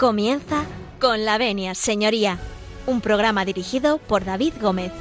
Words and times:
Comienza 0.00 0.64
con 0.98 1.26
la 1.26 1.36
venia, 1.36 1.74
señoría, 1.74 2.38
un 2.86 3.02
programa 3.02 3.44
dirigido 3.44 3.98
por 3.98 4.24
David 4.24 4.54
Gómez. 4.58 4.92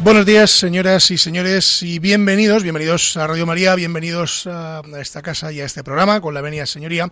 Buenos 0.00 0.26
días, 0.26 0.50
señoras 0.50 1.12
y 1.12 1.18
señores, 1.18 1.84
y 1.84 2.00
bienvenidos, 2.00 2.64
bienvenidos 2.64 3.16
a 3.16 3.28
Radio 3.28 3.46
María, 3.46 3.76
bienvenidos 3.76 4.48
a 4.48 4.82
esta 4.98 5.22
casa 5.22 5.52
y 5.52 5.60
a 5.60 5.66
este 5.66 5.84
programa 5.84 6.20
con 6.20 6.34
la 6.34 6.40
venia, 6.40 6.66
señoría, 6.66 7.08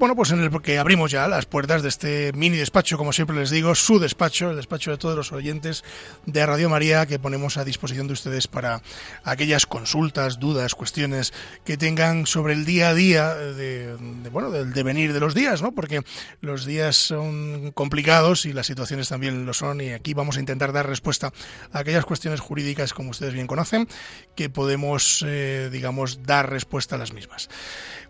bueno, 0.00 0.16
pues 0.16 0.30
en 0.30 0.40
el 0.40 0.62
que 0.62 0.78
abrimos 0.78 1.10
ya 1.10 1.28
las 1.28 1.44
puertas 1.44 1.82
de 1.82 1.90
este 1.90 2.32
mini 2.32 2.56
despacho, 2.56 2.96
como 2.96 3.12
siempre 3.12 3.36
les 3.36 3.50
digo, 3.50 3.74
su 3.74 3.98
despacho, 3.98 4.48
el 4.48 4.56
despacho 4.56 4.90
de 4.90 4.96
todos 4.96 5.14
los 5.14 5.30
oyentes 5.30 5.84
de 6.24 6.46
Radio 6.46 6.70
María 6.70 7.04
que 7.04 7.18
ponemos 7.18 7.58
a 7.58 7.66
disposición 7.66 8.06
de 8.06 8.14
ustedes 8.14 8.48
para 8.48 8.80
aquellas 9.24 9.66
consultas, 9.66 10.40
dudas, 10.40 10.74
cuestiones 10.74 11.34
que 11.66 11.76
tengan 11.76 12.24
sobre 12.24 12.54
el 12.54 12.64
día 12.64 12.88
a 12.88 12.94
día 12.94 13.34
de, 13.34 13.94
bueno, 14.32 14.50
del 14.50 14.72
devenir 14.72 15.12
de 15.12 15.20
los 15.20 15.34
días, 15.34 15.60
¿no? 15.60 15.72
Porque 15.72 16.00
los 16.40 16.64
días 16.64 16.96
son 16.96 17.70
complicados 17.72 18.46
y 18.46 18.54
las 18.54 18.68
situaciones 18.68 19.10
también 19.10 19.44
lo 19.44 19.52
son 19.52 19.82
y 19.82 19.90
aquí 19.90 20.14
vamos 20.14 20.38
a 20.38 20.40
intentar 20.40 20.72
dar 20.72 20.88
respuesta 20.88 21.30
a 21.72 21.78
aquellas 21.78 22.06
cuestiones 22.06 22.40
jurídicas, 22.40 22.94
como 22.94 23.10
ustedes 23.10 23.34
bien 23.34 23.46
conocen, 23.46 23.86
que 24.34 24.48
podemos, 24.48 25.22
eh, 25.28 25.68
digamos, 25.70 26.22
dar 26.22 26.48
respuesta 26.48 26.94
a 26.94 26.98
las 26.98 27.12
mismas. 27.12 27.50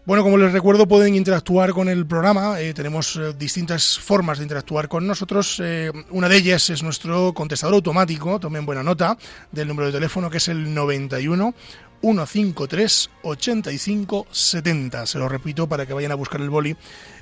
Bueno, 0.07 0.23
como 0.23 0.39
les 0.39 0.53
recuerdo, 0.53 0.89
pueden 0.89 1.15
interactuar 1.15 1.73
con 1.73 1.89
el 1.89 2.07
programa. 2.07 2.59
Eh, 2.59 2.73
tenemos 2.73 3.17
eh, 3.17 3.35
distintas 3.39 3.99
formas 3.99 4.39
de 4.39 4.45
interactuar 4.45 4.89
con 4.89 5.07
nosotros. 5.07 5.61
Eh, 5.63 5.93
una 6.09 6.27
de 6.27 6.37
ellas 6.39 6.71
es 6.71 6.83
nuestro 6.83 7.35
contestador 7.35 7.75
automático, 7.75 8.41
tomen 8.41 8.65
buena 8.65 8.83
nota 8.83 9.19
del 9.53 9.69
número 9.69 9.89
de 9.89 9.93
teléfono 9.93 10.31
que 10.31 10.39
es 10.39 10.49
el 10.49 10.73
91 10.73 11.55
153 12.01 13.11
85 13.23 14.27
70. 14.31 15.07
Se 15.07 15.19
lo 15.19 15.29
repito 15.29 15.69
para 15.69 15.85
que 15.85 15.93
vayan 15.93 16.13
a 16.13 16.17
buscar 16.17 16.41
el 16.41 16.49
boli, 16.49 16.75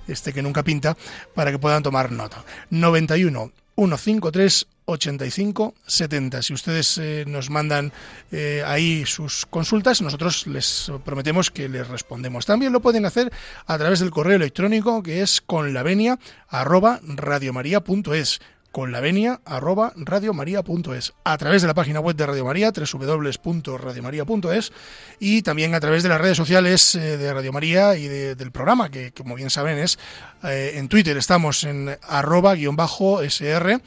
este 0.06 0.32
que 0.32 0.40
nunca 0.40 0.62
pinta, 0.62 0.96
para 1.34 1.50
que 1.50 1.58
puedan 1.58 1.82
tomar 1.82 2.12
nota. 2.12 2.44
91 2.70 3.50
153 3.78 4.66
85 4.86 5.74
70. 5.86 6.42
Si 6.42 6.54
ustedes 6.54 6.98
eh, 6.98 7.24
nos 7.26 7.50
mandan 7.50 7.92
eh, 8.32 8.62
ahí 8.66 9.04
sus 9.06 9.46
consultas, 9.46 10.02
nosotros 10.02 10.46
les 10.46 10.90
prometemos 11.04 11.50
que 11.50 11.68
les 11.68 11.86
respondemos. 11.86 12.46
También 12.46 12.72
lo 12.72 12.80
pueden 12.80 13.06
hacer 13.06 13.30
a 13.66 13.78
través 13.78 14.00
del 14.00 14.10
correo 14.10 14.36
electrónico 14.36 15.02
que 15.02 15.22
es 15.22 15.40
con 15.40 15.74
la 15.74 15.82
venia 15.82 16.18
arroba 16.48 17.00
radiomaria.es 17.02 18.40
con 18.72 18.92
la 18.92 19.00
venia 19.00 19.40
arroba 19.44 19.92
radiomaria.es 19.96 21.14
a 21.24 21.38
través 21.38 21.62
de 21.62 21.68
la 21.68 21.74
página 21.74 22.00
web 22.00 22.16
de 22.16 22.26
Radio 22.26 22.44
María 22.44 22.72
www.radiomaria.es 22.72 24.72
y 25.18 25.42
también 25.42 25.74
a 25.74 25.80
través 25.80 26.02
de 26.02 26.08
las 26.08 26.20
redes 26.20 26.36
sociales 26.36 26.94
eh, 26.94 27.16
de 27.16 27.32
Radio 27.32 27.52
María 27.52 27.96
y 27.96 28.08
del 28.08 28.52
programa 28.52 28.90
que 28.90 29.12
como 29.12 29.34
bien 29.34 29.50
saben 29.50 29.78
es 29.78 29.98
en 30.42 30.88
Twitter 30.88 31.16
estamos 31.16 31.64
en 31.64 31.96
arroba 32.02 32.54
guion 32.54 32.76
bajo 32.76 33.22
sr 33.28 33.80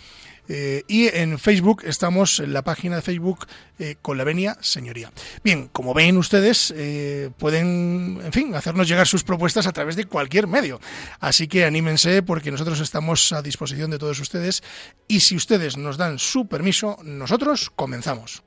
eh, 0.47 0.83
y 0.87 1.07
en 1.07 1.39
Facebook 1.39 1.83
estamos 1.85 2.39
en 2.39 2.53
la 2.53 2.63
página 2.63 2.97
de 2.97 3.01
Facebook 3.01 3.47
eh, 3.79 3.95
con 4.01 4.17
la 4.17 4.23
venia 4.23 4.57
señoría. 4.61 5.11
Bien, 5.43 5.69
como 5.69 5.93
ven 5.93 6.17
ustedes, 6.17 6.73
eh, 6.75 7.29
pueden, 7.37 8.19
en 8.23 8.31
fin, 8.31 8.55
hacernos 8.55 8.87
llegar 8.87 9.07
sus 9.07 9.23
propuestas 9.23 9.67
a 9.67 9.71
través 9.71 9.95
de 9.95 10.05
cualquier 10.05 10.47
medio. 10.47 10.79
Así 11.19 11.47
que 11.47 11.65
anímense 11.65 12.23
porque 12.23 12.51
nosotros 12.51 12.79
estamos 12.79 13.31
a 13.31 13.41
disposición 13.41 13.91
de 13.91 13.99
todos 13.99 14.19
ustedes 14.19 14.63
y 15.07 15.21
si 15.21 15.35
ustedes 15.35 15.77
nos 15.77 15.97
dan 15.97 16.19
su 16.19 16.47
permiso, 16.47 16.97
nosotros 17.03 17.71
comenzamos. 17.75 18.43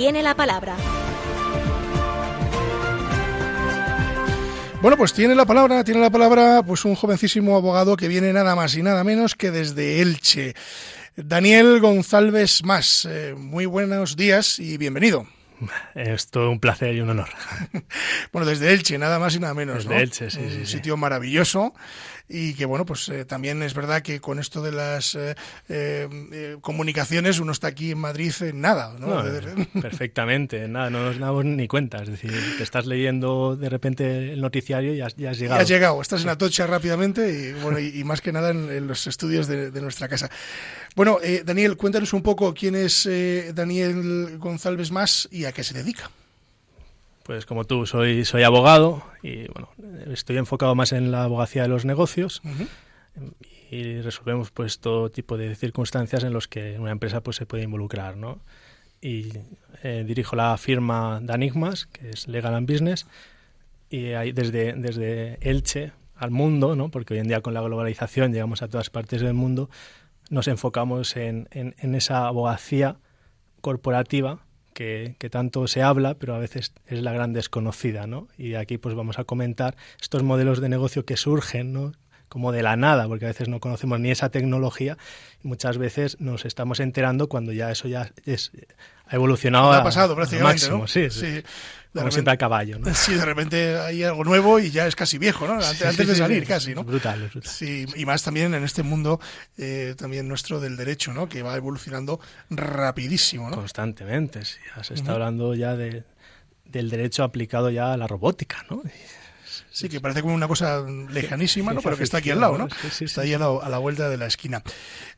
Tiene 0.00 0.22
la 0.22 0.34
palabra. 0.34 0.74
Bueno, 4.80 4.96
pues 4.96 5.12
tiene 5.12 5.34
la 5.34 5.44
palabra, 5.44 5.84
tiene 5.84 6.00
la 6.00 6.08
palabra 6.08 6.62
pues 6.66 6.86
un 6.86 6.94
jovencísimo 6.94 7.54
abogado 7.54 7.98
que 7.98 8.08
viene 8.08 8.32
nada 8.32 8.56
más 8.56 8.74
y 8.76 8.82
nada 8.82 9.04
menos 9.04 9.34
que 9.34 9.50
desde 9.50 10.00
Elche. 10.00 10.54
Daniel 11.16 11.80
González 11.80 12.64
Más, 12.64 13.06
eh, 13.10 13.34
muy 13.36 13.66
buenos 13.66 14.16
días 14.16 14.58
y 14.58 14.78
bienvenido. 14.78 15.26
Es 15.94 16.28
todo 16.28 16.50
un 16.50 16.60
placer 16.60 16.94
y 16.94 17.02
un 17.02 17.10
honor. 17.10 17.28
bueno, 18.32 18.48
desde 18.48 18.72
Elche, 18.72 18.96
nada 18.96 19.18
más 19.18 19.34
y 19.34 19.38
nada 19.38 19.52
menos. 19.52 19.84
Desde 19.84 20.00
Elche, 20.00 20.30
sí, 20.30 20.38
Un 20.38 20.66
sitio 20.66 20.96
maravilloso 20.96 21.74
y 22.32 22.54
que 22.54 22.64
bueno, 22.64 22.86
pues 22.86 23.08
eh, 23.08 23.24
también 23.24 23.60
es 23.62 23.74
verdad 23.74 24.02
que 24.02 24.20
con 24.20 24.38
esto 24.38 24.62
de 24.62 24.70
las 24.70 25.16
eh, 25.16 25.34
eh, 25.68 26.56
comunicaciones 26.60 27.40
uno 27.40 27.50
está 27.50 27.66
aquí 27.66 27.90
en 27.90 27.98
Madrid 27.98 28.32
en 28.40 28.60
nada, 28.60 28.94
¿no? 28.98 29.24
perfectamente, 29.82 30.68
nada, 30.68 30.90
no 30.90 31.04
nos 31.04 31.18
damos 31.18 31.44
ni 31.44 31.66
cuenta, 31.66 31.98
es 32.02 32.08
decir, 32.08 32.32
te 32.56 32.62
estás 32.62 32.86
leyendo 32.86 33.56
de 33.56 33.68
repente 33.68 34.32
el 34.32 34.40
noticiario 34.40 34.94
y 34.94 34.98
ya 34.98 35.06
has 35.06 35.16
llegado. 35.16 35.58
Ya 35.58 35.62
has 35.62 35.68
llegado, 35.68 36.00
estás 36.00 36.22
en 36.22 36.28
Atocha 36.28 36.68
rápidamente 36.68 37.32
y 37.32 37.52
bueno, 37.60 37.80
y, 37.80 38.04
más 38.04 38.20
que 38.20 38.32
nada 38.32 38.50
en, 38.50 38.86
los 38.86 39.08
estudios 39.08 39.48
de, 39.48 39.80
nuestra 39.80 40.08
casa. 40.08 40.30
Bueno, 40.94 41.18
Daniel, 41.44 41.76
cuéntanos 41.76 42.12
un 42.12 42.22
poco 42.22 42.54
quién 42.54 42.76
es 42.76 43.08
Daniel 43.54 44.38
González 44.38 44.90
Más 44.90 45.28
y 45.32 45.46
a 45.46 45.52
qué 45.52 45.64
se 45.64 45.74
dedica. 45.74 46.10
Pues 47.30 47.46
como 47.46 47.64
tú, 47.64 47.86
soy, 47.86 48.24
soy 48.24 48.42
abogado 48.42 49.04
y 49.22 49.46
bueno, 49.52 49.68
estoy 50.12 50.36
enfocado 50.36 50.74
más 50.74 50.90
en 50.90 51.12
la 51.12 51.22
abogacía 51.22 51.62
de 51.62 51.68
los 51.68 51.84
negocios 51.84 52.42
y 53.70 54.00
resolvemos 54.00 54.50
pues 54.50 54.80
todo 54.80 55.12
tipo 55.12 55.36
de 55.36 55.54
circunstancias 55.54 56.24
en 56.24 56.32
los 56.32 56.48
que 56.48 56.76
una 56.80 56.90
empresa 56.90 57.20
pues 57.20 57.36
se 57.36 57.46
puede 57.46 57.62
involucrar, 57.62 58.16
¿no? 58.16 58.40
Y 59.00 59.28
eh, 59.84 60.02
dirijo 60.04 60.34
la 60.34 60.58
firma 60.58 61.20
Danigmas, 61.22 61.86
que 61.86 62.10
es 62.10 62.26
Legal 62.26 62.52
and 62.52 62.68
Business, 62.68 63.06
y 63.88 64.06
ahí 64.14 64.32
desde, 64.32 64.72
desde 64.72 65.38
Elche 65.40 65.92
al 66.16 66.32
mundo, 66.32 66.74
¿no? 66.74 66.90
Porque 66.90 67.14
hoy 67.14 67.20
en 67.20 67.28
día 67.28 67.42
con 67.42 67.54
la 67.54 67.60
globalización 67.60 68.32
llegamos 68.32 68.60
a 68.62 68.66
todas 68.66 68.90
partes 68.90 69.20
del 69.20 69.34
mundo, 69.34 69.70
nos 70.30 70.48
enfocamos 70.48 71.16
en, 71.16 71.46
en, 71.52 71.76
en 71.78 71.94
esa 71.94 72.26
abogacía 72.26 72.96
corporativa 73.60 74.40
que, 74.72 75.16
tanto 75.30 75.66
se 75.66 75.82
habla, 75.82 76.14
pero 76.14 76.34
a 76.34 76.38
veces 76.38 76.72
es 76.86 77.02
la 77.02 77.12
gran 77.12 77.32
desconocida, 77.32 78.06
¿no? 78.06 78.28
Y 78.38 78.54
aquí 78.54 78.78
pues 78.78 78.94
vamos 78.94 79.18
a 79.18 79.24
comentar 79.24 79.76
estos 80.00 80.22
modelos 80.22 80.60
de 80.60 80.68
negocio 80.68 81.04
que 81.04 81.16
surgen, 81.16 81.72
¿no? 81.72 81.92
Como 82.30 82.52
de 82.52 82.62
la 82.62 82.76
nada, 82.76 83.06
porque 83.08 83.26
a 83.26 83.28
veces 83.28 83.48
no 83.48 83.60
conocemos 83.60 84.00
ni 84.00 84.10
esa 84.10 84.30
tecnología 84.30 84.96
y 85.44 85.48
muchas 85.48 85.76
veces 85.76 86.18
nos 86.20 86.46
estamos 86.46 86.80
enterando 86.80 87.28
cuando 87.28 87.52
ya 87.52 87.70
eso 87.70 87.88
ya 87.88 88.12
es, 88.24 88.52
ha 89.06 89.16
evolucionado 89.16 89.72
ha 89.72 89.82
pasado 89.82 90.14
prácticamente, 90.14 90.70
máximo, 90.70 90.86
sí, 90.86 91.10
sí. 91.10 91.42
Como 91.92 92.12
siempre 92.12 92.30
al 92.30 92.38
caballo, 92.38 92.78
¿no? 92.78 92.94
Sí, 92.94 93.14
de 93.14 93.24
repente 93.24 93.76
hay 93.80 94.04
algo 94.04 94.22
nuevo 94.22 94.60
y 94.60 94.70
ya 94.70 94.86
es 94.86 94.94
casi 94.94 95.18
viejo, 95.18 95.48
¿no? 95.48 95.54
Antes, 95.54 95.96
de 95.96 96.14
salir, 96.14 96.46
casi, 96.46 96.72
¿no? 96.72 96.84
Brutal, 96.84 97.28
brutal. 97.28 97.50
Sí, 97.50 97.84
y 97.96 98.06
más 98.06 98.22
también 98.22 98.54
en 98.54 98.62
este 98.62 98.84
mundo 98.84 99.20
eh, 99.58 99.96
también 99.98 100.28
nuestro 100.28 100.60
del 100.60 100.76
derecho, 100.76 101.12
¿no? 101.12 101.28
Que 101.28 101.42
va 101.42 101.56
evolucionando 101.56 102.20
rapidísimo, 102.48 103.50
¿no? 103.50 103.56
Constantemente, 103.56 104.44
sí. 104.44 104.58
Se 104.82 104.94
está 104.94 105.12
hablando 105.14 105.54
ya 105.54 105.74
de, 105.74 106.04
del 106.64 106.90
derecho 106.90 107.24
aplicado 107.24 107.70
ya 107.70 107.92
a 107.92 107.96
la 107.96 108.06
robótica, 108.06 108.64
¿no? 108.70 108.82
Sí, 109.72 109.88
que 109.88 110.00
parece 110.00 110.20
como 110.20 110.34
una 110.34 110.48
cosa 110.48 110.84
lejanísima, 111.10 111.72
¿no? 111.72 111.80
Pero 111.80 111.96
que 111.96 112.02
está 112.02 112.18
aquí 112.18 112.30
al 112.30 112.40
lado, 112.40 112.58
¿no? 112.58 112.68
Está 113.00 113.20
ahí 113.22 113.34
a 113.34 113.38
la, 113.38 113.78
vuelta 113.78 114.08
de 114.08 114.16
la 114.16 114.26
esquina. 114.26 114.62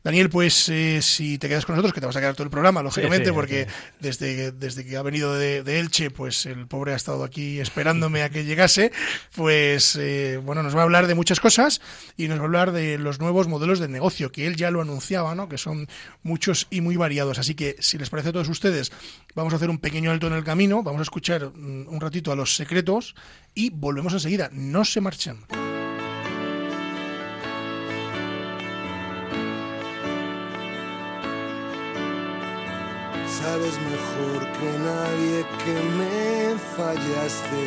Daniel, 0.03 0.29
pues 0.29 0.69
eh, 0.69 1.01
si 1.01 1.39
te 1.39 1.49
quedas 1.49 1.65
con 1.65 1.75
nosotros, 1.75 1.93
que 1.93 1.99
te 1.99 2.05
vas 2.05 2.15
a 2.15 2.19
quedar 2.19 2.35
todo 2.35 2.43
el 2.43 2.51
programa, 2.51 2.83
lógicamente, 2.83 3.33
porque 3.33 3.67
desde, 3.99 4.51
desde 4.51 4.85
que 4.85 4.95
ha 4.95 5.01
venido 5.01 5.33
de, 5.33 5.79
Elche, 5.79 6.11
pues 6.11 6.45
el 6.45 6.67
pobre 6.67 6.93
ha 6.93 6.95
estado 6.95 7.23
aquí 7.23 7.59
esperándome 7.59 8.21
a 8.21 8.29
que 8.29 8.45
llegase, 8.45 8.91
pues 9.35 9.95
eh, 9.99 10.39
bueno, 10.43 10.61
nos 10.61 10.75
va 10.75 10.81
a 10.81 10.83
hablar 10.83 11.07
de 11.07 11.15
muchas 11.15 11.39
cosas 11.39 11.81
y 12.15 12.27
nos 12.27 12.37
va 12.37 12.43
a 12.43 12.45
hablar 12.45 12.71
de 12.73 12.99
los 12.99 13.19
nuevos 13.19 13.47
modelos 13.47 13.79
de 13.79 13.87
negocio, 13.87 14.31
que 14.31 14.45
él 14.45 14.55
ya 14.55 14.69
lo 14.69 14.81
anunciaba, 14.81 15.33
¿no? 15.33 15.49
Que 15.49 15.57
son 15.57 15.87
muchos 16.21 16.67
y 16.69 16.81
muy 16.81 16.95
variados. 16.95 17.39
Así 17.39 17.55
que, 17.55 17.75
si 17.79 17.97
les 17.97 18.11
parece 18.11 18.29
a 18.29 18.33
todos 18.33 18.49
ustedes, 18.49 18.91
vamos 19.33 19.53
a 19.53 19.55
hacer 19.55 19.71
un 19.71 19.79
pequeño 19.79 20.11
alto 20.11 20.27
en 20.27 20.33
el 20.33 20.43
camino, 20.43 20.83
vamos 20.83 20.99
a 20.99 21.03
escuchar 21.03 21.49
mm, 21.55 21.87
un 21.87 21.99
ratito 21.99 22.31
a 22.31 22.35
los 22.35 22.55
secretos 22.55 23.15
y 23.55 23.69
volvemos 23.69 24.13
enseguida. 24.13 24.49
No 24.51 24.85
se 24.85 25.01
marchen. 25.01 25.37
Sabes 33.27 33.77
mejor 33.91 34.41
que 34.57 34.69
nadie 34.79 35.45
que 35.63 35.75
me 35.97 36.57
fallaste. 36.77 37.65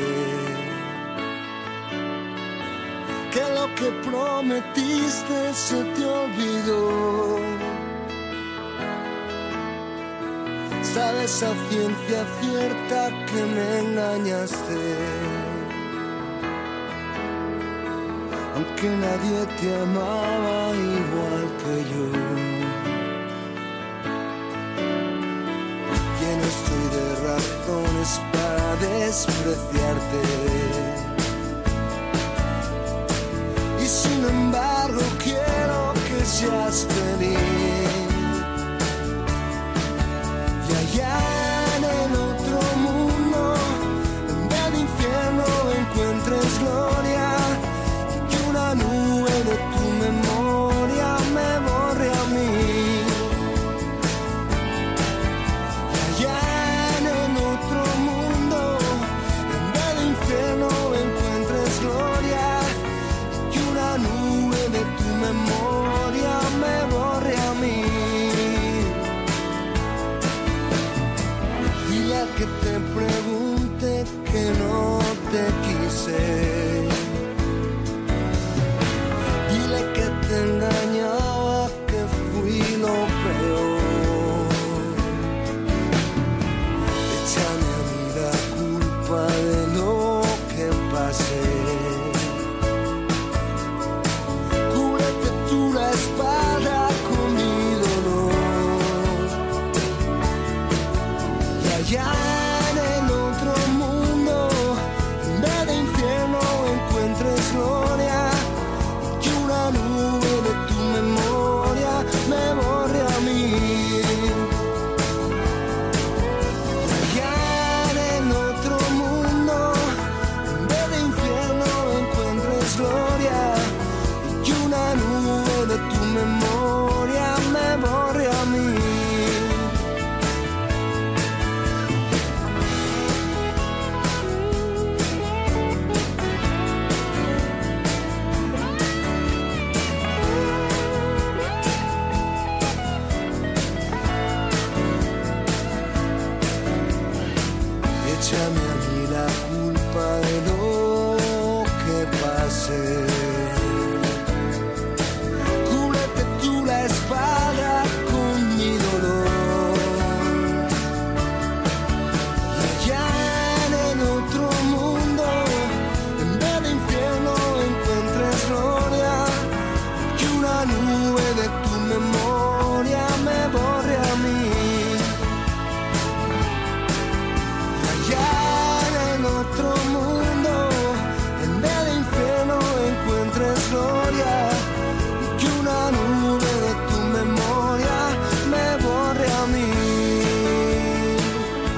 Que 3.32 3.44
lo 3.54 3.74
que 3.74 3.90
prometiste 4.08 5.52
se 5.52 5.84
te 5.84 6.04
olvidó. 6.04 7.38
Sabes 10.82 11.42
a 11.42 11.52
ciencia 11.68 12.26
cierta 12.40 13.26
que 13.26 13.44
me 13.44 13.78
engañaste 13.80 15.35
que 18.76 18.88
nadie 18.88 19.46
te 19.58 19.74
amaba 19.82 20.74
igual 20.74 21.44
que 21.60 21.74
yo. 21.92 22.06
Lleno 26.20 26.44
estoy 26.54 26.84
de 26.96 27.06
razones 27.28 28.10
para 28.34 28.68
despreciarte. 28.76 30.22
Y 33.82 33.86
sin 33.86 34.24
embargo 34.24 35.02
quiero 35.24 35.94
que 36.06 36.24
seas 36.24 36.86
feliz. 36.94 37.38
Y 40.68 40.72
allá 40.82 41.35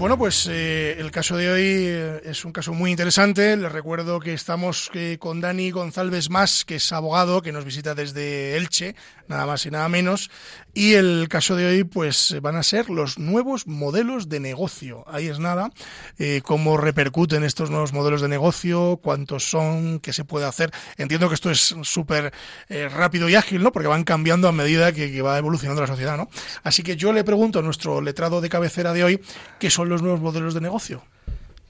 Bueno, 0.00 0.16
pues 0.16 0.48
eh, 0.50 0.96
el 0.98 1.10
caso 1.10 1.36
de 1.36 1.50
hoy 1.50 1.62
eh, 1.62 2.22
es 2.24 2.46
un 2.46 2.52
caso 2.52 2.72
muy 2.72 2.90
interesante. 2.90 3.54
Les 3.54 3.70
recuerdo 3.70 4.18
que 4.18 4.32
estamos 4.32 4.90
eh, 4.94 5.18
con 5.20 5.42
Dani 5.42 5.70
González 5.72 6.30
Más, 6.30 6.64
que 6.64 6.76
es 6.76 6.90
abogado, 6.90 7.42
que 7.42 7.52
nos 7.52 7.66
visita 7.66 7.94
desde 7.94 8.56
Elche, 8.56 8.94
nada 9.28 9.44
más 9.44 9.66
y 9.66 9.70
nada 9.70 9.90
menos. 9.90 10.30
Y 10.72 10.94
el 10.94 11.26
caso 11.28 11.56
de 11.56 11.66
hoy, 11.66 11.84
pues 11.84 12.36
van 12.40 12.56
a 12.56 12.62
ser 12.62 12.90
los 12.90 13.18
nuevos 13.18 13.66
modelos 13.66 14.28
de 14.28 14.38
negocio. 14.38 15.04
Ahí 15.08 15.26
es 15.26 15.38
nada. 15.38 15.70
Eh, 16.18 16.42
cómo 16.44 16.76
repercuten 16.76 17.42
estos 17.42 17.70
nuevos 17.70 17.92
modelos 17.92 18.20
de 18.20 18.28
negocio, 18.28 19.00
cuántos 19.02 19.50
son, 19.50 19.98
qué 20.00 20.12
se 20.12 20.24
puede 20.24 20.46
hacer. 20.46 20.70
Entiendo 20.96 21.28
que 21.28 21.34
esto 21.34 21.50
es 21.50 21.74
súper 21.82 22.32
eh, 22.68 22.88
rápido 22.88 23.28
y 23.28 23.34
ágil, 23.34 23.62
¿no? 23.62 23.72
Porque 23.72 23.88
van 23.88 24.04
cambiando 24.04 24.48
a 24.48 24.52
medida 24.52 24.92
que, 24.92 25.20
va 25.22 25.38
evolucionando 25.38 25.82
la 25.82 25.88
sociedad, 25.88 26.16
¿no? 26.16 26.28
Así 26.62 26.82
que 26.82 26.96
yo 26.96 27.12
le 27.12 27.24
pregunto 27.24 27.58
a 27.58 27.62
nuestro 27.62 28.00
letrado 28.00 28.40
de 28.40 28.48
cabecera 28.48 28.92
de 28.92 29.04
hoy, 29.04 29.20
¿qué 29.58 29.70
son 29.70 29.88
los 29.88 30.02
nuevos 30.02 30.20
modelos 30.20 30.54
de 30.54 30.60
negocio? 30.60 31.02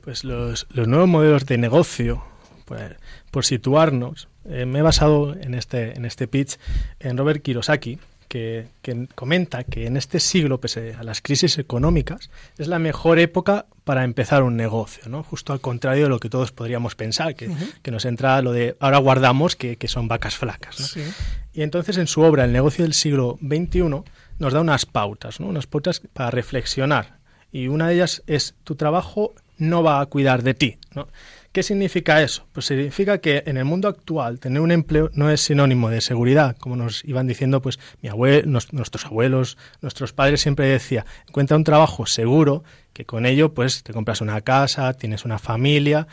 Pues 0.03 0.25
los, 0.25 0.67
los 0.71 0.89
nuevos 0.89 1.09
modelos 1.09 1.47
de 1.47 1.59
negocio, 1.59 2.23
pues, 2.67 2.97
por 3.31 3.45
situarnos, 3.45 4.29
eh, 4.45 4.65
me 4.65 4.79
he 4.79 4.83
basado 4.83 5.35
en 5.35 5.55
este, 5.55 5.97
en 5.97 6.05
este 6.05 6.27
pitch 6.27 6.59
en 6.99 7.17
Robert 7.17 7.43
Kiyosaki, 7.43 7.99
que, 8.31 8.69
que 8.81 9.09
comenta 9.17 9.65
que 9.65 9.87
en 9.87 9.97
este 9.97 10.21
siglo, 10.21 10.61
pese 10.61 10.95
a 10.95 11.03
las 11.03 11.21
crisis 11.21 11.59
económicas, 11.59 12.31
es 12.59 12.69
la 12.69 12.79
mejor 12.79 13.19
época 13.19 13.67
para 13.83 14.05
empezar 14.05 14.45
un 14.45 14.57
negocio, 14.57 15.03
¿no? 15.09 15.25
Justo 15.25 15.53
al 15.53 15.61
contrario 15.61 16.05
de 16.05 16.11
lo 16.11 16.21
que 16.21 16.31
todos 16.31 16.53
podríamos 16.53 16.95
pensar, 16.95 17.35
que, 17.35 17.51
que 17.83 17.91
nos 17.91 18.05
entra 18.05 18.41
lo 18.41 18.53
de 18.53 18.77
ahora 18.79 18.99
guardamos 18.99 19.57
que, 19.57 19.77
que 19.77 19.89
son 19.89 20.07
vacas 20.07 20.37
flacas. 20.37 20.79
¿no? 20.79 20.87
Sí. 20.87 21.03
Y 21.53 21.63
entonces 21.63 21.99
en 21.99 22.07
su 22.07 22.21
obra 22.21 22.45
El 22.45 22.53
negocio 22.53 22.85
del 22.85 22.95
siglo 22.95 23.37
XXI 23.43 24.05
nos 24.39 24.53
da 24.53 24.61
unas 24.61 24.87
pautas, 24.87 25.41
¿no? 25.41 25.49
unas 25.49 25.67
pautas 25.67 26.01
para 26.13 26.31
reflexionar. 26.31 27.19
Y 27.51 27.67
una 27.67 27.89
de 27.89 27.95
ellas 27.95 28.23
es 28.29 28.55
tu 28.63 28.77
trabajo 28.77 29.35
no 29.59 29.83
va 29.83 30.01
a 30.01 30.07
cuidar 30.07 30.45
de 30.45 30.55
ti. 30.55 30.79
¿no? 30.95 31.09
¿Qué 31.53 31.65
significa 31.65 32.23
eso? 32.23 32.47
Pues 32.53 32.67
significa 32.67 33.19
que 33.19 33.43
en 33.45 33.57
el 33.57 33.65
mundo 33.65 33.89
actual 33.89 34.39
tener 34.39 34.61
un 34.61 34.71
empleo 34.71 35.11
no 35.15 35.31
es 35.33 35.41
sinónimo 35.41 35.91
de 35.91 36.01
seguridad, 36.01 36.57
como 36.57 36.77
nos 36.77 37.05
iban 37.05 37.27
diciendo 37.27 37.61
pues 37.61 37.81
mi 38.03 38.09
abuelo, 38.09 38.47
nuestros 38.71 39.05
abuelos, 39.05 39.59
nuestros 39.81 40.13
padres 40.13 40.41
siempre 40.41 40.69
decía, 40.69 41.05
encuentra 41.27 41.57
un 41.57 41.65
trabajo 41.65 42.07
seguro 42.07 42.63
que 42.93 43.05
con 43.05 43.27
ello 43.27 43.53
pues 43.53 43.83
te 43.83 43.93
compras 43.93 44.21
una 44.21 44.41
casa, 44.43 44.93
tienes 44.93 45.25
una 45.25 45.41
familia 45.41 46.07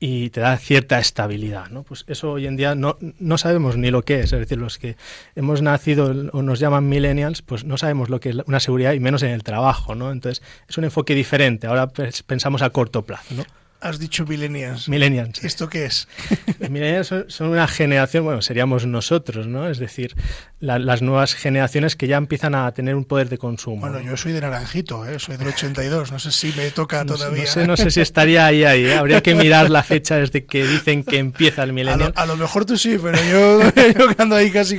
y 0.00 0.30
te 0.30 0.40
da 0.40 0.56
cierta 0.56 0.98
estabilidad. 0.98 1.66
Pues 1.86 2.06
eso 2.08 2.32
hoy 2.32 2.46
en 2.46 2.56
día 2.56 2.74
no, 2.74 2.96
no 3.18 3.36
sabemos 3.36 3.76
ni 3.76 3.90
lo 3.90 4.06
que 4.06 4.20
es, 4.20 4.32
es 4.32 4.38
decir, 4.38 4.56
los 4.56 4.78
que 4.78 4.96
hemos 5.36 5.60
nacido 5.60 6.14
o 6.32 6.40
nos 6.40 6.60
llaman 6.60 6.88
millennials, 6.88 7.42
pues 7.42 7.62
no 7.64 7.76
sabemos 7.76 8.08
lo 8.08 8.20
que 8.20 8.30
es 8.30 8.36
una 8.46 8.58
seguridad 8.60 8.94
y 8.94 9.00
menos 9.00 9.22
en 9.22 9.32
el 9.32 9.42
trabajo, 9.42 9.94
¿no? 9.94 10.12
Entonces 10.12 10.42
es 10.66 10.78
un 10.78 10.84
enfoque 10.84 11.14
diferente, 11.14 11.66
ahora 11.66 11.88
pues, 11.88 12.22
pensamos 12.22 12.62
a 12.62 12.70
corto 12.70 13.02
plazo, 13.02 13.34
¿no? 13.34 13.44
Has 13.80 14.00
dicho 14.00 14.26
millennials. 14.26 14.88
Millennials. 14.88 15.44
¿Esto 15.44 15.68
qué 15.68 15.84
es? 15.84 16.08
millennials 16.68 17.06
son, 17.06 17.24
son, 17.28 17.48
una 17.50 17.68
generación, 17.68 18.24
bueno, 18.24 18.42
seríamos 18.42 18.86
nosotros, 18.86 19.46
¿no? 19.46 19.68
Es 19.68 19.78
decir, 19.78 20.16
la, 20.58 20.80
las 20.80 21.00
nuevas 21.00 21.34
generaciones 21.34 21.94
que 21.94 22.08
ya 22.08 22.16
empiezan 22.16 22.56
a 22.56 22.72
tener 22.72 22.96
un 22.96 23.04
poder 23.04 23.28
de 23.28 23.38
consumo. 23.38 23.80
Bueno, 23.80 24.00
yo 24.00 24.16
soy 24.16 24.32
de 24.32 24.40
Naranjito, 24.40 25.06
¿eh? 25.06 25.20
soy 25.20 25.36
del 25.36 25.48
82, 25.48 26.10
no 26.10 26.18
sé 26.18 26.32
si 26.32 26.52
me 26.56 26.70
toca 26.72 27.04
todavía. 27.04 27.44
No 27.44 27.46
sé, 27.46 27.66
no 27.68 27.76
sé 27.76 27.92
si 27.92 28.00
estaría 28.00 28.46
ahí, 28.46 28.64
ahí. 28.64 28.84
¿eh? 28.84 28.96
Habría 28.96 29.22
que 29.22 29.36
mirar 29.36 29.70
la 29.70 29.84
fecha 29.84 30.16
desde 30.16 30.44
que 30.44 30.66
dicen 30.66 31.04
que 31.04 31.18
empieza 31.18 31.62
el 31.62 31.72
millennial. 31.72 32.12
A 32.16 32.26
lo, 32.26 32.32
a 32.32 32.34
lo 32.34 32.42
mejor 32.42 32.64
tú 32.64 32.76
sí, 32.76 32.98
pero 33.00 33.16
yo, 33.30 33.60
yo 33.96 34.08
ando 34.18 34.34
ahí 34.34 34.50
casi, 34.50 34.76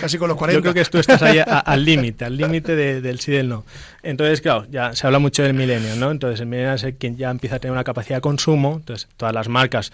casi 0.00 0.18
con 0.18 0.28
los 0.28 0.36
40. 0.36 0.56
Yo 0.56 0.62
creo 0.62 0.84
que 0.84 0.88
tú 0.88 0.98
estás 0.98 1.20
ahí 1.22 1.40
al 1.44 1.84
límite, 1.84 2.24
al 2.24 2.36
límite 2.36 2.76
de, 2.76 3.00
del 3.00 3.18
sí 3.18 3.32
y 3.32 3.34
del 3.34 3.48
no. 3.48 3.64
Entonces, 4.04 4.40
claro, 4.40 4.66
ya 4.70 4.94
se 4.94 5.04
habla 5.04 5.18
mucho 5.18 5.42
del 5.42 5.54
milenio, 5.54 5.96
¿no? 5.96 6.12
Entonces, 6.12 6.38
el 6.38 6.46
millennial 6.46 6.76
es 6.76 6.84
el 6.84 6.94
quien 6.94 7.16
ya 7.16 7.28
empieza 7.28 7.56
a 7.56 7.58
tener 7.58 7.72
una 7.72 7.82
capacidad 7.82 8.18
de 8.18 8.20
consumo, 8.36 8.76
entonces 8.76 9.08
todas 9.16 9.34
las 9.34 9.48
marcas, 9.48 9.92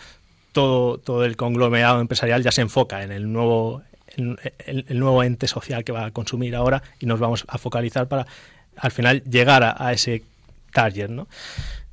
todo, 0.53 0.99
todo 0.99 1.25
el 1.25 1.37
conglomerado 1.37 2.01
empresarial 2.01 2.43
ya 2.43 2.51
se 2.51 2.61
enfoca 2.61 3.03
en 3.05 3.13
el 3.13 3.33
nuevo, 3.33 3.83
el, 4.17 4.99
nuevo 4.99 5.23
ente 5.23 5.47
social 5.47 5.85
que 5.85 5.93
va 5.93 6.07
a 6.07 6.11
consumir 6.11 6.57
ahora 6.57 6.83
y 6.99 7.07
nos 7.07 7.21
vamos 7.21 7.45
a 7.47 7.57
focalizar 7.59 8.09
para 8.09 8.27
al 8.77 8.91
final 8.91 9.23
llegar 9.25 9.63
a, 9.63 9.77
a 9.79 9.93
ese 9.93 10.25
target, 10.73 11.09
¿no? 11.09 11.29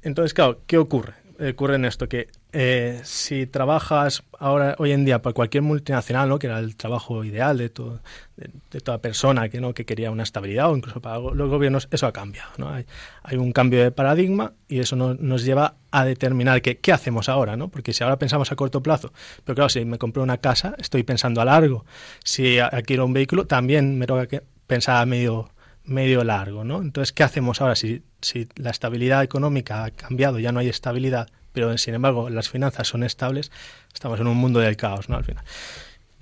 Entonces, 0.02 0.34
claro, 0.34 0.60
¿qué 0.66 0.78
ocurre? 0.78 1.14
Ocurre 1.48 1.76
en 1.76 1.86
esto 1.86 2.10
que 2.10 2.28
eh, 2.52 3.00
si 3.04 3.48
trabajas 3.48 4.24
ahora 4.40 4.76
hoy 4.80 4.92
en 4.92 5.06
día 5.06 5.22
para 5.22 5.34
cualquier 5.34 5.64
multinacional, 5.64 6.28
¿no? 6.28 6.40
que 6.40 6.48
era 6.48 6.60
el 6.60 6.76
trabajo 6.76 7.24
ideal 7.24 7.58
de, 7.58 7.70
toda 7.70 8.98
persona 9.00 9.50
que 9.50 9.62
no 9.62 9.74
que 9.74 9.86
quería 9.86 10.12
una 10.12 10.24
estabilidad 10.24 10.70
o 10.72 10.76
incluso 10.76 11.00
para 11.02 11.20
los 11.20 11.50
gobiernos, 11.50 11.88
eso 11.92 12.08
ha 12.08 12.12
cambiado. 12.12 12.50
¿no? 12.58 12.70
Hay, 12.70 13.38
un 13.38 13.52
cambio 13.52 13.84
de 13.84 13.92
paradigma 13.92 14.54
y 14.68 14.80
eso 14.80 14.96
no, 14.96 15.14
nos 15.14 15.44
lleva 15.44 15.76
a 15.92 16.06
determinar 16.06 16.62
que, 16.62 16.78
qué 16.78 16.92
hacemos 16.92 17.30
ahora, 17.30 17.56
¿no? 17.56 17.70
porque 17.70 17.94
si 17.94 18.04
ahora 18.04 18.18
pensamos 18.18 18.52
a 18.52 18.56
corto 18.56 18.82
plazo, 18.82 19.14
pero 19.46 19.56
claro, 19.56 19.70
si 19.70 19.86
me 19.86 19.98
compro 19.98 20.24
una 20.24 20.38
casa, 20.38 20.76
estoy 20.78 21.04
pensando 21.04 21.42
a 21.42 21.46
largo. 21.46 21.86
Si 22.24 22.60
adquiero 22.60 23.06
un 23.06 23.14
vehículo, 23.14 23.46
también 23.46 23.98
me 23.98 24.08
toca 24.08 24.42
pensar 24.68 25.02
a 25.02 25.06
medio 25.06 25.50
medio 25.90 26.24
largo, 26.24 26.64
¿no? 26.64 26.82
Entonces, 26.82 27.12
¿qué 27.12 27.24
hacemos 27.24 27.62
ahora 27.62 27.76
si, 27.76 28.02
si 28.22 28.48
la 28.56 28.70
estabilidad 28.70 29.24
económica 29.24 29.84
ha 29.86 29.92
cambiado, 29.92 30.40
ya 30.40 30.52
no 30.52 30.60
hay 30.60 30.70
estabilidad, 30.70 31.30
pero 31.54 31.78
sin 31.78 31.96
embargo 31.96 32.30
las 32.30 32.50
finanzas 32.50 32.88
son 32.88 33.04
estables, 33.04 33.52
estamos 33.94 34.20
en 34.20 34.28
un 34.28 34.38
mundo 34.38 34.60
del 34.60 34.78
caos, 34.78 35.10
¿no? 35.10 35.18
Al 35.18 35.26
final. 35.26 35.44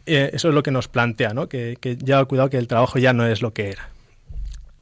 Eh, 0.05 0.31
eso 0.33 0.47
es 0.47 0.55
lo 0.55 0.63
que 0.63 0.71
nos 0.71 0.87
plantea, 0.87 1.33
¿no? 1.33 1.49
Que, 1.49 1.77
que 1.79 1.97
ya 1.97 2.23
cuidado 2.25 2.49
que 2.49 2.57
el 2.57 2.67
trabajo 2.67 2.97
ya 2.97 3.13
no 3.13 3.27
es 3.27 3.41
lo 3.41 3.53
que 3.53 3.71
era. 3.71 3.89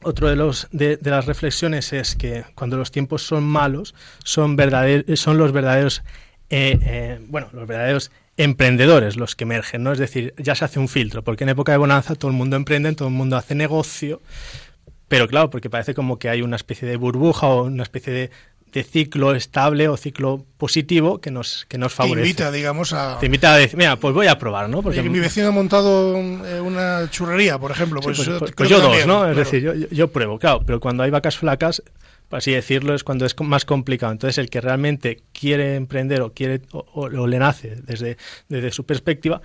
Otro 0.02 0.28
de, 0.28 0.36
los, 0.36 0.68
de, 0.70 0.96
de, 0.98 1.10
las 1.10 1.26
reflexiones 1.26 1.92
es 1.92 2.14
que 2.14 2.44
cuando 2.54 2.76
los 2.76 2.92
tiempos 2.92 3.22
son 3.22 3.42
malos, 3.42 3.94
son, 4.22 4.54
verdaderos, 4.54 5.18
son 5.18 5.36
los 5.36 5.50
verdaderos, 5.50 6.02
eh, 6.48 6.78
eh, 6.80 7.18
bueno, 7.28 7.48
los 7.52 7.66
verdaderos 7.66 8.12
emprendedores 8.36 9.16
los 9.16 9.34
que 9.34 9.44
emergen, 9.44 9.82
¿no? 9.82 9.92
Es 9.92 9.98
decir, 9.98 10.34
ya 10.36 10.54
se 10.54 10.64
hace 10.64 10.78
un 10.78 10.88
filtro, 10.88 11.24
porque 11.24 11.44
en 11.44 11.50
época 11.50 11.72
de 11.72 11.78
bonanza 11.78 12.14
todo 12.14 12.30
el 12.30 12.36
mundo 12.36 12.56
emprende, 12.56 12.94
todo 12.94 13.08
el 13.08 13.14
mundo 13.14 13.36
hace 13.36 13.54
negocio, 13.54 14.20
pero 15.08 15.28
claro, 15.28 15.50
porque 15.50 15.70
parece 15.70 15.94
como 15.94 16.18
que 16.18 16.28
hay 16.28 16.42
una 16.42 16.56
especie 16.56 16.88
de 16.88 16.96
burbuja 16.96 17.46
o 17.46 17.64
una 17.64 17.82
especie 17.82 18.12
de, 18.12 18.30
de 18.72 18.82
ciclo 18.82 19.34
estable 19.34 19.88
o 19.88 19.96
ciclo 19.96 20.44
positivo 20.58 21.20
que 21.20 21.30
nos, 21.30 21.64
que 21.68 21.78
nos 21.78 21.94
favorece. 21.94 22.24
Te 22.24 22.28
invita, 22.28 22.50
digamos, 22.50 22.92
a... 22.92 23.18
Te 23.18 23.26
invita 23.26 23.54
a 23.54 23.56
decir, 23.56 23.78
mira, 23.78 23.96
pues 23.96 24.12
voy 24.12 24.26
a 24.26 24.38
probar, 24.38 24.68
¿no? 24.68 24.82
Porque 24.82 25.02
mi 25.02 25.18
vecino 25.18 25.48
ha 25.48 25.52
montado 25.52 26.16
una 26.16 27.08
churrería, 27.10 27.58
por 27.58 27.70
ejemplo. 27.70 28.00
Pues, 28.00 28.18
sí, 28.18 28.24
pues, 28.26 28.38
pues, 28.38 28.52
pues 28.52 28.68
yo 28.68 28.80
dos, 28.80 29.06
¿no? 29.06 29.20
Claro. 29.20 29.30
Es 29.30 29.36
decir, 29.36 29.62
yo, 29.62 29.72
yo, 29.74 30.08
pruebo, 30.08 30.38
claro, 30.38 30.62
pero 30.66 30.80
cuando 30.80 31.04
hay 31.04 31.10
vacas 31.10 31.38
flacas, 31.38 31.82
por 32.28 32.38
así 32.38 32.50
decirlo, 32.50 32.94
es 32.94 33.04
cuando 33.04 33.24
es 33.24 33.38
más 33.40 33.64
complicado. 33.64 34.12
Entonces, 34.12 34.38
el 34.38 34.50
que 34.50 34.60
realmente 34.60 35.22
quiere 35.32 35.76
emprender 35.76 36.20
o 36.22 36.32
quiere 36.32 36.62
o, 36.72 36.84
o, 36.92 37.02
o 37.04 37.26
le 37.26 37.38
nace 37.38 37.76
desde, 37.84 38.18
desde 38.48 38.72
su 38.72 38.84
perspectiva, 38.84 39.40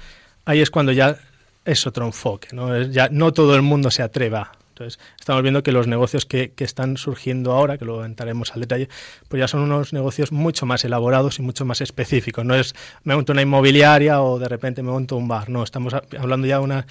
ahí 0.46 0.60
es 0.60 0.72
cuando 0.72 0.92
ya 0.92 1.18
es 1.64 1.86
otro 1.86 2.06
enfoque, 2.06 2.50
¿no? 2.54 2.82
Ya 2.82 3.08
no 3.12 3.32
todo 3.32 3.56
el 3.56 3.62
mundo 3.62 3.92
se 3.92 4.02
atreva 4.02 4.52
entonces, 4.82 5.00
estamos 5.20 5.44
viendo 5.44 5.64
que 5.64 5.72
los 5.72 5.88
negocios 5.88 6.26
que, 6.26 6.52
que, 6.54 6.64
están 6.64 6.98
surgiendo 6.98 7.52
ahora, 7.52 7.78
que 7.78 7.86
lo 7.86 8.04
entraremos 8.04 8.52
al 8.54 8.62
detalle, 8.62 8.90
pues 9.28 9.40
ya 9.40 9.48
son 9.48 9.62
unos 9.62 9.94
negocios 9.94 10.32
mucho 10.32 10.66
más 10.66 10.84
elaborados 10.84 11.40
y 11.40 11.42
mucho 11.42 11.66
más 11.66 11.82
específicos. 11.82 12.46
No 12.46 12.56
es 12.56 12.74
me 13.04 13.16
monto 13.16 13.32
una 13.32 13.42
inmobiliaria 13.42 14.22
o 14.22 14.40
de 14.40 14.48
repente 14.48 14.82
me 14.82 14.92
monto 14.92 15.16
un 15.16 15.28
bar. 15.28 15.50
No, 15.50 15.64
estamos 15.64 15.94
hablando 15.94 16.48
ya 16.48 16.60
de, 16.60 16.84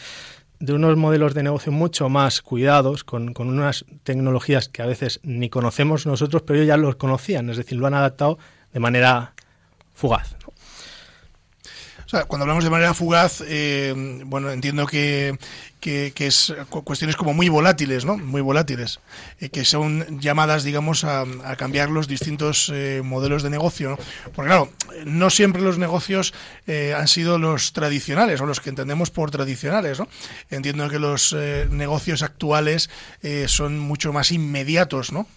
de 0.60 0.72
unos 0.72 0.96
modelos 0.96 1.34
de 1.34 1.42
negocio 1.42 1.72
mucho 1.72 2.08
más 2.08 2.42
cuidados, 2.42 3.02
con, 3.02 3.34
con 3.34 3.48
unas 3.48 3.84
tecnologías 4.04 4.68
que 4.68 4.82
a 4.82 4.86
veces 4.86 5.20
ni 5.22 5.48
conocemos 5.48 6.06
nosotros, 6.06 6.42
pero 6.42 6.58
ellos 6.58 6.68
ya 6.68 6.76
los 6.76 6.96
conocían, 6.96 7.50
es 7.50 7.56
decir, 7.56 7.78
lo 7.78 7.86
han 7.86 7.94
adaptado 7.94 8.38
de 8.72 8.80
manera 8.80 9.34
fugaz. 9.94 10.36
Sea, 12.10 12.24
cuando 12.24 12.42
hablamos 12.42 12.64
de 12.64 12.70
manera 12.70 12.92
fugaz, 12.92 13.40
eh, 13.46 13.94
bueno, 14.26 14.50
entiendo 14.50 14.84
que, 14.84 15.38
que, 15.78 16.12
es 16.16 16.52
cuestiones 16.68 17.14
como 17.14 17.34
muy 17.34 17.48
volátiles, 17.48 18.04
¿no? 18.04 18.18
Muy 18.18 18.40
volátiles, 18.40 18.98
eh, 19.38 19.48
que 19.48 19.64
son 19.64 20.20
llamadas, 20.20 20.64
digamos, 20.64 21.04
a, 21.04 21.24
cambiar 21.56 21.88
los 21.88 22.08
distintos 22.08 22.68
eh, 22.74 23.02
modelos 23.04 23.44
de 23.44 23.50
negocio, 23.50 23.90
¿no? 23.90 23.98
Porque 24.34 24.48
claro, 24.48 24.72
no 25.04 25.30
siempre 25.30 25.62
los 25.62 25.78
negocios 25.78 26.34
eh, 26.66 26.94
han 26.96 27.06
sido 27.06 27.38
los 27.38 27.72
tradicionales 27.72 28.40
o 28.40 28.46
los 28.46 28.58
que 28.58 28.70
entendemos 28.70 29.10
por 29.10 29.30
tradicionales, 29.30 30.00
¿no? 30.00 30.08
Entiendo 30.50 30.88
que 30.88 30.98
los 30.98 31.32
negocios 31.70 32.24
actuales 32.24 32.90
son 33.46 33.78
mucho 33.78 34.12
más 34.12 34.32
inmediatos, 34.32 35.12
¿no? 35.12 35.28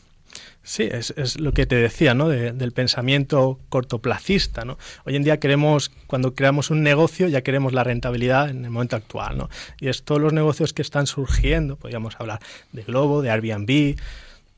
Sí, 0.65 0.83
es, 0.83 1.13
es, 1.17 1.39
lo 1.41 1.51
que 1.51 1.65
te 1.65 1.75
decía, 1.75 2.13
¿no? 2.13 2.29
De, 2.29 2.53
del 2.53 2.71
pensamiento 2.71 3.59
cortoplacista, 3.67 4.63
¿no? 4.63 4.77
Hoy 5.05 5.17
en 5.17 5.23
día 5.23 5.37
queremos, 5.37 5.91
cuando 6.07 6.35
creamos 6.35 6.71
un 6.71 6.83
negocio, 6.83 7.27
ya 7.27 7.41
queremos 7.41 7.73
la 7.73 7.83
rentabilidad 7.83 8.49
en 8.49 8.63
el 8.63 8.71
momento 8.71 8.95
actual, 8.95 9.37
¿no? 9.37 9.49
Y 9.81 9.89
es 9.89 10.03
todos 10.03 10.21
los 10.21 10.31
negocios 10.31 10.71
que 10.71 10.81
están 10.81 11.05
surgiendo, 11.05 11.75
podríamos 11.75 12.15
hablar 12.17 12.39
de 12.71 12.83
Globo, 12.83 13.21
de 13.21 13.29
Airbnb, 13.29 13.97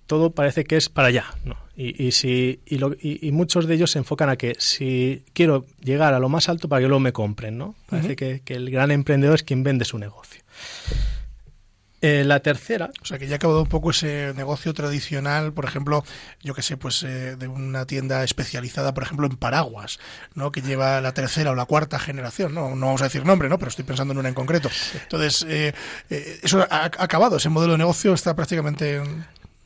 todo 0.06 0.30
parece 0.32 0.64
que 0.64 0.78
es 0.78 0.90
para 0.90 1.08
allá, 1.08 1.26
¿no? 1.44 1.58
Y, 1.76 2.06
y, 2.06 2.12
si, 2.12 2.60
y, 2.68 2.78
lo, 2.78 2.94
y, 2.94 3.28
y, 3.28 3.32
muchos 3.32 3.66
de 3.66 3.74
ellos 3.74 3.92
se 3.92 3.98
enfocan 3.98 4.30
a 4.30 4.38
que 4.38 4.56
si 4.60 5.24
quiero 5.34 5.66
llegar 5.84 6.14
a 6.14 6.20
lo 6.20 6.30
más 6.30 6.48
alto 6.50 6.70
para 6.70 6.82
que 6.82 6.88
luego 6.88 7.00
me 7.00 7.12
compren, 7.14 7.58
¿no? 7.58 7.76
Parece 7.90 8.10
uh 8.10 8.12
-huh. 8.12 8.16
que, 8.16 8.42
que 8.46 8.54
el 8.54 8.70
gran 8.70 8.92
emprendedor 8.92 9.36
es 9.36 9.44
quien 9.44 9.64
vende 9.64 9.84
su 9.86 9.98
negocio. 9.98 10.42
Eh, 12.06 12.24
la 12.24 12.40
tercera. 12.40 12.92
O 13.02 13.06
sea, 13.06 13.18
que 13.18 13.26
ya 13.26 13.34
ha 13.34 13.38
acabado 13.38 13.64
un 13.64 13.68
poco 13.68 13.90
ese 13.90 14.32
negocio 14.36 14.76
tradicional, 14.76 15.54
por 15.54 15.66
ejemplo, 15.66 16.04
yo 16.44 16.54
que 16.54 16.62
sé, 16.62 16.78
pues 16.78 17.02
eh, 17.02 17.36
de 17.36 17.48
una 17.48 17.88
tienda 17.88 18.24
especializada, 18.24 18.94
por 18.94 19.02
ejemplo, 19.02 19.26
en 19.26 19.38
paraguas, 19.38 19.98
¿no? 20.36 20.52
Que 20.52 20.62
lleva 20.62 21.02
la 21.02 21.16
tercera 21.16 21.50
o 21.50 21.56
la 21.56 21.66
cuarta 21.66 21.98
generación, 21.98 22.54
¿no? 22.54 22.76
No 22.76 22.86
vamos 22.86 23.02
a 23.02 23.06
decir 23.06 23.26
nombre, 23.26 23.50
¿no? 23.50 23.58
Pero 23.58 23.70
estoy 23.70 23.86
pensando 23.86 24.12
en 24.12 24.20
una 24.20 24.30
en 24.30 24.36
concreto. 24.36 24.70
Entonces, 25.02 25.48
eh, 25.50 25.74
eh 26.12 26.40
eso 26.44 26.68
ha, 26.70 26.84
ha, 26.84 26.86
acabado, 26.86 27.38
ese 27.38 27.50
modelo 27.50 27.72
de 27.72 27.80
negocio 27.80 28.14
está 28.14 28.36
prácticamente 28.36 29.02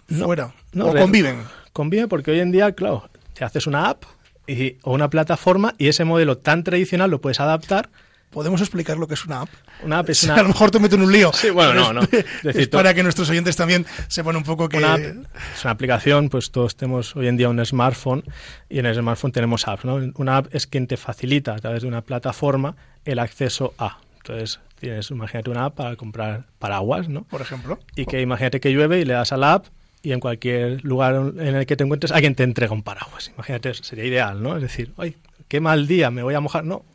no, 0.07 0.25
fuera. 0.25 0.53
No, 0.71 0.91
o 0.91 0.95
conviven. 0.95 1.43
Convive 1.73 2.07
porque 2.07 2.31
hoy 2.31 2.39
en 2.39 2.53
día, 2.53 2.71
claro, 2.71 3.09
te 3.33 3.43
haces 3.43 3.67
una 3.67 3.89
app 3.89 4.05
y, 4.47 4.77
o 4.83 4.93
una 4.93 5.09
plataforma 5.09 5.75
y 5.77 5.89
ese 5.89 6.05
modelo 6.05 6.37
tan 6.37 6.63
tradicional 6.63 7.11
lo 7.11 7.19
puedes 7.19 7.41
adaptar 7.41 7.89
¿Podemos 8.29 8.61
explicar 8.61 8.97
lo 8.97 9.07
que 9.07 9.15
es 9.15 9.25
una 9.25 9.41
app? 9.41 9.49
Una 9.83 9.99
app 9.99 10.09
es 10.09 10.23
una... 10.25 10.35
a 10.35 10.43
lo 10.43 10.49
mejor 10.49 10.71
te 10.71 10.79
meto 10.79 10.95
en 10.95 11.01
un 11.01 11.11
lío. 11.11 11.31
Sí, 11.33 11.49
bueno, 11.49 11.73
no, 11.73 11.93
no. 11.93 12.01
Es, 12.11 12.43
decir, 12.43 12.69
para 12.69 12.93
que 12.93 13.03
nuestros 13.03 13.29
oyentes 13.29 13.55
también 13.55 13.85
sepan 14.07 14.35
un 14.35 14.43
poco 14.43 14.69
que... 14.69 14.77
Una 14.77 14.93
app 14.93 14.99
es 14.99 15.63
una 15.63 15.71
aplicación, 15.71 16.29
pues 16.29 16.51
todos 16.51 16.75
tenemos 16.75 17.15
hoy 17.15 17.27
en 17.27 17.37
día 17.37 17.49
un 17.49 17.63
smartphone 17.65 18.23
y 18.69 18.79
en 18.79 18.85
el 18.85 18.95
smartphone 18.95 19.31
tenemos 19.31 19.67
apps, 19.67 19.85
¿no? 19.85 19.99
Una 20.15 20.37
app 20.37 20.53
es 20.53 20.67
quien 20.67 20.87
te 20.87 20.97
facilita 20.97 21.53
a 21.53 21.59
través 21.59 21.81
de 21.81 21.87
una 21.87 22.01
plataforma 22.01 22.75
el 23.05 23.19
acceso 23.19 23.73
a. 23.77 23.97
Entonces, 24.17 24.59
tienes, 24.79 25.09
imagínate 25.11 25.49
una 25.49 25.65
app 25.65 25.75
para 25.75 25.95
comprar 25.95 26.45
paraguas, 26.59 27.09
¿no? 27.09 27.23
Por 27.23 27.41
ejemplo. 27.41 27.79
Y 27.95 28.05
que 28.05 28.21
imagínate 28.21 28.59
que 28.59 28.71
llueve 28.71 28.99
y 28.99 29.05
le 29.05 29.13
das 29.13 29.31
a 29.31 29.37
la 29.37 29.53
app 29.53 29.67
y 30.01 30.11
en 30.11 30.19
cualquier 30.19 30.83
lugar 30.83 31.15
en 31.15 31.55
el 31.55 31.65
que 31.65 31.75
te 31.75 31.83
encuentres 31.83 32.11
alguien 32.11 32.35
te 32.35 32.43
entrega 32.43 32.73
un 32.73 32.83
paraguas. 32.83 33.31
Imagínate, 33.33 33.73
sería 33.73 34.05
ideal, 34.05 34.41
¿no? 34.41 34.55
Es 34.55 34.61
decir, 34.61 34.93
ay, 34.97 35.15
qué 35.47 35.59
mal 35.59 35.87
día, 35.87 36.11
me 36.11 36.23
voy 36.23 36.35
a 36.35 36.39
mojar. 36.39 36.63
No, 36.63 36.85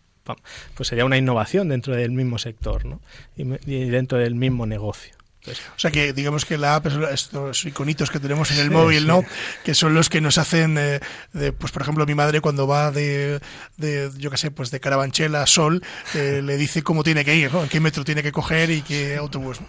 pues 0.74 0.88
sería 0.88 1.04
una 1.04 1.16
innovación 1.16 1.68
dentro 1.68 1.94
del 1.94 2.10
mismo 2.10 2.38
sector 2.38 2.84
¿no? 2.84 3.00
y, 3.36 3.42
y 3.70 3.90
dentro 3.90 4.18
del 4.18 4.34
mismo 4.34 4.66
negocio. 4.66 5.14
Pues, 5.44 5.58
o 5.58 5.78
sea 5.78 5.90
que 5.90 6.14
digamos 6.14 6.46
que 6.46 6.56
la 6.56 6.76
app 6.76 6.86
es 6.86 6.94
estos 7.12 7.66
iconitos 7.66 8.10
que 8.10 8.18
tenemos 8.18 8.50
en 8.50 8.60
el 8.60 8.68
sí, 8.68 8.70
móvil, 8.70 9.00
sí. 9.00 9.06
¿no? 9.06 9.22
Que 9.62 9.74
son 9.74 9.92
los 9.92 10.08
que 10.08 10.22
nos 10.22 10.38
hacen, 10.38 10.78
eh, 10.78 11.00
de, 11.34 11.52
pues 11.52 11.70
por 11.70 11.82
ejemplo 11.82 12.06
mi 12.06 12.14
madre 12.14 12.40
cuando 12.40 12.66
va 12.66 12.90
de, 12.90 13.40
de 13.76 14.10
yo 14.16 14.30
qué 14.30 14.38
sé, 14.38 14.50
pues 14.50 14.70
de 14.70 14.80
Carabanchel 14.80 15.34
a 15.34 15.46
Sol, 15.46 15.82
eh, 16.14 16.40
le 16.44 16.56
dice 16.56 16.82
cómo 16.82 17.04
tiene 17.04 17.26
que 17.26 17.36
ir, 17.36 17.52
¿no? 17.52 17.62
En 17.62 17.68
qué 17.68 17.78
metro 17.78 18.04
tiene 18.04 18.22
que 18.22 18.32
coger 18.32 18.70
y 18.70 18.80
qué 18.80 19.16
autobús. 19.16 19.60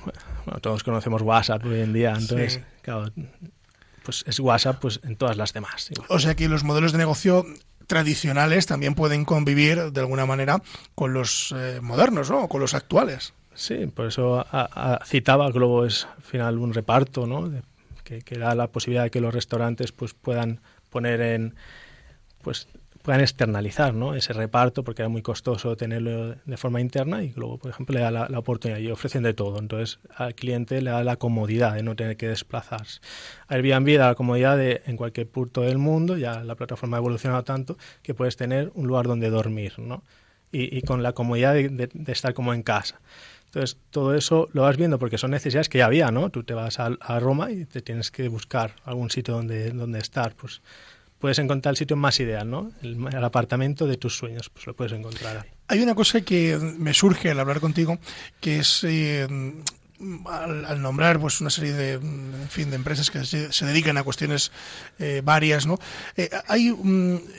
Bueno, 0.45 0.61
todos 0.61 0.81
conocemos 0.83 1.21
WhatsApp 1.21 1.65
hoy 1.65 1.81
en 1.81 1.91
día, 1.91 2.13
entonces, 2.17 2.53
sí. 2.53 2.59
claro, 2.81 3.11
pues 4.03 4.23
es 4.27 4.39
WhatsApp 4.39 4.79
pues 4.79 5.01
en 5.03 5.17
todas 5.17 5.35
las 5.35 5.51
demás. 5.51 5.91
Igual. 5.91 6.07
O 6.09 6.19
sea 6.19 6.35
que 6.35 6.47
los 6.47 6.63
modelos 6.63 6.93
de 6.93 6.99
negocio 6.99 7.45
tradicionales 7.87 8.65
también 8.65 8.95
pueden 8.95 9.25
convivir 9.25 9.91
de 9.91 9.99
alguna 9.99 10.25
manera 10.25 10.61
con 10.95 11.13
los 11.13 11.53
eh, 11.55 11.79
modernos, 11.81 12.29
¿no? 12.29 12.43
O 12.43 12.49
con 12.49 12.61
los 12.61 12.73
actuales. 12.73 13.33
Sí, 13.53 13.87
por 13.87 14.07
eso 14.07 14.39
a, 14.39 14.45
a, 14.51 15.05
citaba 15.05 15.49
Globo 15.51 15.85
es 15.85 16.07
al 16.17 16.23
final 16.23 16.57
un 16.57 16.73
reparto, 16.73 17.25
¿no? 17.25 17.49
Que, 18.03 18.21
que, 18.21 18.37
da 18.37 18.53
la 18.53 18.67
posibilidad 18.67 19.03
de 19.03 19.11
que 19.11 19.21
los 19.21 19.33
restaurantes 19.33 19.91
pues 19.91 20.13
puedan 20.13 20.59
poner 20.89 21.21
en 21.21 21.55
pues 22.41 22.67
puedan 23.05 23.21
externalizar 23.21 23.93
ese 24.15 24.33
reparto 24.33 24.83
porque 24.83 25.03
era 25.03 25.09
muy 25.09 25.21
costoso 25.21 25.77
tenerlo 25.77 26.35
de 26.43 26.57
forma 26.57 26.81
interna 26.81 27.23
y 27.23 27.33
luego, 27.35 27.59
por 27.59 27.69
ejemplo, 27.69 27.93
le 27.93 28.01
da 28.01 28.09
la, 28.09 28.39
oportunidad 28.39 28.79
y 28.79 28.89
ofrecen 28.89 29.21
de 29.21 29.35
todo. 29.35 29.59
Entonces, 29.59 29.99
al 30.15 30.33
cliente 30.33 30.81
le 30.81 30.89
da 30.89 31.03
la 31.03 31.15
comodidad 31.15 31.75
de 31.75 31.83
no 31.83 31.95
tener 31.95 32.17
que 32.17 32.27
desplazarse. 32.27 32.99
Airbnb 33.47 33.97
da 33.97 34.07
la 34.07 34.15
comodidad 34.15 34.57
de 34.57 34.81
en 34.87 34.97
cualquier 34.97 35.27
punto 35.29 35.61
del 35.61 35.77
mundo, 35.77 36.17
ya 36.17 36.43
la 36.43 36.55
plataforma 36.55 36.97
ha 36.97 36.99
evolucionado 36.99 37.43
tanto 37.43 37.77
que 38.01 38.15
puedes 38.15 38.37
tener 38.37 38.71
un 38.73 38.87
lugar 38.87 39.05
donde 39.05 39.29
dormir 39.29 39.77
¿no? 39.77 40.03
y, 40.51 40.81
con 40.81 41.03
la 41.03 41.13
comodidad 41.13 41.53
de, 41.53 41.89
estar 42.07 42.33
como 42.33 42.55
en 42.55 42.63
casa. 42.63 42.99
Entonces, 43.45 43.77
todo 43.91 44.15
eso 44.15 44.49
lo 44.51 44.63
vas 44.63 44.77
viendo 44.77 44.97
porque 44.97 45.19
son 45.19 45.29
necesidades 45.31 45.69
que 45.69 45.77
ya 45.77 45.85
había, 45.85 46.09
¿no? 46.09 46.31
Tú 46.31 46.43
te 46.43 46.55
vas 46.55 46.79
a, 46.79 46.87
a 46.99 47.19
Roma 47.19 47.51
y 47.51 47.65
te 47.65 47.81
tienes 47.81 48.09
que 48.09 48.27
buscar 48.29 48.75
algún 48.83 49.11
sitio 49.11 49.35
donde, 49.35 49.69
donde 49.69 49.99
estar. 49.99 50.35
Pues 50.35 50.61
puedes 51.19 51.39
encontrar 51.39 51.73
el 51.73 51.77
sitio 51.77 51.95
más 51.95 52.19
ideal, 52.19 52.49
¿no? 52.49 52.71
El, 52.81 53.23
apartamento 53.23 53.87
de 53.87 53.97
tus 53.97 54.17
sueños, 54.17 54.49
pues 54.49 54.67
lo 54.67 54.75
puedes 54.75 54.93
encontrar 54.93 55.37
ahí. 55.37 55.49
Hay 55.67 55.81
una 55.81 55.95
cosa 55.95 56.21
que 56.21 56.57
me 56.77 56.93
surge 56.93 57.31
al 57.31 57.39
hablar 57.39 57.59
contigo, 57.59 57.97
que 58.39 58.59
es 58.59 58.83
eh, 58.83 59.27
al, 60.27 60.81
nombrar 60.81 61.19
pues 61.19 61.39
una 61.41 61.49
serie 61.49 61.73
de 61.73 61.93
en 61.93 62.49
fin 62.49 62.69
de 62.69 62.75
empresas 62.75 63.09
que 63.09 63.23
se, 63.23 63.65
dedican 63.65 63.97
a 63.97 64.03
cuestiones 64.03 64.51
eh, 64.99 65.21
varias 65.23 65.65
no 65.65 65.79
eh, 66.17 66.29
hay 66.47 66.75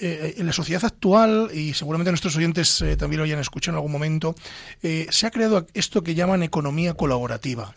eh, 0.00 0.34
en 0.38 0.46
la 0.46 0.52
sociedad 0.52 0.84
actual 0.84 1.50
y 1.52 1.74
seguramente 1.74 2.10
nuestros 2.10 2.36
oyentes 2.36 2.82
también 2.98 3.18
lo 3.18 3.24
hayan 3.24 3.38
escuchado 3.38 3.74
en 3.74 3.76
algún 3.76 3.92
momento 3.92 4.34
se 4.82 5.26
ha 5.26 5.30
creado 5.30 5.66
esto 5.74 6.02
que 6.02 6.14
llaman 6.14 6.42
economía 6.42 6.94
colaborativa. 6.94 7.74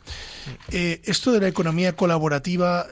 Esto 0.71 1.31
de 1.31 1.41
la 1.41 1.47
economía 1.47 1.95
colaborativa 1.95 2.87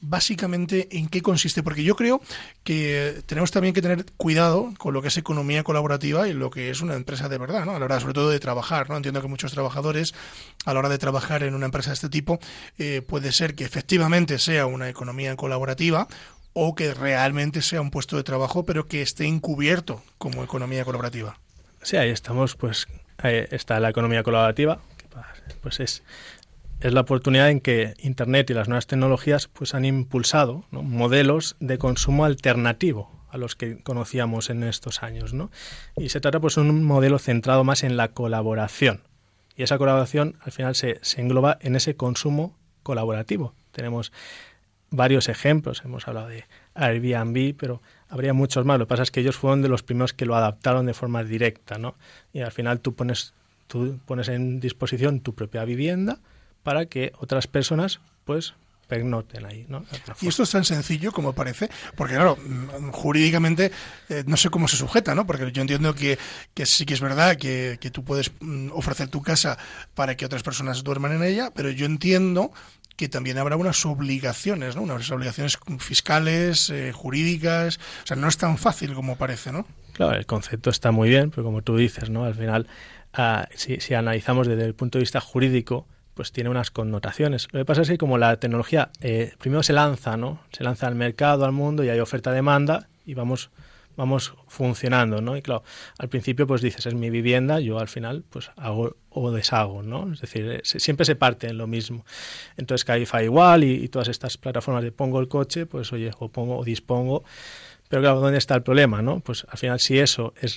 básicamente 0.00 0.96
en 0.96 1.08
qué 1.08 1.22
consiste 1.22 1.62
porque 1.62 1.82
yo 1.82 1.96
creo 1.96 2.20
que 2.64 3.22
tenemos 3.26 3.50
también 3.50 3.74
que 3.74 3.82
tener 3.82 4.06
cuidado 4.16 4.72
con 4.78 4.94
lo 4.94 5.02
que 5.02 5.08
es 5.08 5.16
economía 5.16 5.64
colaborativa 5.64 6.28
y 6.28 6.32
lo 6.32 6.50
que 6.50 6.70
es 6.70 6.80
una 6.80 6.94
empresa 6.94 7.28
de 7.28 7.38
verdad 7.38 7.64
no 7.64 7.76
a 7.76 7.78
la 7.78 7.84
hora 7.84 8.00
sobre 8.00 8.14
todo 8.14 8.30
de 8.30 8.40
trabajar 8.40 8.88
no 8.88 8.96
entiendo 8.96 9.20
que 9.20 9.28
muchos 9.28 9.52
trabajadores 9.52 10.14
a 10.64 10.72
la 10.72 10.80
hora 10.80 10.88
de 10.88 10.98
trabajar 10.98 11.07
trabajar 11.08 11.42
en 11.42 11.54
una 11.54 11.64
empresa 11.64 11.88
de 11.88 11.94
este 11.94 12.10
tipo, 12.10 12.38
eh, 12.78 13.00
puede 13.00 13.32
ser 13.32 13.54
que 13.54 13.64
efectivamente 13.64 14.38
sea 14.38 14.66
una 14.66 14.90
economía 14.90 15.34
colaborativa 15.36 16.06
o 16.52 16.74
que 16.74 16.92
realmente 16.92 17.62
sea 17.62 17.80
un 17.80 17.90
puesto 17.90 18.18
de 18.18 18.24
trabajo, 18.24 18.66
pero 18.66 18.88
que 18.88 19.00
esté 19.00 19.24
encubierto 19.24 20.02
como 20.18 20.44
economía 20.44 20.84
colaborativa. 20.84 21.38
Sí, 21.80 21.96
ahí 21.96 22.10
estamos, 22.10 22.56
pues 22.56 22.88
ahí 23.16 23.46
está 23.50 23.80
la 23.80 23.88
economía 23.88 24.22
colaborativa, 24.22 24.82
pues 25.62 25.80
es, 25.80 26.02
es 26.80 26.92
la 26.92 27.00
oportunidad 27.00 27.48
en 27.48 27.60
que 27.60 27.94
Internet 28.00 28.50
y 28.50 28.54
las 28.54 28.68
nuevas 28.68 28.86
tecnologías 28.86 29.48
pues 29.48 29.74
han 29.74 29.86
impulsado 29.86 30.66
modelos 30.70 31.56
de 31.58 31.78
consumo 31.78 32.26
alternativo 32.26 33.10
a 33.30 33.38
los 33.38 33.56
que 33.56 33.82
conocíamos 33.82 34.50
en 34.50 34.62
estos 34.62 35.02
años, 35.02 35.32
¿no? 35.32 35.50
Y 35.96 36.10
se 36.10 36.20
trata 36.20 36.38
pues 36.38 36.56
de 36.56 36.60
un 36.62 36.84
modelo 36.84 37.18
centrado 37.18 37.64
más 37.64 37.82
en 37.82 37.96
la 37.96 38.08
colaboración, 38.08 39.00
y 39.58 39.64
esa 39.64 39.76
colaboración 39.76 40.36
al 40.40 40.52
final 40.52 40.76
se, 40.76 41.00
engloba 41.16 41.58
en 41.60 41.74
ese 41.74 41.96
consumo 41.96 42.56
colaborativo. 42.84 43.54
Tenemos 43.72 44.12
varios 44.90 45.28
ejemplos, 45.28 45.82
hemos 45.84 46.06
hablado 46.06 46.28
de 46.28 46.44
Airbnb, 46.74 47.56
pero 47.58 47.82
habría 48.08 48.32
muchos 48.32 48.64
más. 48.64 48.78
Lo 48.78 48.86
que 48.86 48.90
pasa 48.90 49.02
es 49.02 49.10
que 49.10 49.18
ellos 49.18 49.36
fueron 49.36 49.60
de 49.60 49.68
los 49.68 49.82
primeros 49.82 50.14
que 50.14 50.26
lo 50.26 50.36
adaptaron 50.36 50.86
de 50.86 50.94
forma 50.94 51.24
directa, 51.24 51.76
¿no? 51.76 51.96
Y 52.32 52.40
al 52.40 52.52
final 52.52 52.78
tú 52.78 52.94
pones, 52.94 53.34
tú 53.66 53.98
pones 54.06 54.28
en 54.28 54.60
disposición 54.60 55.20
tu 55.20 55.34
propia 55.34 55.64
vivienda 55.64 56.20
para 56.62 56.86
que 56.86 57.12
otras 57.18 57.48
personas, 57.48 58.00
pues, 58.24 58.54
pernoten 58.88 59.46
ahí. 59.46 59.66
¿no? 59.68 59.84
Y 60.20 60.28
esto 60.28 60.42
es 60.42 60.50
tan 60.50 60.64
sencillo 60.64 61.12
como 61.12 61.34
parece, 61.34 61.68
porque 61.94 62.14
claro, 62.14 62.36
mm, 62.36 62.90
jurídicamente 62.90 63.70
eh, 64.08 64.24
no 64.26 64.36
sé 64.36 64.48
cómo 64.50 64.66
se 64.66 64.76
sujeta, 64.76 65.14
¿no? 65.14 65.26
Porque 65.26 65.52
yo 65.52 65.60
entiendo 65.60 65.94
que, 65.94 66.18
que 66.54 66.66
sí 66.66 66.86
que 66.86 66.94
es 66.94 67.00
verdad 67.00 67.36
que, 67.36 67.78
que 67.80 67.90
tú 67.90 68.02
puedes 68.02 68.32
mm, 68.40 68.70
ofrecer 68.72 69.08
tu 69.08 69.22
casa 69.22 69.58
para 69.94 70.16
que 70.16 70.26
otras 70.26 70.42
personas 70.42 70.82
duerman 70.82 71.12
en 71.12 71.22
ella, 71.22 71.52
pero 71.54 71.70
yo 71.70 71.86
entiendo 71.86 72.50
que 72.96 73.08
también 73.08 73.38
habrá 73.38 73.56
unas 73.56 73.86
obligaciones, 73.86 74.74
¿no? 74.74 74.82
Unas 74.82 75.08
obligaciones 75.12 75.56
fiscales, 75.78 76.68
eh, 76.70 76.90
jurídicas, 76.92 77.78
o 78.02 78.06
sea, 78.06 78.16
no 78.16 78.26
es 78.26 78.38
tan 78.38 78.58
fácil 78.58 78.94
como 78.94 79.16
parece, 79.16 79.52
¿no? 79.52 79.66
Claro, 79.92 80.16
el 80.16 80.26
concepto 80.26 80.70
está 80.70 80.90
muy 80.90 81.08
bien, 81.08 81.30
pero 81.30 81.44
como 81.44 81.62
tú 81.62 81.76
dices, 81.76 82.10
¿no? 82.10 82.24
Al 82.24 82.34
final, 82.34 82.66
ah, 83.12 83.48
si, 83.54 83.80
si 83.80 83.94
analizamos 83.94 84.48
desde 84.48 84.64
el 84.64 84.74
punto 84.74 84.98
de 84.98 85.02
vista 85.02 85.20
jurídico, 85.20 85.86
pues 86.18 86.32
tiene 86.32 86.50
unas 86.50 86.72
connotaciones. 86.72 87.46
Lo 87.52 87.60
que 87.60 87.64
pasa 87.64 87.82
es 87.82 87.88
que 87.88 87.96
como 87.96 88.18
la 88.18 88.40
tecnología 88.40 88.90
eh, 89.00 89.34
primero 89.38 89.62
se 89.62 89.72
lanza, 89.72 90.16
¿no? 90.16 90.40
Se 90.50 90.64
lanza 90.64 90.88
al 90.88 90.96
mercado, 90.96 91.44
al 91.44 91.52
mundo 91.52 91.84
y 91.84 91.90
hay 91.90 92.00
oferta-demanda 92.00 92.88
y 93.06 93.14
vamos 93.14 93.52
vamos 93.96 94.34
funcionando, 94.48 95.20
¿no? 95.20 95.36
Y 95.36 95.42
claro, 95.42 95.62
al 95.96 96.08
principio 96.08 96.48
pues 96.48 96.60
dices, 96.60 96.86
es 96.86 96.94
mi 96.94 97.08
vivienda, 97.08 97.60
yo 97.60 97.78
al 97.78 97.86
final 97.86 98.24
pues 98.28 98.50
hago 98.56 98.96
o 99.10 99.30
deshago, 99.30 99.84
¿no? 99.84 100.12
Es 100.12 100.20
decir, 100.20 100.50
eh, 100.50 100.60
siempre 100.64 101.06
se 101.06 101.14
parte 101.14 101.46
en 101.46 101.56
lo 101.56 101.68
mismo. 101.68 102.04
Entonces 102.56 102.84
Cabify 102.84 103.22
igual 103.22 103.62
y, 103.62 103.86
todas 103.88 104.08
estas 104.08 104.38
plataformas 104.38 104.82
de 104.82 104.90
pongo 104.90 105.20
el 105.20 105.28
coche, 105.28 105.66
pues 105.66 105.92
oye, 105.92 106.10
o 106.18 106.30
pongo 106.30 106.58
o 106.58 106.64
dispongo. 106.64 107.22
Pero 107.88 108.02
claro, 108.02 108.18
¿dónde 108.18 108.38
está 108.38 108.56
el 108.56 108.64
problema, 108.64 109.02
no? 109.02 109.20
Pues 109.20 109.46
al 109.48 109.56
final 109.56 109.78
si 109.78 110.00
eso 110.00 110.34
es 110.40 110.56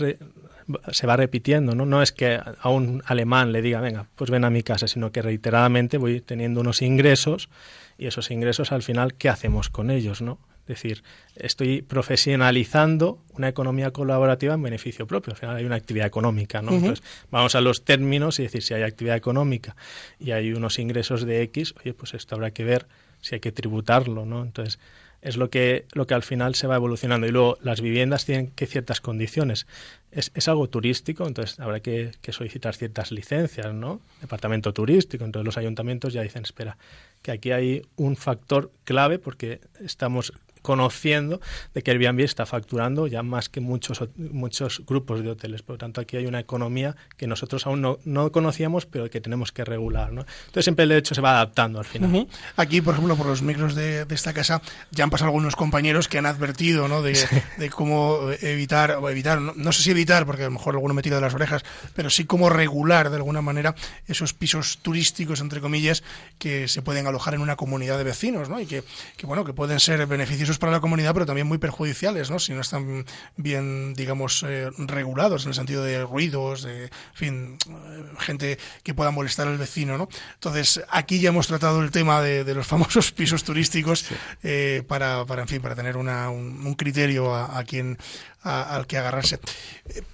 se 0.91 1.07
va 1.07 1.15
repitiendo, 1.17 1.75
¿no? 1.75 1.85
No 1.85 2.01
es 2.01 2.11
que 2.11 2.39
a 2.59 2.69
un 2.69 3.03
alemán 3.05 3.51
le 3.51 3.61
diga, 3.61 3.81
venga, 3.81 4.07
pues 4.15 4.29
ven 4.29 4.43
a 4.45 4.49
mi 4.49 4.63
casa, 4.63 4.87
sino 4.87 5.11
que 5.11 5.21
reiteradamente 5.21 5.97
voy 5.97 6.21
teniendo 6.21 6.61
unos 6.61 6.81
ingresos 6.81 7.49
y 7.97 8.07
esos 8.07 8.31
ingresos 8.31 8.71
al 8.71 8.83
final, 8.83 9.13
¿qué 9.15 9.29
hacemos 9.29 9.69
con 9.69 9.91
ellos, 9.91 10.21
no? 10.21 10.39
Es 10.63 10.81
decir, 10.81 11.03
estoy 11.35 11.81
profesionalizando 11.81 13.19
una 13.33 13.49
economía 13.49 13.91
colaborativa 13.91 14.53
en 14.53 14.61
beneficio 14.61 15.07
propio. 15.07 15.33
Al 15.33 15.37
final 15.37 15.55
hay 15.57 15.65
una 15.65 15.75
actividad 15.75 16.07
económica, 16.07 16.61
¿no? 16.61 16.71
Entonces, 16.71 17.03
vamos 17.29 17.55
a 17.55 17.61
los 17.61 17.83
términos 17.83 18.39
y 18.39 18.43
decir, 18.43 18.61
si 18.61 18.73
hay 18.73 18.83
actividad 18.83 19.17
económica 19.17 19.75
y 20.19 20.31
hay 20.31 20.53
unos 20.53 20.79
ingresos 20.79 21.25
de 21.25 21.41
X, 21.43 21.73
oye, 21.79 21.93
pues 21.93 22.13
esto 22.13 22.35
habrá 22.35 22.51
que 22.51 22.63
ver 22.63 22.87
si 23.19 23.35
hay 23.35 23.41
que 23.41 23.51
tributarlo, 23.51 24.25
¿no? 24.25 24.43
Entonces, 24.43 24.79
es 25.21 25.37
lo 25.37 25.49
que, 25.49 25.85
lo 25.93 26.07
que 26.07 26.13
al 26.13 26.23
final 26.23 26.55
se 26.55 26.67
va 26.67 26.75
evolucionando. 26.75 27.27
Y 27.27 27.31
luego 27.31 27.57
las 27.61 27.81
viviendas 27.81 28.25
tienen 28.25 28.47
que 28.51 28.65
ciertas 28.65 29.01
condiciones. 29.01 29.67
Es, 30.11 30.31
es 30.33 30.47
algo 30.47 30.67
turístico, 30.67 31.27
entonces 31.27 31.59
habrá 31.59 31.79
que, 31.79 32.11
que, 32.21 32.33
solicitar 32.33 32.75
ciertas 32.75 33.11
licencias, 33.11 33.73
¿no? 33.73 34.01
Departamento 34.19 34.73
turístico, 34.73 35.23
entonces 35.23 35.45
los 35.45 35.57
ayuntamientos 35.57 36.13
ya 36.13 36.21
dicen, 36.21 36.43
espera, 36.43 36.77
que 37.21 37.31
aquí 37.31 37.51
hay 37.51 37.83
un 37.95 38.15
factor 38.15 38.71
clave 38.83 39.19
porque 39.19 39.61
estamos 39.79 40.33
conociendo 40.61 41.41
de 41.73 41.81
que 41.81 41.91
Airbnb 41.91 42.21
está 42.21 42.45
facturando 42.45 43.07
ya 43.07 43.23
más 43.23 43.49
que 43.49 43.61
muchos, 43.61 44.03
muchos 44.15 44.83
grupos 44.85 45.23
de 45.23 45.31
hoteles. 45.31 45.61
Por 45.61 45.75
lo 45.75 45.77
tanto, 45.77 46.01
aquí 46.01 46.17
hay 46.17 46.25
una 46.25 46.39
economía 46.39 46.95
que 47.17 47.27
nosotros 47.27 47.65
aún 47.65 47.81
no, 47.81 47.99
no 48.05 48.31
conocíamos, 48.31 48.85
pero 48.85 49.09
que 49.09 49.21
tenemos 49.21 49.51
que 49.51 49.63
regular. 49.65 50.11
¿no? 50.11 50.21
Entonces, 50.21 50.65
siempre 50.65 50.83
el 50.83 50.89
derecho 50.89 51.15
se 51.15 51.21
va 51.21 51.31
adaptando 51.31 51.79
al 51.79 51.85
final. 51.85 52.27
Aquí, 52.55 52.81
por 52.81 52.93
ejemplo, 52.93 53.15
por 53.15 53.25
los 53.25 53.41
micros 53.41 53.75
de, 53.75 54.05
esta 54.09 54.33
casa, 54.33 54.61
ya 54.91 55.03
han 55.03 55.09
pasado 55.09 55.29
algunos 55.29 55.55
compañeros 55.55 56.07
que 56.07 56.17
han 56.17 56.25
advertido 56.25 56.87
¿no? 56.87 57.01
de, 57.01 57.17
de 57.57 57.69
cómo 57.69 58.29
evitar, 58.41 58.91
o 58.91 59.09
evitar, 59.09 59.41
no, 59.41 59.71
sé 59.71 59.83
si 59.83 59.91
evitar, 59.91 60.25
porque 60.25 60.43
a 60.43 60.45
lo 60.45 60.51
mejor 60.51 60.75
alguno 60.75 60.93
metido 60.93 61.15
de 61.15 61.21
las 61.21 61.33
orejas, 61.33 61.63
pero 61.95 62.09
sí 62.09 62.25
cómo 62.25 62.49
regular 62.49 63.09
de 63.09 63.15
alguna 63.17 63.41
manera 63.41 63.75
esos 64.07 64.33
pisos 64.33 64.79
turísticos, 64.81 65.41
entre 65.41 65.61
comillas, 65.61 66.03
que 66.37 66.67
se 66.67 66.81
pueden 66.81 67.07
alojar 67.07 67.33
en 67.33 67.41
una 67.41 67.55
comunidad 67.55 67.97
de 67.97 68.03
vecinos 68.03 68.49
¿no? 68.49 68.59
y 68.59 68.65
que, 68.65 68.83
que, 69.17 69.25
bueno, 69.25 69.45
que 69.45 69.53
pueden 69.53 69.79
ser 69.79 70.05
beneficiosos 70.05 70.50
para 70.57 70.71
la 70.71 70.79
comunidad, 70.79 71.13
pero 71.13 71.25
también 71.25 71.47
muy 71.47 71.57
perjudiciales, 71.57 72.29
¿no? 72.31 72.39
Si 72.39 72.53
no 72.53 72.61
están 72.61 73.05
bien, 73.37 73.93
digamos, 73.93 74.43
eh, 74.47 74.69
regulados 74.77 75.43
en 75.43 75.49
el 75.49 75.55
sentido 75.55 75.83
de 75.83 76.03
ruidos, 76.03 76.63
de, 76.63 76.89
fin, 77.13 77.57
eh, 77.69 78.03
gente 78.19 78.57
que 78.83 78.93
pueda 78.93 79.11
molestar 79.11 79.47
al 79.47 79.57
vecino, 79.57 79.97
¿no? 79.97 80.09
Entonces, 80.35 80.81
aquí 80.89 81.19
ya 81.19 81.29
hemos 81.29 81.47
tratado 81.47 81.81
el 81.81 81.91
tema 81.91 82.21
de, 82.21 82.51
los 82.53 82.67
famosos 82.71 83.11
pisos 83.11 83.43
turísticos 83.43 84.05
eh, 84.43 84.83
para, 84.87 85.25
para, 85.25 85.43
en 85.43 85.47
fin, 85.47 85.61
para 85.61 85.75
tener 85.75 85.97
una, 85.97 86.29
un, 86.29 86.73
criterio 86.75 87.35
a, 87.35 87.63
quien 87.63 87.97
al 88.43 88.87
que 88.87 88.97
agarrarse. 88.97 89.39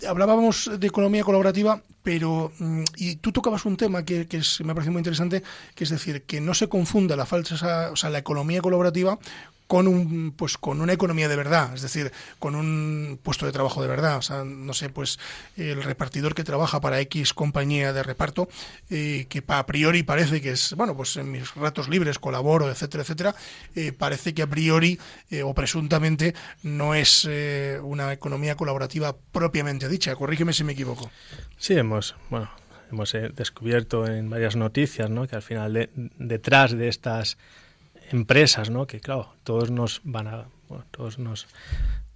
hablábamos 0.07 0.69
de 0.77 0.87
economía 0.87 1.23
colaborativa, 1.23 1.81
pero 2.03 2.53
mm, 2.59 2.83
y 2.95 3.17
tú 3.17 3.33
tocabas 3.33 3.65
un 3.65 3.75
tema 3.75 4.03
que, 4.03 4.27
que 4.27 4.41
me 4.63 4.73
parece 4.73 4.91
muy 4.91 4.99
interesante, 4.99 5.43
que 5.75 5.83
es 5.83 5.89
decir, 5.89 6.23
que 6.23 6.39
no 6.39 6.53
se 6.53 6.69
confunda 6.69 7.17
la 7.17 7.25
falsa, 7.25 7.91
o 7.91 7.95
sea, 7.97 8.09
la 8.09 8.19
economía 8.19 8.61
colaborativa 8.61 9.19
con 9.67 9.87
un 9.87 10.33
pues 10.35 10.57
con 10.57 10.81
una 10.81 10.93
economía 10.93 11.27
de 11.27 11.35
verdad, 11.35 11.73
es 11.75 11.81
decir, 11.81 12.11
con 12.39 12.55
un 12.55 13.19
puesto 13.21 13.45
de 13.45 13.51
trabajo 13.51 13.81
de 13.81 13.87
verdad, 13.87 14.17
o 14.17 14.21
sea, 14.21 14.43
no 14.43 14.73
sé, 14.73 14.89
pues 14.89 15.19
el 15.57 15.83
repartidor 15.83 16.33
que 16.33 16.43
trabaja 16.43 16.81
para 16.81 16.99
X 17.01 17.33
compañía 17.33 17.93
de 17.93 18.03
reparto 18.03 18.47
eh, 18.89 19.25
que 19.29 19.43
a 19.47 19.65
priori 19.65 20.03
parece 20.03 20.41
que 20.41 20.51
es, 20.51 20.73
bueno, 20.75 20.95
pues 20.95 21.17
en 21.17 21.31
mis 21.31 21.53
ratos 21.55 21.89
libres 21.89 22.19
colaboro, 22.19 22.69
etcétera, 22.69 23.03
etcétera, 23.03 23.35
eh, 23.75 23.91
parece 23.91 24.33
que 24.33 24.41
a 24.41 24.47
priori 24.47 24.99
eh, 25.29 25.43
o 25.43 25.53
presuntamente 25.53 26.33
no 26.63 26.95
es 26.95 27.27
una 27.81 28.13
economía 28.13 28.55
colaborativa 28.55 29.15
propiamente 29.31 29.89
dicha. 29.89 30.15
Corrígeme 30.15 30.53
si 30.53 30.63
me 30.63 30.73
equivoco. 30.73 31.09
Sí, 31.57 31.73
hemos, 31.73 32.15
bueno, 32.29 32.49
hemos 32.91 33.13
descubierto 33.33 34.07
en 34.07 34.29
varias 34.29 34.55
noticias, 34.55 35.09
¿no? 35.09 35.27
Que 35.27 35.35
al 35.35 35.41
final 35.41 35.89
detrás 36.17 36.71
de 36.71 36.87
estas 36.87 37.37
empresas, 38.11 38.69
¿no? 38.69 38.87
Que 38.87 38.99
claro, 38.99 39.33
todos 39.43 39.71
nos 39.71 40.01
van 40.03 40.27
a 40.27 40.47
bueno, 40.67 40.85
todos 40.91 41.17
nos 41.17 41.47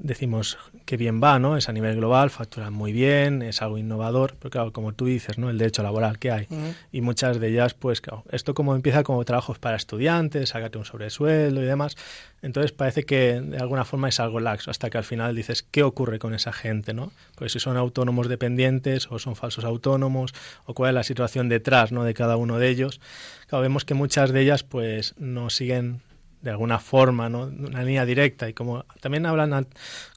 decimos 0.03 0.57
que 0.85 0.97
bien 0.97 1.21
va, 1.23 1.39
¿no? 1.39 1.57
Es 1.57 1.69
a 1.69 1.73
nivel 1.73 1.95
global, 1.95 2.29
facturan 2.29 2.73
muy 2.73 2.91
bien, 2.91 3.41
es 3.41 3.61
algo 3.61 3.77
innovador, 3.77 4.35
pero 4.39 4.49
claro, 4.49 4.73
como 4.73 4.93
tú 4.93 5.05
dices, 5.05 5.37
¿no? 5.37 5.49
El 5.49 5.57
derecho 5.57 5.83
laboral 5.83 6.19
que 6.19 6.31
hay. 6.31 6.47
Y 6.91 7.01
muchas 7.01 7.39
de 7.39 7.49
ellas, 7.49 7.73
pues 7.73 8.01
claro, 8.01 8.23
esto 8.31 8.53
como 8.53 8.75
empieza 8.75 9.03
como 9.03 9.23
trabajos 9.23 9.59
para 9.59 9.77
estudiantes, 9.77 10.49
sácate 10.49 10.77
un 10.77 10.85
sobresueldo 10.85 11.61
y 11.61 11.65
demás, 11.65 11.95
entonces 12.41 12.71
parece 12.71 13.03
que 13.03 13.39
de 13.39 13.57
alguna 13.57 13.85
forma 13.85 14.09
es 14.09 14.19
algo 14.19 14.39
laxo, 14.39 14.71
hasta 14.71 14.89
que 14.89 14.97
al 14.97 15.03
final 15.03 15.35
dices, 15.35 15.63
¿qué 15.69 15.83
ocurre 15.83 16.17
con 16.17 16.33
esa 16.33 16.51
gente, 16.51 16.93
no? 16.93 17.11
Pues 17.35 17.51
si 17.51 17.59
son 17.59 17.77
autónomos 17.77 18.27
dependientes 18.27 19.07
o 19.11 19.19
son 19.19 19.35
falsos 19.35 19.63
autónomos, 19.63 20.33
o 20.65 20.73
cuál 20.73 20.89
es 20.89 20.95
la 20.95 21.03
situación 21.03 21.49
detrás, 21.49 21.91
¿no? 21.91 22.03
De 22.03 22.13
cada 22.13 22.37
uno 22.37 22.57
de 22.57 22.69
ellos. 22.69 22.99
Claro, 23.47 23.61
vemos 23.61 23.85
que 23.85 23.93
muchas 23.93 24.31
de 24.31 24.41
ellas, 24.41 24.63
pues, 24.63 25.13
no 25.19 25.49
siguen 25.49 26.01
de 26.41 26.49
alguna 26.49 26.80
forma, 26.80 27.30
¿no? 27.30 27.43
Una 27.43 27.84
línea 27.84 28.06
directa 28.06 28.49
y 28.49 28.54
como 28.54 28.86
también 28.99 29.25
hablan, 29.25 29.67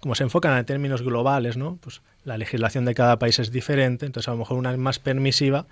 como 0.01 0.15
se 0.15 0.23
enfocan 0.23 0.57
en 0.57 0.65
términos 0.65 1.03
globales, 1.03 1.57
¿no? 1.57 1.77
Pues 1.81 2.03
la 2.25 2.39
legislación 2.39 2.85
de 2.85 2.95
cada 2.95 3.19
país 3.19 3.39
es 3.39 3.51
diferente, 3.51 4.07
entonces 4.07 4.29
a 4.29 4.33
lo 4.33 4.39
mejor 4.39 4.57
una 4.57 4.73
es 4.73 4.79
más 4.79 4.99
permisiva, 4.99 5.67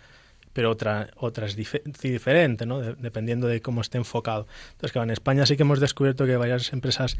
pero 0.53 0.71
otra, 0.71 1.09
otra 1.17 1.47
es 1.47 1.57
diferente, 1.57 2.67
¿no? 2.67 2.81
dependiendo 2.81 3.47
de 3.47 3.63
cómo 3.63 3.81
esté 3.81 3.99
enfocado. 3.99 4.47
Entonces, 4.73 4.93
claro, 4.93 5.05
en 5.05 5.11
España 5.11 5.47
sí 5.47 5.57
que 5.57 5.63
hemos 5.63 5.81
descubierto 5.81 6.27
que 6.27 6.37
varias 6.37 6.73
empresas 6.75 7.17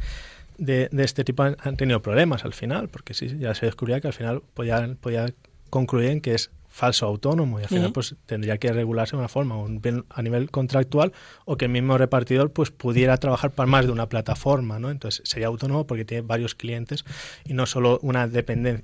de, 0.59 0.87
de 0.91 1.03
este 1.03 1.23
tipo 1.23 1.41
han, 1.41 1.57
han, 1.59 1.75
tenido 1.75 2.01
problemas 2.01 2.45
al 2.45 2.53
final, 2.53 2.89
porque 2.89 3.15
sí, 3.15 3.35
ya 3.39 3.55
se 3.55 3.65
descubría 3.65 3.99
que 4.01 4.07
al 4.07 4.13
final 4.13 4.43
podía, 4.53 4.87
podía 5.01 5.33
concluir 5.71 6.09
en 6.09 6.21
que 6.21 6.35
es 6.35 6.51
falso 6.73 7.05
autónomo 7.05 7.59
y 7.59 7.63
al 7.63 7.69
final 7.69 7.93
pues 7.93 8.15
tendría 8.25 8.57
que 8.57 8.73
regularse 8.73 9.11
de 9.11 9.19
una 9.19 9.27
forma 9.27 9.55
un 9.55 9.79
bien 9.79 10.05
a 10.09 10.23
nivel 10.23 10.49
contractual 10.49 11.13
o 11.45 11.55
que 11.55 11.65
el 11.65 11.71
mismo 11.71 11.99
repartidor 11.99 12.51
pues 12.51 12.71
pudiera 12.71 13.15
trabajar 13.17 13.51
para 13.51 13.67
más 13.67 13.85
de 13.85 13.91
una 13.91 14.09
plataforma 14.09 14.79
no 14.79 14.89
entonces 14.89 15.21
sería 15.23 15.47
autónomo 15.47 15.85
porque 15.85 16.03
tiene 16.03 16.21
varios 16.21 16.55
clientes 16.55 17.05
y 17.45 17.53
no 17.53 17.67
solo 17.67 17.99
una 18.01 18.27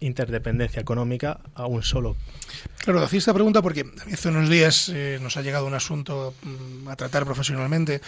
interdependencia 0.02 0.80
económica 0.80 1.40
a 1.56 1.66
un 1.66 1.82
solo. 1.82 2.16
Claro 2.78 3.02
hacía 3.02 3.18
esta 3.18 3.34
pregunta 3.34 3.64
porque 3.64 3.86
hace 4.14 4.30
unos 4.30 4.50
días 4.50 4.90
eh, 4.94 5.18
nos 5.20 5.36
ha 5.38 5.42
llegado 5.42 5.66
un 5.66 5.74
asunto 5.74 6.36
mm, 6.44 6.90
a 6.90 6.96
tratar 6.96 7.26
profesionalmente 7.26 8.02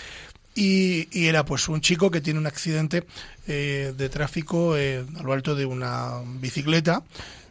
y, 0.54 1.08
y, 1.18 1.28
era 1.28 1.46
pues 1.46 1.70
un 1.70 1.80
chico 1.80 2.12
que 2.12 2.20
tiene 2.20 2.38
un 2.38 2.46
accidente 2.46 3.06
eh, 3.48 3.94
de 3.98 4.10
tráfico 4.10 4.78
eh, 4.78 5.06
a 5.18 5.24
lo 5.24 5.32
alto 5.32 5.56
de 5.56 5.66
una 5.66 6.22
bicicleta 6.40 7.04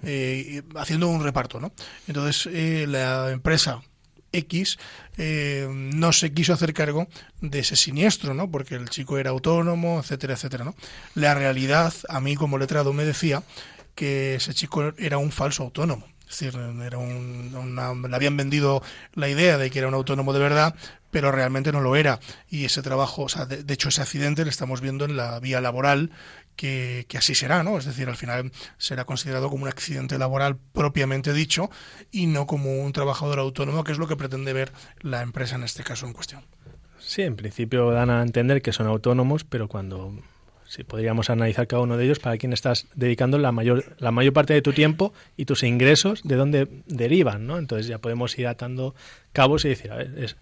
eh, 0.02 0.62
haciendo 0.76 1.08
un 1.08 1.22
reparto, 1.22 1.60
¿no? 1.60 1.72
Entonces 2.06 2.48
eh, 2.52 2.86
la 2.88 3.30
empresa 3.30 3.82
X 4.32 4.78
eh, 5.18 5.68
no 5.70 6.12
se 6.12 6.32
quiso 6.32 6.52
hacer 6.52 6.72
cargo 6.72 7.08
de 7.40 7.60
ese 7.60 7.76
siniestro, 7.76 8.34
¿no? 8.34 8.50
Porque 8.50 8.74
el 8.74 8.88
chico 8.88 9.18
era 9.18 9.30
autónomo, 9.30 10.00
etcétera, 10.00 10.34
etcétera, 10.34 10.64
¿no? 10.64 10.74
La 11.14 11.34
realidad, 11.34 11.92
a 12.08 12.20
mí 12.20 12.36
como 12.36 12.58
letrado 12.58 12.92
me 12.92 13.04
decía 13.04 13.42
que 13.94 14.36
ese 14.36 14.54
chico 14.54 14.92
era 14.98 15.18
un 15.18 15.32
falso 15.32 15.62
autónomo. 15.62 16.06
Es 16.30 16.38
decir, 16.38 16.60
era 16.84 16.96
un, 16.96 17.52
una, 17.56 18.08
le 18.08 18.14
habían 18.14 18.36
vendido 18.36 18.82
la 19.14 19.28
idea 19.28 19.58
de 19.58 19.68
que 19.68 19.80
era 19.80 19.88
un 19.88 19.94
autónomo 19.94 20.32
de 20.32 20.38
verdad, 20.38 20.76
pero 21.10 21.32
realmente 21.32 21.72
no 21.72 21.80
lo 21.80 21.96
era. 21.96 22.20
Y 22.48 22.64
ese 22.64 22.82
trabajo, 22.82 23.22
o 23.22 23.28
sea, 23.28 23.46
de, 23.46 23.74
hecho 23.74 23.88
ese 23.88 24.00
accidente 24.00 24.44
lo 24.44 24.50
estamos 24.50 24.80
viendo 24.80 25.04
en 25.04 25.16
la 25.16 25.40
vía 25.40 25.60
laboral 25.60 26.12
que, 26.54 27.04
que, 27.08 27.18
así 27.18 27.34
será, 27.34 27.64
¿no? 27.64 27.78
Es 27.78 27.84
decir, 27.84 28.08
al 28.08 28.16
final 28.16 28.52
será 28.78 29.04
considerado 29.04 29.50
como 29.50 29.64
un 29.64 29.68
accidente 29.68 30.18
laboral 30.18 30.56
propiamente 30.72 31.32
dicho 31.32 31.68
y 32.12 32.26
no 32.26 32.46
como 32.46 32.80
un 32.80 32.92
trabajador 32.92 33.40
autónomo, 33.40 33.82
que 33.82 33.90
es 33.90 33.98
lo 33.98 34.06
que 34.06 34.16
pretende 34.16 34.52
ver 34.52 34.70
la 35.00 35.22
empresa 35.22 35.56
en 35.56 35.64
este 35.64 35.82
caso 35.82 36.06
en 36.06 36.12
cuestión. 36.12 36.44
Sí, 37.00 37.22
en 37.22 37.34
principio 37.34 37.90
dan 37.90 38.10
a 38.10 38.22
entender 38.22 38.62
que 38.62 38.72
son 38.72 38.86
autónomos, 38.86 39.42
pero 39.42 39.66
cuando 39.66 40.14
sí, 40.70 40.84
podríamos 40.84 41.30
analizar 41.30 41.66
cada 41.66 41.82
uno 41.82 41.96
de 41.96 42.04
ellos 42.04 42.20
para 42.20 42.38
quién 42.38 42.52
estás 42.52 42.86
dedicando 42.94 43.38
la 43.38 43.50
mayor, 43.50 43.96
la 43.98 44.12
mayor 44.12 44.32
parte 44.32 44.54
de 44.54 44.62
tu 44.62 44.72
tiempo 44.72 45.12
y 45.36 45.44
tus 45.44 45.64
ingresos, 45.64 46.22
de 46.22 46.36
dónde 46.36 46.68
derivan, 46.86 47.46
¿no? 47.46 47.58
Entonces 47.58 47.88
ya 47.88 47.98
podemos 47.98 48.38
ir 48.38 48.46
atando 48.46 48.94
cabos 49.32 49.64
y 49.64 49.70
decir, 49.70 49.90
a 49.90 49.96
ver, 49.96 50.14
es, 50.16 50.36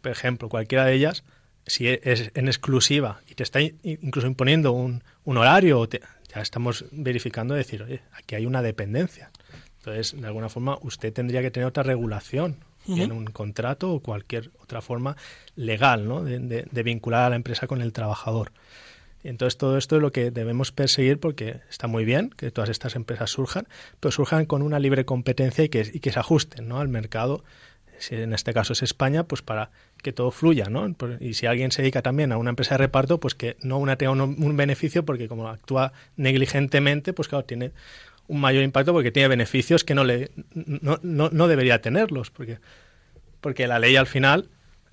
por 0.00 0.12
ejemplo, 0.12 0.48
cualquiera 0.48 0.84
de 0.84 0.94
ellas 0.94 1.24
si 1.66 1.88
es 1.88 2.30
en 2.34 2.46
exclusiva 2.46 3.20
y 3.28 3.34
te 3.34 3.42
está 3.42 3.60
incluso 3.60 4.28
imponiendo 4.28 4.72
un, 4.72 5.02
un 5.24 5.36
horario, 5.36 5.86
te, 5.88 6.00
ya 6.32 6.40
estamos 6.40 6.84
verificando 6.92 7.54
decir, 7.54 7.82
oye, 7.82 8.00
aquí 8.12 8.36
hay 8.36 8.46
una 8.46 8.62
dependencia. 8.62 9.30
Entonces, 9.78 10.20
de 10.20 10.26
alguna 10.26 10.48
forma, 10.48 10.78
usted 10.82 11.12
tendría 11.12 11.42
que 11.42 11.50
tener 11.50 11.66
otra 11.66 11.82
regulación 11.82 12.56
uh 12.86 12.96
-huh. 12.96 13.02
en 13.02 13.12
un 13.12 13.26
contrato 13.26 13.92
o 13.92 14.00
cualquier 14.00 14.50
otra 14.60 14.80
forma 14.80 15.16
legal 15.56 16.06
¿no? 16.06 16.22
de, 16.22 16.38
de, 16.38 16.66
de, 16.70 16.82
vincular 16.82 17.24
a 17.24 17.30
la 17.30 17.36
empresa 17.36 17.66
con 17.66 17.82
el 17.82 17.92
trabajador. 17.92 18.52
Entonces, 19.24 19.58
todo 19.58 19.76
esto 19.76 19.96
es 19.96 20.02
lo 20.02 20.12
que 20.12 20.30
debemos 20.30 20.72
perseguir 20.72 21.18
porque 21.18 21.60
está 21.68 21.86
muy 21.86 22.04
bien 22.04 22.30
que 22.30 22.50
todas 22.50 22.70
estas 22.70 22.94
empresas 22.96 23.30
surjan, 23.30 23.66
pero 24.00 24.12
surjan 24.12 24.46
con 24.46 24.62
una 24.62 24.78
libre 24.78 25.04
competencia 25.04 25.64
y 25.64 25.68
que, 25.68 25.84
se 25.84 26.18
ajusten 26.18 26.70
al 26.72 26.88
mercado 26.88 27.44
si 27.98 28.14
en 28.14 28.32
este 28.32 28.54
caso 28.54 28.74
es 28.74 28.82
España, 28.84 29.24
pues 29.24 29.42
para 29.42 29.70
que 30.04 30.12
todo 30.12 30.30
fluya, 30.30 30.66
¿no? 30.66 30.94
Y 31.18 31.34
si 31.34 31.46
alguien 31.46 31.72
se 31.72 31.82
dedica 31.82 32.00
también 32.00 32.30
a 32.30 32.36
una 32.36 32.50
empresa 32.50 32.74
de 32.74 32.78
reparto, 32.78 33.18
pues 33.18 33.34
que 33.34 33.56
no 33.60 33.78
una 33.78 33.96
tenga 33.96 34.12
un, 34.12 34.20
un 34.20 34.56
beneficio 34.56 35.04
porque 35.04 35.26
como 35.26 35.48
actúa 35.48 35.92
negligentemente, 36.16 37.12
pues 37.12 37.26
claro, 37.26 37.44
tiene 37.44 37.72
un 38.28 38.40
mayor 38.40 38.62
impacto 38.62 38.92
porque 38.92 39.10
tiene 39.10 39.28
beneficios 39.28 39.82
que 39.82 39.94
no 39.94 40.04
le 40.04 40.30
no, 40.54 41.00
no, 41.02 41.30
no 41.30 41.48
debería 41.48 41.80
tenerlos, 41.80 42.30
porque, 42.30 42.58
porque 43.40 43.66
la 43.66 43.78
ley 43.78 43.96
al 43.96 44.06
final 44.06 44.48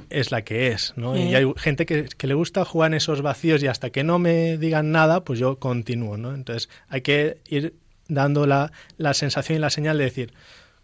es 0.09 0.31
la 0.31 0.43
que 0.43 0.67
es, 0.67 0.93
¿no? 0.95 1.17
Y 1.17 1.35
hay 1.35 1.45
gente 1.57 1.85
que, 1.85 2.05
que, 2.05 2.27
le 2.27 2.33
gusta 2.33 2.65
jugar 2.65 2.91
en 2.91 2.95
esos 2.95 3.21
vacíos 3.21 3.63
y 3.63 3.67
hasta 3.67 3.89
que 3.89 4.03
no 4.03 4.19
me 4.19 4.57
digan 4.57 4.91
nada, 4.91 5.23
pues 5.23 5.39
yo 5.39 5.59
continúo, 5.59 6.17
¿no? 6.17 6.33
Entonces 6.33 6.69
hay 6.89 7.01
que 7.01 7.37
ir 7.47 7.75
dando 8.07 8.45
la, 8.45 8.71
la 8.97 9.13
sensación 9.13 9.57
y 9.57 9.61
la 9.61 9.69
señal 9.69 9.97
de 9.97 10.03
decir, 10.03 10.33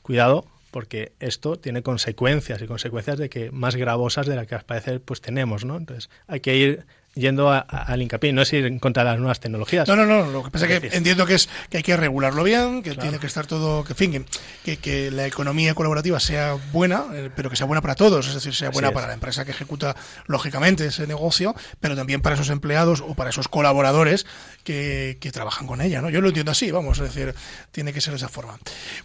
cuidado, 0.01 0.45
porque 0.71 1.11
esto 1.19 1.57
tiene 1.57 1.83
consecuencias 1.83 2.61
y 2.61 2.67
consecuencias 2.67 3.17
de 3.17 3.29
que 3.29 3.51
más 3.51 3.75
gravosas 3.75 4.25
de 4.25 4.35
las 4.35 4.47
que 4.47 4.55
al 4.55 4.63
parecer 4.63 5.01
pues 5.01 5.21
tenemos, 5.21 5.65
¿no? 5.65 5.77
Entonces 5.77 6.09
hay 6.27 6.39
que 6.39 6.55
ir 6.55 6.85
yendo 7.13 7.51
a, 7.51 7.65
a, 7.67 7.83
al 7.83 8.01
hincapié, 8.01 8.31
no 8.31 8.41
es 8.41 8.53
ir 8.53 8.79
contra 8.79 9.03
las 9.03 9.17
nuevas 9.17 9.39
tecnologías. 9.39 9.87
No, 9.87 9.95
no, 9.95 10.05
no, 10.05 10.25
lo 10.27 10.43
que 10.43 10.51
pasa 10.51 10.65
es 10.67 10.79
que 10.79 10.95
entiendo 10.95 11.25
que 11.25 11.35
es 11.35 11.49
que 11.69 11.77
hay 11.77 11.83
que 11.83 11.97
regularlo 11.97 12.43
bien, 12.43 12.81
que 12.83 12.91
claro. 12.91 13.01
tiene 13.01 13.19
que 13.19 13.27
estar 13.27 13.47
todo, 13.47 13.83
que 13.83 13.95
fin, 13.95 14.25
que, 14.63 14.77
que, 14.77 15.11
la 15.11 15.27
economía 15.27 15.73
colaborativa 15.75 16.19
sea 16.19 16.57
buena, 16.71 17.05
eh, 17.13 17.29
pero 17.35 17.49
que 17.49 17.55
sea 17.55 17.65
buena 17.65 17.81
para 17.81 17.95
todos, 17.95 18.27
es 18.27 18.33
decir, 18.33 18.53
sea 18.53 18.69
buena 18.69 18.89
Así 18.89 18.95
para 18.95 19.07
es. 19.07 19.09
la 19.09 19.13
empresa 19.15 19.45
que 19.45 19.51
ejecuta 19.51 19.95
lógicamente 20.27 20.85
ese 20.85 21.05
negocio, 21.07 21.55
pero 21.79 21.95
también 21.95 22.21
para 22.21 22.35
esos 22.35 22.49
empleados 22.49 23.01
o 23.01 23.13
para 23.15 23.29
esos 23.29 23.47
colaboradores 23.47 24.25
que, 24.63 25.17
que 25.19 25.31
trabajan 25.31 25.67
con 25.67 25.81
ella, 25.81 26.01
¿no? 26.01 26.09
Yo 26.09 26.21
lo 26.21 26.29
entiendo 26.29 26.51
así, 26.51 26.71
vamos, 26.71 26.99
es 26.99 27.13
decir, 27.13 27.35
tiene 27.71 27.91
que 27.91 27.99
ser 27.99 28.11
de 28.11 28.17
esa 28.17 28.29
forma. 28.29 28.57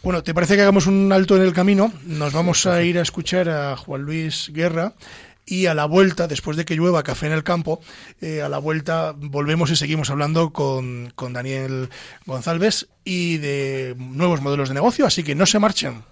Bueno, 0.02 0.22
¿te 0.22 0.34
parece 0.34 0.54
que 0.54 0.62
hagamos 0.62 0.86
un 0.86 1.12
alto 1.12 1.36
en 1.36 1.42
el 1.42 1.52
camino? 1.52 1.92
Nos 2.04 2.32
vamos 2.32 2.66
a 2.66 2.82
ir 2.82 2.98
a 2.98 3.02
escuchar 3.02 3.48
a 3.48 3.76
Juan 3.76 4.02
Luis 4.02 4.50
Guerra 4.52 4.92
y 5.46 5.66
a 5.66 5.74
la 5.74 5.86
vuelta, 5.86 6.26
después 6.26 6.56
de 6.56 6.64
que 6.64 6.74
llueva 6.74 7.04
café 7.04 7.26
en 7.26 7.32
el 7.32 7.44
campo, 7.44 7.80
eh, 8.20 8.42
a 8.42 8.48
la 8.48 8.58
vuelta 8.58 9.14
volvemos 9.16 9.70
y 9.70 9.76
seguimos 9.76 10.10
hablando 10.10 10.52
con, 10.52 11.12
con 11.14 11.32
Daniel 11.32 11.88
González 12.26 12.88
y 13.04 13.38
de 13.38 13.94
nuevos 13.96 14.42
modelos 14.42 14.68
de 14.68 14.74
negocio, 14.74 15.06
así 15.06 15.22
que 15.22 15.36
no 15.36 15.46
se 15.46 15.60
marchen. 15.60 16.02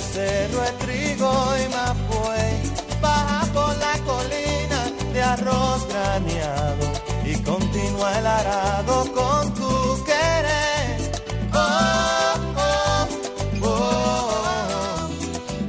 Cerro 0.00 0.60
de 0.62 0.72
trigo 0.84 1.32
y 1.56 1.68
mapuey, 1.74 2.54
baja 3.00 3.46
por 3.52 3.76
la 3.78 3.94
colina 4.04 4.80
de 5.12 5.22
arroz 5.22 5.86
graneado 5.88 6.86
y 7.24 7.34
continúa 7.42 8.18
el 8.18 8.26
arado 8.26 9.12
con 9.12 9.54
tu 9.54 10.04
querer. 10.04 11.12
Oh, 11.52 12.34
oh, 12.56 13.08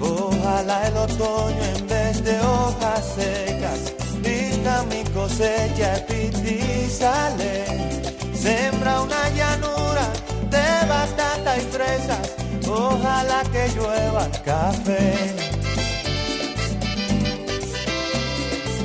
oh, 0.02 0.32
el 0.88 0.98
otoño 0.98 1.64
en 1.76 1.88
vez 1.88 2.24
de 2.24 2.40
hojas 2.40 3.14
secas. 3.16 3.94
Vista 4.22 4.84
mi 4.90 5.04
cosecha 5.12 6.06
y 6.10 6.90
sale. 6.90 7.66
Sembra 8.34 9.02
una 9.02 9.30
llanura 9.30 10.06
de 10.50 10.88
batata 10.88 11.58
y 11.58 11.62
fresas. 11.62 12.19
Ojalá 12.70 13.42
que 13.52 13.68
llueva 13.76 14.30
café. 14.46 15.36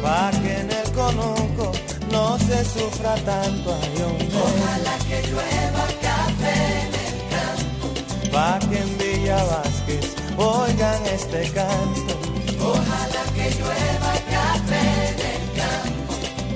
Pa' 0.03 0.31
que 0.43 0.61
en 0.61 0.71
el 0.71 0.93
conuco 0.93 1.73
no 2.11 2.39
se 2.39 2.65
sufra 2.65 3.15
tanto 3.17 3.71
Ojalá 3.73 4.97
que 5.09 5.23
llueva 5.29 5.85
café 6.01 6.57
en 6.81 6.95
el 7.05 7.17
campo. 7.35 7.87
Pa' 8.33 8.59
que 8.69 8.79
en 8.79 8.99
Villa 8.99 9.45
Vázquez 9.45 10.15
oigan 10.37 11.07
este 11.07 11.51
canto. 11.53 12.15
Ojalá 12.61 13.23
que 13.37 13.51
llueva 13.59 14.13
café 14.35 14.85
en 15.11 15.19
el 15.35 15.45
campo. 15.61 16.13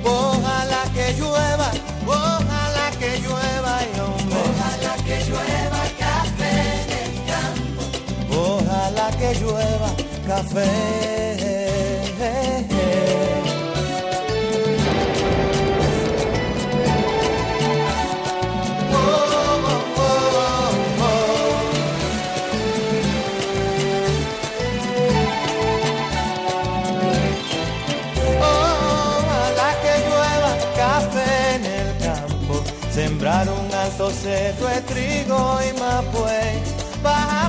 Ojalá 0.08 0.82
que 0.94 1.12
llueva, 1.18 1.70
ojalá 2.06 2.90
que 2.98 3.18
llueva 3.20 3.74
y 3.94 4.17
café. 10.38 10.98
Sembrar 32.92 33.48
un 33.48 33.72
alto 33.72 34.10
de 34.10 34.80
trigo 34.88 35.60
y 35.62 35.78
mapuey, 35.78 36.62
baja 37.00 37.48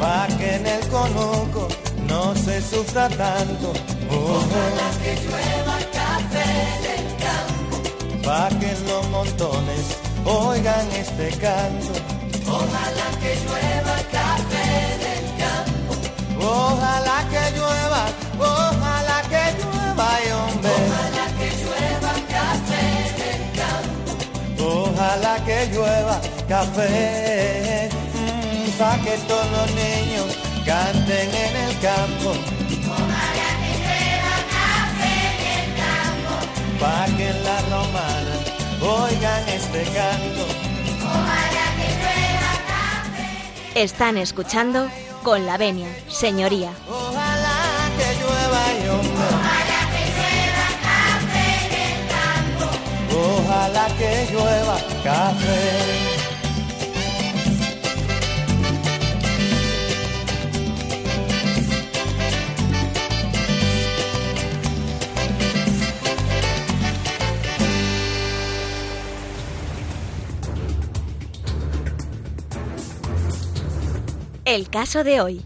Pa' 0.00 0.28
que 0.38 0.54
en 0.54 0.66
el 0.66 0.88
conuco 0.88 1.68
no 2.08 2.34
se 2.34 2.60
sufra 2.62 3.08
tanto. 3.08 3.72
Ojalá 4.10 4.88
que 5.02 5.12
llueva 5.24 5.76
café 5.92 6.46
en 6.74 6.84
el 6.96 7.06
campo. 7.24 7.76
Pa' 8.24 8.48
que 8.60 8.72
los 8.88 9.08
montones 9.08 9.84
oigan 10.24 10.86
este 10.92 11.28
canto. 11.38 11.92
Ojalá 12.46 13.08
que 13.20 13.32
llueva 13.44 13.96
café 14.12 14.64
en 14.94 15.00
el 15.16 15.26
campo. 15.42 15.92
Ojalá 16.40 17.18
que 17.32 17.42
llueva, 17.56 18.02
ojalá 18.38 19.18
que 19.32 19.44
llueva, 19.58 20.08
hombre. 20.38 20.70
Ojalá 20.70 21.26
que 21.38 21.48
llueva 21.60 22.12
café 22.36 22.82
en 23.08 23.18
el 23.32 23.42
campo. 23.60 24.10
Ojalá 24.64 25.34
que 25.44 25.58
llueva 25.72 26.20
café, 26.48 27.88
mm, 28.78 28.82
pa' 28.82 28.98
que 29.04 29.16
todos 29.26 29.50
los 29.50 29.70
niños 29.74 30.36
canten 30.64 31.34
en 31.34 31.56
el 31.56 31.78
campo. 31.80 32.30
Ojalá 32.90 33.48
que 33.60 33.72
llueva 33.82 34.36
café 34.54 35.14
en 35.34 35.42
el 35.58 35.68
campo. 35.82 36.34
Pa' 36.80 37.06
que 37.16 37.28
en 37.28 37.44
la 37.44 37.60
romana 37.62 38.34
oigan 38.80 39.48
este 39.48 39.82
canto. 39.84 40.44
Ojalá 41.04 41.66
que 41.78 41.88
llueva 42.00 42.52
café. 42.72 43.82
Están 43.82 44.16
escuchando 44.18 44.88
con 45.22 45.46
la 45.46 45.56
venia, 45.56 45.88
señoría. 46.08 46.72
Ojalá 46.88 47.90
que 47.98 48.08
llueva 48.20 48.62
y 48.72 48.88
hombre. 48.88 49.28
Ojalá 49.30 49.80
que 49.92 50.02
llueva 50.16 50.66
café 50.88 51.46
en 51.66 51.72
el 51.86 52.00
campo. 52.16 52.66
Ojalá 53.38 53.86
que 53.98 54.28
llueva 54.32 54.76
café. 55.02 56.07
El 74.48 74.70
caso 74.70 75.04
de 75.04 75.20
hoy. 75.20 75.44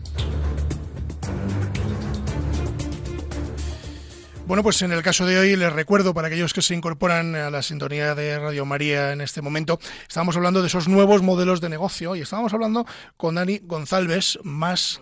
Bueno, 4.47 4.63
pues 4.63 4.81
en 4.83 4.93
el 4.93 5.03
caso 5.03 5.27
de 5.27 5.41
hoy 5.41 5.57
les 5.57 5.73
recuerdo 5.73 6.15
para 6.15 6.29
aquellos 6.29 6.53
que 6.53 6.63
se 6.63 6.77
incorporan 6.77 7.35
a 7.35 7.51
la 7.51 7.63
sintonía 7.63 8.15
de 8.15 8.39
Radio 8.39 8.65
María 8.65 9.13
en 9.13 9.21
este 9.21 9.43
momento, 9.43 9.81
estábamos 10.07 10.37
hablando 10.37 10.61
de 10.61 10.69
esos 10.69 10.87
nuevos 10.87 11.21
modelos 11.21 11.61
de 11.61 11.69
negocio 11.69 12.15
y 12.15 12.21
estábamos 12.21 12.55
hablando 12.55 12.87
con 13.17 13.35
Dani 13.35 13.59
González, 13.65 14.39
más 14.45 15.01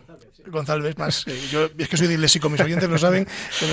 González, 0.50 0.96
más 0.98 1.24
eh, 1.26 1.38
yo 1.50 1.68
es 1.78 1.88
que 1.88 1.96
soy 1.96 2.06
disléxico, 2.08 2.48
mis 2.50 2.60
oyentes 2.60 2.88
lo 2.88 2.98
saben, 2.98 3.26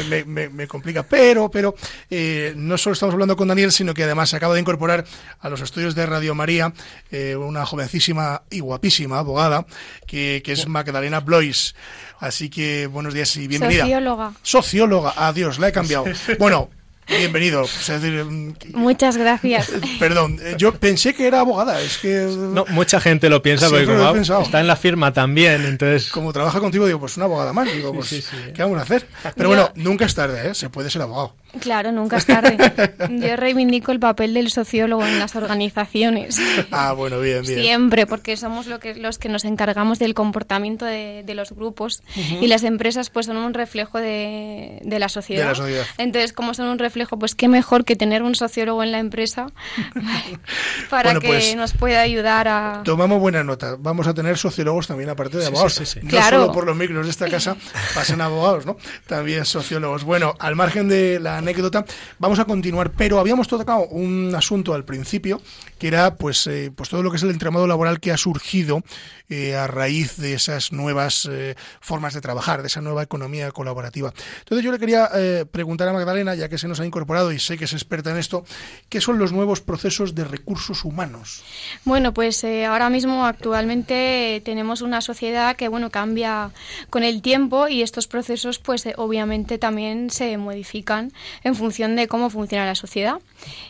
me, 0.10 0.24
me- 0.26 0.50
me 0.50 0.68
complica, 0.68 1.04
pero 1.04 1.50
pero 1.52 1.76
eh, 2.10 2.54
no 2.56 2.78
solo 2.78 2.94
estamos 2.94 3.14
hablando 3.14 3.36
con 3.36 3.48
Daniel, 3.48 3.72
sino 3.72 3.94
que 3.94 4.04
además 4.04 4.30
se 4.30 4.36
acaba 4.38 4.54
de 4.54 4.60
incorporar 4.62 5.06
a 5.40 5.50
los 5.50 5.62
estudios 5.62 5.96
de 5.96 6.06
Radio 6.06 6.36
María 6.36 6.74
eh, 7.12 7.36
una 7.36 7.66
jovencísima 7.66 8.44
y 8.50 8.60
guapísima 8.60 9.20
abogada 9.20 9.66
que, 10.06 10.42
que 10.44 10.52
es 10.54 10.68
Magdalena 10.68 11.20
Blois. 11.20 11.76
Así 12.20 12.50
que 12.50 12.88
buenos 12.88 13.14
días 13.14 13.36
y 13.38 13.48
bienvenida. 13.48 13.84
Socióloga. 13.84 14.32
Socióloga, 14.42 15.14
adiós, 15.18 15.60
la 15.60 15.68
he 15.70 15.72
cambiado. 15.72 16.06
Bueno, 16.40 16.70
bienvenido. 17.08 17.62
O 17.62 17.68
sea, 17.68 18.00
mm, 18.00 18.54
Muchas 18.74 19.18
gracias. 19.18 19.72
perdón, 20.00 20.40
eh, 20.42 20.56
yo 20.58 20.74
pensé 20.74 21.14
que 21.14 21.28
era 21.28 21.42
abogada, 21.42 21.82
es 21.82 21.98
que 21.98 22.28
No, 22.38 22.66
mucha 22.70 23.00
gente 23.00 23.30
lo 23.30 23.42
piensa 23.42 23.70
porque 23.70 23.86
como 23.86 24.16
está 24.42 24.60
en 24.60 24.68
la 24.68 24.76
firma 24.76 25.14
también, 25.14 25.66
entonces 25.66 26.10
como 26.10 26.34
trabaja 26.34 26.60
contigo, 26.60 26.86
digo, 26.86 27.00
pues 27.00 27.18
una 27.18 27.26
abogada 27.26 27.54
más. 27.54 27.72
Digo, 27.72 27.94
pues, 27.94 28.08
sí, 28.08 28.22
sí. 28.22 28.36
¿qué 28.54 28.62
vamos 28.62 28.80
a 28.80 28.82
hacer? 28.82 29.06
Pero 29.36 29.50
bueno, 29.50 29.72
nunca 29.76 30.06
es 30.06 30.16
tarde, 30.16 30.50
¿eh? 30.50 30.56
Se 30.56 30.70
puede 30.70 30.90
ser 30.90 31.02
abogado. 31.02 31.36
Claro, 31.62 31.92
nunca 31.92 32.18
es 32.18 32.26
tarde. 32.26 32.58
Yo 33.10 33.36
reivindico 33.36 33.92
el 33.92 34.00
papel 34.00 34.34
del 34.34 34.52
sociólogo 34.52 35.06
en 35.06 35.18
las 35.18 35.36
organizaciones. 35.36 36.40
Ah, 36.72 36.94
bueno, 36.94 37.20
bien, 37.20 37.42
bien. 37.44 37.62
Siempre, 37.62 38.06
porque 38.06 38.38
somos 38.38 38.68
lo 38.68 38.80
que, 38.80 38.96
los 38.96 39.18
que 39.18 39.30
nos 39.30 39.46
encargamos 39.46 39.98
del 39.98 40.14
comportamiento 40.14 40.86
de, 40.86 41.24
de 41.26 41.34
los 41.34 41.52
grupos 41.52 42.04
y 42.16 42.48
las 42.48 42.64
empresas 42.64 43.10
pues 43.10 43.26
son 43.26 43.38
un 43.38 43.54
reflejo 43.54 43.98
de, 44.00 44.80
de 44.84 45.00
la 45.00 45.10
sociedad. 45.10 45.44
De 45.44 45.50
la 45.50 45.56
sociedad. 45.56 45.86
Entonces, 45.98 46.34
como 46.34 46.54
son 46.54 46.68
un 46.68 46.80
reflejo, 46.80 46.97
pues 47.06 47.36
qué 47.36 47.48
mejor 47.48 47.86
que 47.86 47.96
tener 47.96 48.24
un 48.24 48.36
sociólogo 48.36 48.84
en 48.84 48.92
la 48.92 49.00
empresa 49.00 49.48
para 50.90 51.10
Bueno, 51.10 51.20
que 51.22 51.28
pues, 51.28 51.56
nos 51.56 51.74
pueda 51.74 52.02
ayudar 52.02 52.48
a... 52.48 52.82
Tomamos 52.84 53.20
buena 53.20 53.44
nota. 53.44 53.76
Vamos 53.80 54.08
a 54.08 54.14
tener 54.14 54.38
sociólogos 54.38 54.88
también, 54.88 55.10
aparte 55.10 55.38
de 55.38 55.44
Sí, 55.44 55.48
abogados. 55.48 55.74
sí, 55.74 55.86
sí, 55.86 56.00
sí. 56.00 56.06
No 56.06 56.10
Claro. 56.10 56.42
solo 56.42 56.52
por 56.54 56.66
los 56.66 56.76
micros 56.76 57.06
de 57.06 57.12
esta 57.12 57.30
casa 57.30 57.56
pasan 57.94 58.22
abogados, 58.22 58.66
¿no? 58.66 58.78
También 59.06 59.46
sociólogos. 59.46 60.04
Bueno, 60.04 60.34
al 60.40 60.56
margen 60.56 60.88
de 60.90 61.20
la 61.20 61.38
anécdota, 61.38 61.86
vamos 62.20 62.40
a 62.40 62.46
continuar, 62.46 62.92
pero 62.92 63.20
habíamos 63.20 63.48
tocado 63.48 63.88
un 63.88 64.34
asunto 64.36 64.74
al 64.74 64.86
principio, 64.86 65.42
que 65.80 65.88
era 65.88 66.16
pues, 66.16 66.48
eh, 66.48 66.72
pues 66.76 66.90
todo 66.90 67.04
lo 67.04 67.12
que 67.12 67.18
es 67.18 67.24
el 67.24 67.30
entramado 67.32 67.68
laboral 67.68 68.00
que 68.00 68.12
ha 68.12 68.18
surgido 68.18 68.82
eh, 69.30 69.56
a 69.56 69.68
raíz 69.68 70.18
de 70.18 70.34
esas 70.34 70.72
nuevas 70.72 71.28
eh, 71.30 71.56
formas 71.82 72.14
de 72.14 72.22
trabajar, 72.22 72.62
de 72.62 72.68
esa 72.68 72.82
nueva 72.82 73.04
economía 73.04 73.52
colaborativa. 73.52 74.14
Entonces 74.40 74.64
yo 74.64 74.72
le 74.72 74.80
quería 74.80 75.10
eh, 75.16 75.46
preguntar 75.50 75.88
a 75.88 75.94
Magdalena, 75.94 76.34
ya 76.36 76.48
que 76.50 76.58
se 76.58 76.68
nos 76.68 76.80
ha 76.80 76.86
incorporado 76.88 77.32
y 77.32 77.40
sé 77.40 77.58
que 77.58 77.66
es 77.66 77.74
experta 77.74 78.12
en 78.12 78.18
esto, 78.18 78.46
¿qué 78.90 79.02
son 79.02 79.20
los 79.20 79.32
nuevos 79.32 79.62
procesos 79.62 80.16
de 80.16 80.24
recursos 80.24 80.84
humanos? 80.84 81.44
Bueno, 81.86 82.14
pues 82.14 82.44
eh, 82.44 82.66
ahora 82.66 82.90
mismo 82.90 83.26
actualmente 83.26 84.42
tenemos 84.44 84.82
una 84.82 85.02
sociedad 85.02 85.56
que 85.56 85.68
bueno 85.68 85.90
cambia 85.92 86.52
con 86.90 87.04
el 87.04 87.22
tiempo 87.22 87.68
y 87.68 87.82
estos 87.82 88.08
procesos 88.08 88.60
pues 88.60 88.86
eh, 88.86 88.94
obviamente 88.98 89.58
también 89.58 90.10
se 90.10 90.38
modifican 90.38 91.12
en 91.44 91.56
función 91.56 91.96
de 91.96 92.08
cómo 92.08 92.30
funciona 92.30 92.66
la 92.66 92.76
sociedad. 92.76 93.20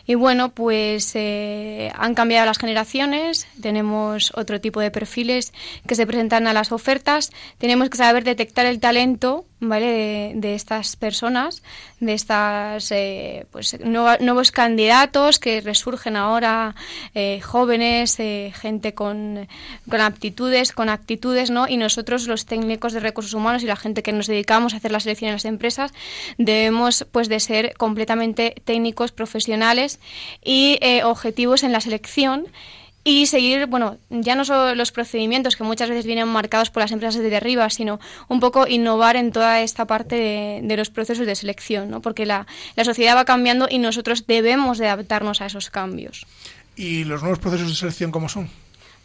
Y 0.06 0.14
bueno, 0.14 0.50
pues 0.50 1.12
eh, 1.14 1.92
han 1.96 2.14
cambiado 2.14 2.46
las 2.46 2.58
generaciones, 2.58 3.46
tenemos 3.60 4.32
otro 4.34 4.60
tipo 4.60 4.80
de 4.80 4.90
perfiles 4.90 5.52
que 5.86 5.94
se 5.94 6.06
presentan 6.06 6.46
a 6.46 6.52
las 6.52 6.72
ofertas, 6.72 7.30
tenemos 7.58 7.90
que 7.90 7.98
saber 7.98 8.24
detectar 8.24 8.66
el 8.66 8.80
talento 8.80 9.44
¿vale? 9.60 10.32
De, 10.34 10.54
estas 10.54 10.96
personas, 10.96 11.62
de 12.00 12.14
estas 12.14 12.90
eh, 12.92 13.46
pues 13.50 13.78
nuevos 13.80 14.50
candidatos 14.52 15.38
que 15.38 15.60
resurgen 15.60 16.16
ahora, 16.16 16.74
eh, 17.14 17.40
jóvenes, 17.40 18.18
eh, 18.20 18.52
gente 18.54 18.94
con, 18.94 19.48
con, 19.88 20.00
aptitudes, 20.00 20.72
con 20.72 20.88
actitudes, 20.88 21.50
¿no? 21.50 21.68
Y 21.68 21.76
nosotros, 21.76 22.26
los 22.26 22.46
técnicos 22.46 22.92
de 22.92 23.00
recursos 23.00 23.34
humanos 23.34 23.62
y 23.62 23.66
la 23.66 23.76
gente 23.76 24.02
que 24.02 24.12
nos 24.12 24.26
dedicamos 24.26 24.74
a 24.74 24.78
hacer 24.78 24.92
la 24.92 25.00
selección 25.00 25.28
en 25.28 25.34
las 25.34 25.44
empresas, 25.44 25.92
debemos 26.36 27.06
pues 27.10 27.28
de 27.28 27.40
ser 27.40 27.74
completamente 27.76 28.54
técnicos, 28.64 29.12
profesionales 29.12 29.98
y 30.44 30.78
objetivos 31.04 31.62
en 31.62 31.72
la 31.72 31.80
selección 31.80 32.46
y 33.08 33.26
seguir, 33.26 33.66
bueno, 33.66 33.96
ya 34.10 34.34
no 34.34 34.44
solo 34.44 34.74
los 34.74 34.92
procedimientos 34.92 35.56
que 35.56 35.64
muchas 35.64 35.88
veces 35.88 36.04
vienen 36.04 36.28
marcados 36.28 36.68
por 36.68 36.82
las 36.82 36.92
empresas 36.92 37.22
desde 37.22 37.36
arriba, 37.36 37.70
sino 37.70 37.98
un 38.28 38.38
poco 38.38 38.66
innovar 38.66 39.16
en 39.16 39.32
toda 39.32 39.62
esta 39.62 39.86
parte 39.86 40.60
de, 40.62 40.76
los 40.76 40.90
procesos 40.90 41.26
de 41.26 41.34
selección, 41.34 41.90
¿no? 41.90 42.02
porque 42.02 42.26
la, 42.26 42.46
la 42.76 42.84
sociedad 42.84 43.16
va 43.16 43.24
cambiando 43.24 43.66
y 43.70 43.78
nosotros 43.78 44.26
debemos 44.26 44.76
de 44.76 44.88
adaptarnos 44.88 45.40
a 45.40 45.46
esos 45.46 45.70
cambios. 45.70 46.26
¿Y 46.76 47.04
los 47.04 47.22
nuevos 47.22 47.38
procesos 47.38 47.68
de 47.68 47.74
selección 47.74 48.10
cómo 48.10 48.28
son? 48.28 48.50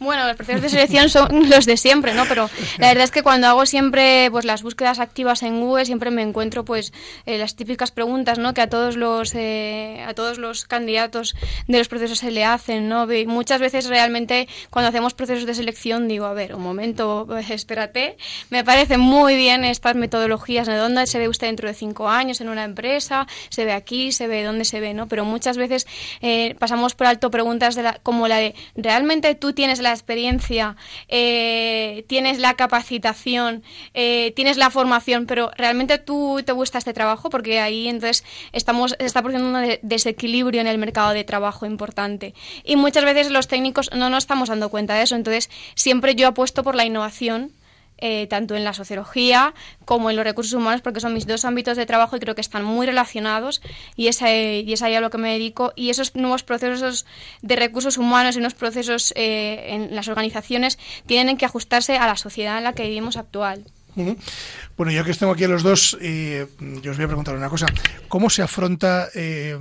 Bueno, 0.00 0.26
los 0.26 0.36
procesos 0.36 0.60
de 0.60 0.68
selección 0.68 1.08
son 1.08 1.28
los 1.50 1.66
de 1.66 1.76
siempre, 1.76 2.14
¿no? 2.14 2.24
Pero 2.26 2.50
la 2.78 2.88
verdad 2.88 3.04
es 3.04 3.10
que 3.10 3.22
cuando 3.22 3.46
hago 3.46 3.64
siempre 3.64 4.28
pues 4.30 4.44
las 4.44 4.62
búsquedas 4.62 4.98
activas 4.98 5.42
en 5.42 5.60
Google 5.60 5.86
siempre 5.86 6.10
me 6.10 6.22
encuentro 6.22 6.64
pues 6.64 6.92
eh, 7.26 7.38
las 7.38 7.54
típicas 7.54 7.90
preguntas, 7.90 8.38
¿no? 8.38 8.54
Que 8.54 8.60
a 8.60 8.68
todos 8.68 8.96
los 8.96 9.34
eh, 9.34 10.04
a 10.06 10.14
todos 10.14 10.38
los 10.38 10.64
candidatos 10.64 11.36
de 11.68 11.78
los 11.78 11.88
procesos 11.88 12.18
se 12.18 12.32
le 12.32 12.44
hacen, 12.44 12.88
¿no? 12.88 13.10
Y 13.12 13.26
muchas 13.26 13.60
veces 13.60 13.86
realmente 13.86 14.48
cuando 14.70 14.88
hacemos 14.88 15.14
procesos 15.14 15.46
de 15.46 15.54
selección 15.54 16.08
digo, 16.08 16.26
a 16.26 16.34
ver, 16.34 16.54
un 16.54 16.62
momento, 16.62 17.28
espérate, 17.48 18.16
me 18.50 18.64
parecen 18.64 19.00
muy 19.00 19.36
bien 19.36 19.64
estas 19.64 19.94
metodologías 19.94 20.66
de 20.66 20.76
dónde 20.76 21.06
se 21.06 21.18
ve 21.18 21.28
usted 21.28 21.46
dentro 21.46 21.68
de 21.68 21.74
cinco 21.74 22.08
años 22.08 22.40
en 22.40 22.48
una 22.48 22.64
empresa, 22.64 23.28
se 23.48 23.64
ve 23.64 23.72
aquí, 23.72 24.10
se 24.10 24.26
ve 24.26 24.42
dónde 24.42 24.64
se 24.64 24.80
ve, 24.80 24.92
¿no? 24.92 25.06
Pero 25.06 25.24
muchas 25.24 25.56
veces 25.56 25.86
eh, 26.20 26.56
pasamos 26.58 26.94
por 26.96 27.06
alto 27.06 27.30
preguntas 27.30 27.76
de 27.76 27.84
la, 27.84 28.00
como 28.02 28.26
la 28.26 28.38
de 28.38 28.54
¿realmente 28.74 29.34
tú 29.36 29.52
tienes 29.52 29.80
la 29.84 29.92
experiencia, 29.92 30.76
eh, 31.06 32.04
tienes 32.08 32.40
la 32.40 32.54
capacitación, 32.54 33.62
eh, 33.94 34.32
tienes 34.34 34.56
la 34.56 34.70
formación, 34.70 35.26
pero 35.26 35.52
realmente 35.56 35.98
tú 35.98 36.42
te 36.44 36.50
gusta 36.50 36.78
este 36.78 36.92
trabajo 36.92 37.30
porque 37.30 37.60
ahí 37.60 37.86
entonces 37.86 38.24
estamos 38.52 38.96
está 38.98 39.22
produciendo 39.22 39.56
un 39.56 39.78
desequilibrio 39.82 40.60
en 40.60 40.66
el 40.66 40.78
mercado 40.78 41.10
de 41.12 41.22
trabajo 41.22 41.66
importante. 41.66 42.34
Y 42.64 42.74
muchas 42.74 43.04
veces 43.04 43.30
los 43.30 43.46
técnicos 43.46 43.90
no 43.92 44.10
nos 44.10 44.24
estamos 44.24 44.48
dando 44.48 44.70
cuenta 44.70 44.94
de 44.94 45.02
eso. 45.02 45.14
Entonces, 45.14 45.50
siempre 45.76 46.16
yo 46.16 46.26
apuesto 46.26 46.64
por 46.64 46.74
la 46.74 46.84
innovación 46.84 47.52
eh, 47.98 48.26
tanto 48.26 48.56
en 48.56 48.64
la 48.64 48.74
sociología 48.74 49.54
como 49.84 50.10
en 50.10 50.16
los 50.16 50.24
recursos 50.24 50.52
humanos, 50.52 50.80
porque 50.82 51.00
son 51.00 51.14
mis 51.14 51.26
dos 51.26 51.44
ámbitos 51.44 51.76
de 51.76 51.86
trabajo 51.86 52.16
y 52.16 52.20
creo 52.20 52.34
que 52.34 52.40
están 52.40 52.64
muy 52.64 52.86
relacionados 52.86 53.62
y 53.96 54.08
es, 54.08 54.20
y 54.22 54.72
es 54.72 54.82
ahí 54.82 54.94
a 54.94 55.00
lo 55.00 55.10
que 55.10 55.18
me 55.18 55.32
dedico. 55.32 55.72
Y 55.76 55.90
esos 55.90 56.14
nuevos 56.14 56.42
procesos 56.42 57.06
de 57.42 57.56
recursos 57.56 57.98
humanos 57.98 58.36
y 58.36 58.38
unos 58.40 58.54
procesos 58.54 59.12
eh, 59.16 59.66
en 59.68 59.94
las 59.94 60.08
organizaciones 60.08 60.78
tienen 61.06 61.36
que 61.36 61.46
ajustarse 61.46 61.96
a 61.96 62.06
la 62.06 62.16
sociedad 62.16 62.58
en 62.58 62.64
la 62.64 62.72
que 62.72 62.84
vivimos 62.84 63.16
actual. 63.16 63.64
Bueno, 64.76 64.90
ya 64.90 65.04
que 65.04 65.14
tengo 65.14 65.32
aquí 65.32 65.44
a 65.44 65.48
los 65.48 65.62
dos, 65.62 65.96
eh, 66.00 66.48
yo 66.82 66.90
os 66.90 66.96
voy 66.96 67.04
a 67.04 67.08
preguntar 67.08 67.36
una 67.36 67.48
cosa. 67.48 67.66
¿Cómo 68.08 68.28
se 68.28 68.42
afronta, 68.42 69.08
eh, 69.14 69.56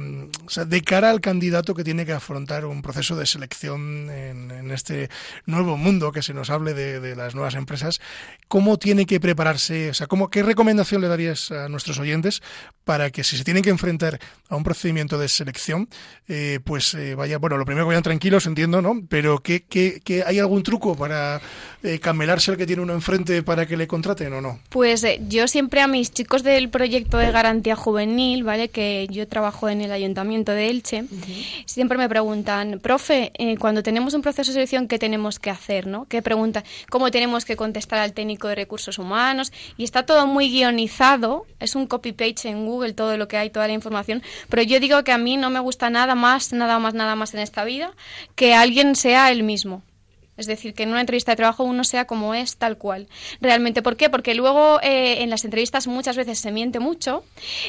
de 0.66 0.82
cara 0.82 1.12
al 1.12 1.22
candidato 1.22 1.76
que 1.76 1.84
tiene 1.84 2.04
que 2.04 2.14
afrontar 2.14 2.66
un 2.66 2.82
proceso 2.82 3.16
de 3.16 3.28
selección 3.28 4.10
en, 4.10 4.72
este 4.72 5.10
nuevo 5.46 5.78
mundo 5.78 6.12
que 6.12 6.24
se 6.24 6.34
nos 6.34 6.50
hable 6.50 6.74
de, 6.74 7.16
las 7.16 7.36
nuevas 7.36 7.54
empresas, 7.54 8.02
cómo 8.48 8.80
tiene 8.80 9.06
que 9.06 9.20
prepararse? 9.20 9.92
O 9.92 9.94
sea, 9.94 10.08
¿cómo, 10.08 10.32
¿qué 10.32 10.42
recomendación 10.42 11.00
le 11.02 11.08
darías 11.08 11.52
a 11.52 11.70
nuestros 11.70 12.00
oyentes 12.00 12.42
para 12.84 13.12
que 13.12 13.24
si 13.24 13.38
se 13.38 13.44
tienen 13.44 13.62
que 13.62 13.70
enfrentar 13.70 14.20
a 14.50 14.56
un 14.56 14.64
procedimiento 14.64 15.20
de 15.20 15.30
selección, 15.30 15.90
eh, 16.28 16.60
pues 16.64 16.98
vaya, 17.16 17.38
bueno, 17.38 17.58
lo 17.58 17.66
primero 17.66 17.86
que 17.86 17.90
vayan 17.90 18.04
tranquilos, 18.04 18.48
entiendo, 18.48 18.82
¿no? 18.82 19.00
Pero 19.08 19.40
¿qué, 19.44 19.64
qué, 19.64 20.24
hay 20.26 20.40
algún 20.40 20.64
truco 20.64 20.96
para 20.96 21.40
camelarse 22.02 22.52
al 22.52 22.58
que 22.58 22.66
tiene 22.66 22.82
uno 22.82 22.94
enfrente 22.94 23.44
para 23.44 23.68
que 23.68 23.78
le 23.78 23.88
contraten 23.88 24.34
o 24.34 24.42
no? 24.42 24.60
Pues 24.70 25.03
yo 25.28 25.48
siempre 25.48 25.82
a 25.82 25.88
mis 25.88 26.12
chicos 26.12 26.44
del 26.44 26.70
proyecto 26.70 27.18
de 27.18 27.32
garantía 27.32 27.76
juvenil, 27.76 28.44
¿vale? 28.44 28.70
Que 28.70 29.08
yo 29.10 29.28
trabajo 29.28 29.70
en 29.70 29.82
el 29.82 29.92
ayuntamiento 29.92 30.52
de 30.52 30.70
Elche, 30.70 31.06
siempre 31.66 31.98
me 31.98 32.10
preguntan, 32.10 32.80
profe, 32.82 33.32
eh, 33.36 33.58
cuando 33.58 33.84
tenemos 33.84 34.14
un 34.14 34.22
proceso 34.22 34.52
de 34.52 34.54
selección, 34.54 34.88
¿qué 34.88 35.00
tenemos 35.00 35.40
que 35.40 35.50
hacer, 35.50 35.88
no? 35.88 36.06
¿Qué 36.06 36.22
pregunta? 36.22 36.64
¿Cómo 36.90 37.12
tenemos 37.12 37.46
que 37.46 37.56
contestar 37.56 38.00
al 38.00 38.14
técnico 38.14 38.48
de 38.48 38.56
recursos 38.56 38.98
humanos? 39.00 39.52
Y 39.78 39.84
está 39.84 40.06
todo 40.06 40.28
muy 40.28 40.50
guionizado, 40.50 41.46
es 41.60 41.76
un 41.76 41.88
copy-paste 41.88 42.50
en 42.50 42.66
Google 42.66 42.94
todo 42.94 43.18
lo 43.18 43.28
que 43.28 43.38
hay, 43.38 43.50
toda 43.50 43.68
la 43.68 43.74
información, 43.74 44.22
pero 44.50 44.62
yo 44.64 44.80
digo 44.80 45.04
que 45.04 45.12
a 45.12 45.18
mí 45.18 45.38
no 45.38 45.50
me 45.50 45.60
gusta 45.60 45.90
nada 45.90 46.16
más, 46.16 46.54
nada 46.54 46.80
más, 46.80 46.94
nada 46.94 47.16
más 47.16 47.34
en 47.34 47.40
esta 47.40 47.64
vida 47.64 47.92
que 48.36 48.54
alguien 48.54 48.96
sea 48.96 49.32
el 49.32 49.44
mismo. 49.44 49.84
Es 50.36 50.48
decir, 50.48 50.74
que 50.74 50.84
en 50.84 50.90
una 50.90 51.02
entrevista 51.02 51.32
de 51.32 51.36
trabajo 51.36 51.64
uno 51.64 51.84
sea 51.84 52.06
como 52.06 52.34
es, 52.34 52.58
tal 52.58 52.78
cual. 52.78 53.08
Realmente, 53.40 53.84
¿por 53.84 53.96
qué? 53.98 54.10
Porque 54.10 54.34
luego 54.34 54.80
eh, 54.82 55.22
en 55.22 55.30
las 55.30 55.46
entrevistas 55.46 55.86
muchas 55.86 56.18
veces 56.18 56.40
se 56.40 56.52
miente 56.52 56.80
mucho 56.80 57.24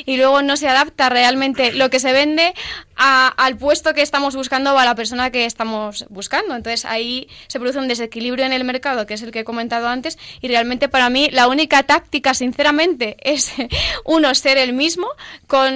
y 0.06 0.16
luego 0.16 0.40
no 0.40 0.56
se 0.56 0.68
adapta 0.68 1.10
realmente 1.10 1.72
lo 1.72 1.90
que 1.90 2.00
se 2.00 2.12
vende 2.12 2.54
al 2.96 3.56
puesto 3.56 3.92
que 3.92 4.02
estamos 4.02 4.36
buscando 4.36 4.72
o 4.72 4.78
a 4.78 4.84
la 4.84 4.94
persona 4.94 5.30
que 5.30 5.44
estamos 5.44 6.06
buscando. 6.08 6.54
Entonces 6.56 6.84
ahí 6.84 7.28
se 7.48 7.58
produce 7.58 7.78
un 7.78 7.88
desequilibrio 7.88 8.46
en 8.46 8.52
el 8.52 8.64
mercado, 8.64 9.04
que 9.04 9.14
es 9.14 9.22
el 9.22 9.30
que 9.30 9.40
he 9.40 9.44
comentado 9.44 9.88
antes, 9.88 10.18
y 10.40 10.48
realmente 10.48 10.88
para 10.88 11.10
mí 11.10 11.28
la 11.32 11.48
única 11.48 11.82
táctica, 11.82 12.32
sinceramente, 12.32 13.16
es 13.22 13.52
uno 14.04 14.34
ser 14.34 14.56
el 14.56 14.72
mismo 14.72 15.08
con 15.46 15.72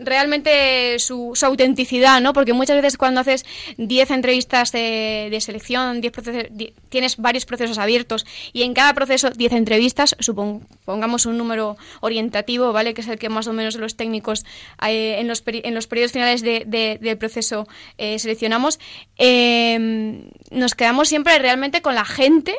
realmente 0.00 0.98
su, 0.98 1.38
autenticidad, 1.42 2.20
¿no? 2.20 2.32
Porque 2.32 2.52
muchas 2.52 2.76
veces 2.76 2.96
cuando 2.96 3.20
haces 3.20 3.44
10 3.76 4.10
entrevistas 4.10 4.72
de 4.72 5.38
selección, 5.40 5.91
tienes 6.00 7.16
varios 7.16 7.44
procesos 7.44 7.78
abiertos 7.78 8.26
y 8.52 8.62
en 8.62 8.74
cada 8.74 8.94
proceso 8.94 9.30
10 9.30 9.52
entrevistas, 9.52 10.16
supongamos 10.18 11.26
un 11.26 11.38
número 11.38 11.76
orientativo, 12.00 12.72
¿vale? 12.72 12.94
Que 12.94 13.02
es 13.02 13.08
el 13.08 13.18
que 13.18 13.28
más 13.28 13.46
o 13.46 13.52
menos 13.52 13.76
los 13.76 13.96
técnicos 13.96 14.44
eh, 14.86 15.16
en, 15.18 15.28
los 15.28 15.42
en 15.46 15.74
los 15.74 15.86
periodos 15.86 16.12
finales 16.12 16.42
del 16.42 17.18
proceso 17.18 17.66
eh, 17.98 18.18
seleccionamos, 18.18 18.78
em, 19.16 20.24
nos 20.50 20.74
quedamos 20.74 21.08
siempre 21.08 21.38
realmente 21.38 21.82
con 21.82 21.94
la 21.94 22.04
gente 22.04 22.54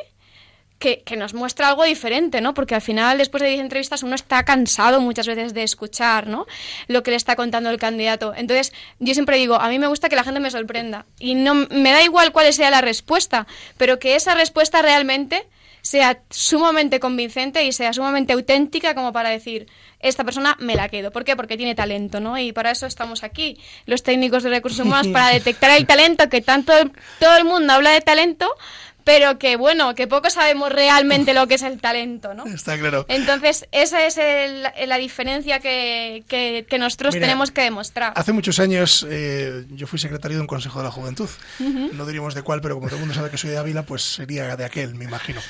que, 1.04 1.16
nos 1.16 1.32
muestra 1.32 1.68
algo 1.68 1.84
diferente, 1.84 2.40
¿no? 2.40 2.52
Porque 2.52 2.74
al 2.74 2.82
final, 2.82 3.16
después 3.16 3.42
de 3.42 3.48
10 3.48 3.60
entrevistas, 3.62 4.02
uno 4.02 4.14
está 4.14 4.44
cansado 4.44 5.00
muchas 5.00 5.26
veces 5.26 5.54
de 5.54 5.62
escuchar, 5.62 6.26
¿no? 6.26 6.46
Lo 6.88 7.02
que 7.02 7.10
le 7.10 7.16
está 7.16 7.36
contando 7.36 7.70
el 7.70 7.78
candidato. 7.78 8.34
Entonces, 8.36 8.72
yo 8.98 9.14
siempre 9.14 9.38
digo, 9.38 9.54
a 9.54 9.68
mí 9.68 9.78
me 9.78 9.86
gusta 9.86 10.08
que 10.08 10.16
la 10.16 10.24
gente 10.24 10.40
me 10.40 10.50
sorprenda. 10.50 11.06
Y 11.18 11.34
no 11.34 11.54
me 11.54 11.92
da 11.92 12.02
igual 12.02 12.32
cuál 12.32 12.52
sea 12.52 12.70
la 12.70 12.82
respuesta, 12.82 13.46
pero 13.78 13.98
que 13.98 14.14
esa 14.14 14.34
respuesta 14.34 14.82
realmente 14.82 15.46
sea 15.80 16.22
sumamente 16.30 16.98
convincente 16.98 17.64
y 17.64 17.72
sea 17.72 17.92
sumamente 17.92 18.32
auténtica 18.32 18.94
como 18.94 19.12
para 19.12 19.28
decir, 19.28 19.66
esta 20.00 20.24
persona 20.24 20.56
me 20.58 20.76
la 20.76 20.88
quedo. 20.88 21.10
¿Por 21.10 21.24
qué? 21.24 21.36
Porque 21.36 21.56
tiene 21.56 21.74
talento, 21.74 22.20
¿no? 22.20 22.38
Y 22.38 22.52
para 22.52 22.70
eso 22.70 22.86
estamos 22.86 23.22
aquí, 23.22 23.58
los 23.86 24.02
técnicos 24.02 24.42
de 24.42 24.50
recursos 24.50 24.84
humanos, 24.84 25.08
para 25.08 25.28
detectar 25.32 25.70
el 25.70 25.86
talento, 25.86 26.28
que 26.28 26.40
tanto 26.40 26.72
todo 27.20 27.36
el 27.36 27.44
mundo 27.44 27.72
habla 27.72 27.90
de 27.90 28.00
talento, 28.00 28.54
pero 29.04 29.38
que 29.38 29.56
bueno, 29.56 29.94
que 29.94 30.06
poco 30.06 30.30
sabemos 30.30 30.72
realmente 30.72 31.34
lo 31.34 31.46
que 31.46 31.54
es 31.54 31.62
el 31.62 31.80
talento, 31.80 32.34
¿no? 32.34 32.46
Está 32.46 32.78
claro. 32.78 33.04
Entonces, 33.08 33.66
esa 33.70 34.04
es 34.06 34.18
la 34.86 34.98
diferencia 34.98 35.60
que, 35.60 36.24
que, 36.28 36.78
nosotros 36.78 37.14
tenemos 37.14 37.50
que 37.50 37.62
demostrar. 37.62 38.12
Hace 38.16 38.32
muchos 38.32 38.58
años 38.58 39.06
eh, 39.08 39.64
yo 39.70 39.86
fui 39.86 39.98
secretario 39.98 40.38
de 40.38 40.40
un 40.40 40.46
Consejo 40.46 40.80
de 40.80 40.84
la 40.86 40.90
Juventud. 40.90 41.28
No 41.58 42.06
diríamos 42.06 42.34
de 42.34 42.42
cuál, 42.42 42.60
pero 42.60 42.74
como 42.74 42.88
todo 42.88 42.96
el 42.96 43.00
mundo 43.00 43.14
sabe 43.14 43.30
que 43.30 43.38
soy 43.38 43.50
de 43.50 43.58
Ávila, 43.58 43.82
pues 43.84 44.02
sería 44.02 44.56
de 44.56 44.64
aquel, 44.64 44.94
me 44.94 45.04
imagino. 45.04 45.40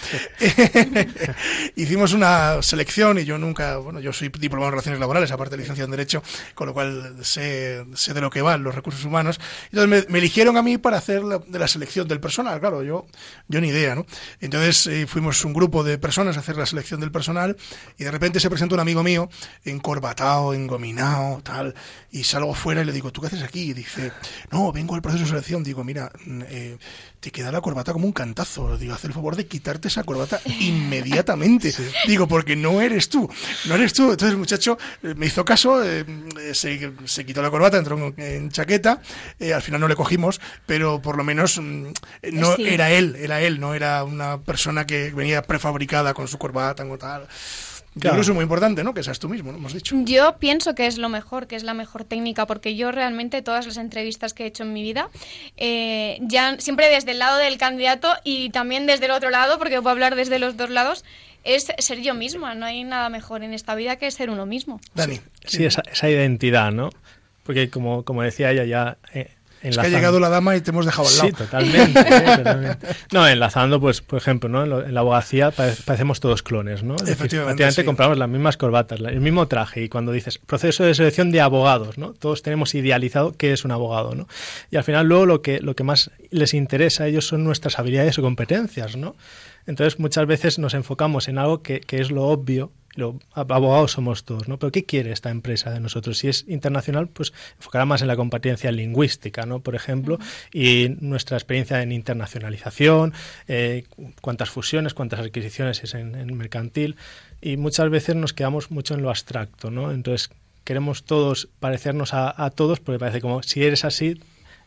Hicimos 1.77 2.13
una 2.13 2.63
selección 2.63 3.19
y 3.19 3.25
yo 3.25 3.39
nunca, 3.39 3.77
bueno, 3.79 4.01
yo 4.01 4.13
soy 4.13 4.29
diplomado 4.29 4.69
en 4.69 4.73
Relaciones 4.73 5.01
Laborales, 5.01 5.31
aparte 5.31 5.57
de 5.57 5.63
licenciado 5.63 5.87
en 5.87 5.91
Derecho, 5.93 6.23
con 6.55 6.67
lo 6.67 6.75
cual 6.75 7.17
sé, 7.23 7.85
sé 7.95 8.15
de 8.15 8.21
lo 8.21 8.31
que 8.31 8.43
van 8.43 8.63
los 8.63 8.75
recursos 8.75 9.05
humanos. 9.05 9.41
Entonces 9.73 10.09
me, 10.09 10.19
eligieron 10.19 10.57
a 10.57 10.63
mí 10.63 10.79
para 10.79 10.99
hacer 10.99 11.23
de 11.23 11.59
la 11.59 11.69
selección 11.69 12.09
del 12.09 12.21
personal, 12.21 12.61
claro, 12.61 12.83
yo 12.83 13.07
yo 13.47 13.61
ni 13.61 13.69
idea, 13.69 13.95
¿no? 13.95 14.07
Entonces 14.41 14.87
eh, 14.87 15.07
fuimos 15.07 15.45
un 15.45 15.53
grupo 15.53 15.85
de 15.85 15.99
personas 15.99 16.37
a 16.37 16.41
hacer 16.41 16.57
la 16.57 16.65
selección 16.65 17.01
del 17.01 17.13
personal 17.13 17.57
y 17.99 18.05
de 18.05 18.11
repente 18.11 18.41
se 18.41 18.49
presenta 18.49 18.75
un 18.75 18.81
amigo 18.81 19.03
mío 19.03 19.29
encorbatado, 19.65 20.55
engominado, 20.55 21.43
tal, 21.43 21.75
y 22.11 22.25
salgo 22.25 22.55
fuera 22.55 22.81
y 22.81 22.85
le 22.87 22.93
digo, 22.93 23.13
¿tú 23.13 23.21
qué 23.21 23.27
haces 23.27 23.43
aquí? 23.43 23.71
Y 23.71 23.75
dice, 23.75 24.13
no, 24.51 24.73
vengo 24.73 24.95
al 24.95 25.03
proceso 25.03 25.25
de 25.25 25.29
selección. 25.29 25.63
Digo, 25.63 25.85
mira, 25.85 26.11
mm, 26.25 26.43
eh, 26.49 26.79
te 27.21 27.31
queda 27.31 27.53
la 27.53 27.61
corbata 27.61 27.93
como 27.93 28.07
un 28.07 28.13
cantazo. 28.13 28.79
Digo, 28.79 28.95
haz 28.95 29.05
el 29.05 29.13
favor 29.13 29.37
de 29.37 29.47
quitarte 29.47 29.89
esa 29.89 30.05
corbata 30.05 30.41
inmediatamente. 30.61 31.73
Digo, 32.07 32.27
porque 32.27 32.57
no 32.57 32.81
eres 32.81 33.11
tú, 33.11 33.29
no 33.67 33.75
eres 33.75 33.93
tú. 33.93 34.05
Entonces 34.05 34.31
el 34.31 34.39
muchacho 34.39 34.79
eh, 35.03 35.15
me 35.17 35.27
hizo 35.27 35.45
caso, 35.45 35.83
se, 36.53 37.27
quitó 37.27 37.43
la 37.43 37.51
corbata, 37.51 37.77
entró 37.77 38.15
en, 38.17 38.51
chaqueta, 38.51 39.03
al 39.55 39.63
final 39.63 39.83
no 39.83 39.89
le 39.89 39.97
cogimos, 39.97 40.41
pero 40.65 41.03
por 41.03 41.19
lo 41.19 41.25
menos 41.25 41.59
mm, 41.61 41.89
no 42.33 42.57
era 42.57 42.91
él, 42.91 43.17
era 43.17 43.34
él, 43.43 43.61
no 43.61 43.75
era 43.75 44.05
una 44.05 44.39
persona 44.41 44.87
que 44.87 45.11
venía 45.11 45.43
prefabricada 45.43 46.15
con 46.15 46.29
su 46.29 46.39
corbata 46.39 46.85
o 46.85 46.99
tal. 46.99 47.27
Yo 47.97 48.01
Claro. 48.01 48.15
creo 48.15 48.15
que 48.17 48.21
eso 48.23 48.33
es 48.33 48.35
muy 48.35 48.43
importante, 48.43 48.83
¿no? 48.83 48.93
Que 48.93 49.05
seas 49.05 49.21
tú 49.21 49.29
mismo, 49.29 49.53
¿no? 49.53 49.59
Hemos 49.59 49.73
dicho. 49.73 49.95
Yo 50.05 50.37
pienso 50.41 50.75
que 50.75 50.87
es 50.89 50.99
lo 50.99 51.09
mejor, 51.09 51.47
que 51.47 51.55
es 51.55 51.63
la 51.63 51.75
mejor 51.75 52.03
técnica, 52.03 52.45
porque 52.45 52.75
yo 52.75 52.91
realmente 52.91 53.41
todas 53.41 53.67
las 53.69 53.77
entrevistas 53.77 54.35
que 54.35 54.43
he 54.43 54.47
hecho 54.49 54.65
en 54.65 54.73
mi 54.73 54.83
vida, 54.83 55.11
eh, 55.57 56.19
ya 56.23 56.57
siempre 56.59 56.89
desde 56.89 57.13
el 57.13 57.21
lado 57.21 57.39
del 57.39 57.57
candidato 57.57 58.13
y 58.25 58.51
también 58.51 58.87
desde 58.87 59.05
el 59.05 59.13
otro 59.13 59.31
lado, 59.31 59.59
porque 59.59 59.77
puedo 59.77 59.91
hablar 59.91 60.17
desde 60.17 60.41
los 60.41 60.57
dos 60.57 60.71
lados, 60.71 61.05
es 61.45 61.69
ser 61.79 62.01
yo 62.01 62.15
misma. 62.15 62.57
No 62.57 62.67
hay 62.67 62.83
nada 62.83 63.09
mejor 63.11 63.45
en 63.45 63.55
esta 63.55 63.77
vida 63.77 63.95
que 63.95 64.11
ser 64.11 64.29
uno 64.29 64.45
mismo. 64.45 64.81
Dani. 64.95 65.21
Sí, 65.47 65.65
esa, 65.65 65.83
esa 65.93 66.11
identidad, 66.11 66.73
¿no? 66.73 66.91
Porque 67.45 67.71
como, 67.71 68.05
como 68.05 68.23
decía 68.23 68.51
ella 68.51 68.65
ya... 68.65 68.97
eh, 69.13 69.31
Es 69.65 69.79
que 69.79 69.87
ha 69.87 69.89
llegado 69.89 70.21
la 70.21 70.29
dama 70.29 70.55
y 70.57 70.61
te 70.61 70.71
hemos 70.71 70.85
dejado 70.87 71.09
al 71.09 71.17
lado. 71.17 71.29
Sí, 71.29 71.33
totalmente, 71.35 72.01
eh, 72.07 72.37
totalmente. 72.37 72.87
No, 73.13 73.27
enlazando, 73.27 73.81
pues, 73.81 74.01
por 74.01 74.19
ejemplo, 74.19 74.49
¿no? 74.49 74.63
en, 74.85 74.95
la 74.95 75.01
abogacía 75.01 75.51
pare- 75.51 75.75
parecemos 75.85 76.21
todos 76.21 76.43
clones, 76.43 76.83
¿no? 76.83 76.95
Decir, 76.97 77.13
Efectivamente, 77.15 77.71
sí. 77.73 77.83
compramos 77.85 78.19
las 78.19 78.29
mismas 78.29 78.57
corbatas, 78.57 79.01
el 79.01 79.21
mismo 79.21 79.49
traje 79.49 79.83
y 79.83 79.89
cuando 79.89 80.13
dices 80.13 80.39
proceso 80.39 80.85
de 80.85 80.95
selección 80.95 81.31
de 81.31 81.41
abogados, 81.41 81.99
¿no? 81.99 82.13
Todos 82.13 82.43
tenemos 82.43 82.75
idealizado 82.75 83.33
qué 83.37 83.53
es 83.53 83.65
un 83.65 83.71
abogado, 83.73 84.15
¿no? 84.15 84.29
Y 84.71 84.77
al 84.77 84.85
final 84.85 85.07
luego 85.07 85.27
lo 85.27 85.43
que, 85.43 85.61
lo 85.61 85.75
que 85.75 85.85
más 85.85 86.11
les 86.31 86.55
interesa 86.55 87.05
a 87.05 87.07
ellos 87.09 87.27
son 87.27 87.43
nuestras 87.45 87.79
habilidades 87.79 88.19
o 88.19 88.23
competencias, 88.23 88.97
¿no? 88.97 89.17
Entonces 89.67 89.99
muchas 89.99 90.27
veces 90.27 90.59
nos 90.59 90.75
enfocamos 90.75 91.27
en 91.29 91.39
algo 91.39 91.63
que, 91.63 91.81
que 91.81 92.01
es 92.03 92.11
lo 92.11 92.25
obvio, 92.25 92.71
lo, 92.97 93.19
abogados 93.33 93.93
somos 93.93 94.25
todos, 94.25 94.49
¿no? 94.49 94.59
Pero 94.59 94.73
¿qué 94.73 94.85
quiere 94.85 95.13
esta 95.13 95.31
empresa 95.31 95.71
de 95.71 95.81
nosotros? 95.81 96.19
Si 96.19 96.29
es 96.29 96.45
internacional, 96.49 97.09
pues 97.09 97.33
enfocará 97.57 97.85
más 97.85 98.03
en 98.03 98.09
la 98.09 98.17
competencia 98.17 98.71
lingüística, 98.73 99.47
¿no? 99.47 99.61
Por 99.61 99.75
ejemplo, 99.75 100.19
y 100.53 100.97
nuestra 101.01 101.37
experiencia 101.37 101.83
en 101.83 101.93
internacionalización, 101.93 103.13
eh, 103.49 103.85
cuántas 104.21 104.51
fusiones, 104.51 104.95
cuántas 104.95 105.21
adquisiciones 105.21 105.83
es 105.83 105.95
en, 105.95 106.15
en 106.15 106.37
mercantil, 106.37 106.97
y 107.41 107.57
muchas 107.57 107.91
veces 107.91 108.17
nos 108.17 108.33
quedamos 108.33 108.71
mucho 108.71 108.95
en 108.95 109.03
lo 109.03 109.11
abstracto, 109.11 109.71
¿no? 109.71 109.93
Entonces 109.93 110.31
queremos 110.65 111.05
todos 111.05 111.49
parecernos 111.61 112.15
a, 112.15 112.45
a 112.45 112.51
todos 112.51 112.81
porque 112.81 112.99
parece 112.99 113.21
como 113.21 113.43
si 113.43 113.63
eres 113.65 113.85
así 113.85 114.19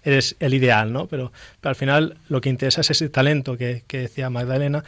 eres 0.03 0.35
el 0.39 0.53
ideal, 0.53 0.93
¿no? 0.93 1.07
Pero, 1.07 1.31
pero 1.59 1.69
al 1.69 1.75
final 1.75 2.17
lo 2.29 2.39
que 2.39 2.49
interesa 2.49 2.81
es 2.81 2.91
ese 2.91 3.09
talento 3.09 3.57
que, 3.57 3.83
que 3.87 3.99
decía 3.99 4.29
Magdalena 4.29 4.83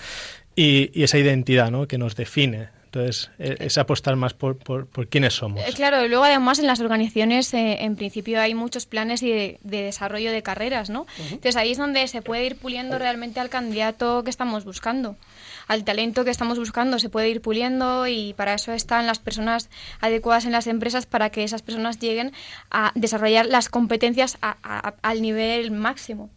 y, 0.56 0.92
y 0.94 1.04
esa 1.04 1.18
identidad, 1.18 1.72
¿no? 1.72 1.88
Que 1.88 1.98
nos 1.98 2.16
define. 2.16 2.70
Entonces, 2.92 3.30
e- 3.38 3.56
es 3.60 3.78
apostar 3.78 4.16
más 4.16 4.34
por, 4.34 4.58
por, 4.58 4.88
por 4.88 5.08
quiénes 5.08 5.34
somos. 5.36 5.62
Eh, 5.68 5.74
Claro, 5.76 6.04
y 6.04 6.10
luego 6.10 6.24
además 6.24 6.58
en 6.58 6.66
las 6.66 6.80
organizaciones 6.80 7.54
eh, 7.54 7.84
en 7.84 7.96
principio 7.96 8.42
hay 8.42 8.56
muchos 8.56 8.88
planes 8.88 9.22
de, 9.22 9.60
de 9.64 9.84
desarrollo 9.84 10.32
de 10.32 10.42
carreras, 10.42 10.90
¿no? 10.90 11.06
Entonces 11.20 11.56
ahí 11.56 11.72
es 11.72 11.78
donde 11.78 12.08
se 12.08 12.22
puede 12.24 12.46
ir 12.46 12.56
puliendo 12.56 12.98
realmente 12.98 13.40
al 13.40 13.50
candidato 13.50 14.24
que 14.24 14.32
estamos 14.32 14.66
buscando, 14.66 15.16
al 15.68 15.84
talento 15.84 16.26
que 16.26 16.32
estamos 16.32 16.58
buscando, 16.58 16.98
se 16.98 17.10
puede 17.10 17.30
ir 17.30 17.42
puliendo 17.42 18.08
y 18.08 18.34
para 18.34 18.56
eso 18.56 18.74
están 18.74 19.06
las 19.06 19.20
personas 19.20 19.70
adecuadas 20.02 20.46
en 20.46 20.52
las 20.52 20.66
empresas 20.66 21.06
para 21.06 21.30
que 21.30 21.44
esas 21.44 21.62
personas 21.62 22.00
lleguen 22.00 22.32
a 22.72 22.92
desarrollar 22.96 23.46
las 23.46 23.70
competencias 23.70 24.38
a- 24.42 24.58
a- 24.64 24.96
al 25.04 25.22
nivel 25.22 25.70
máximo. 25.70 26.32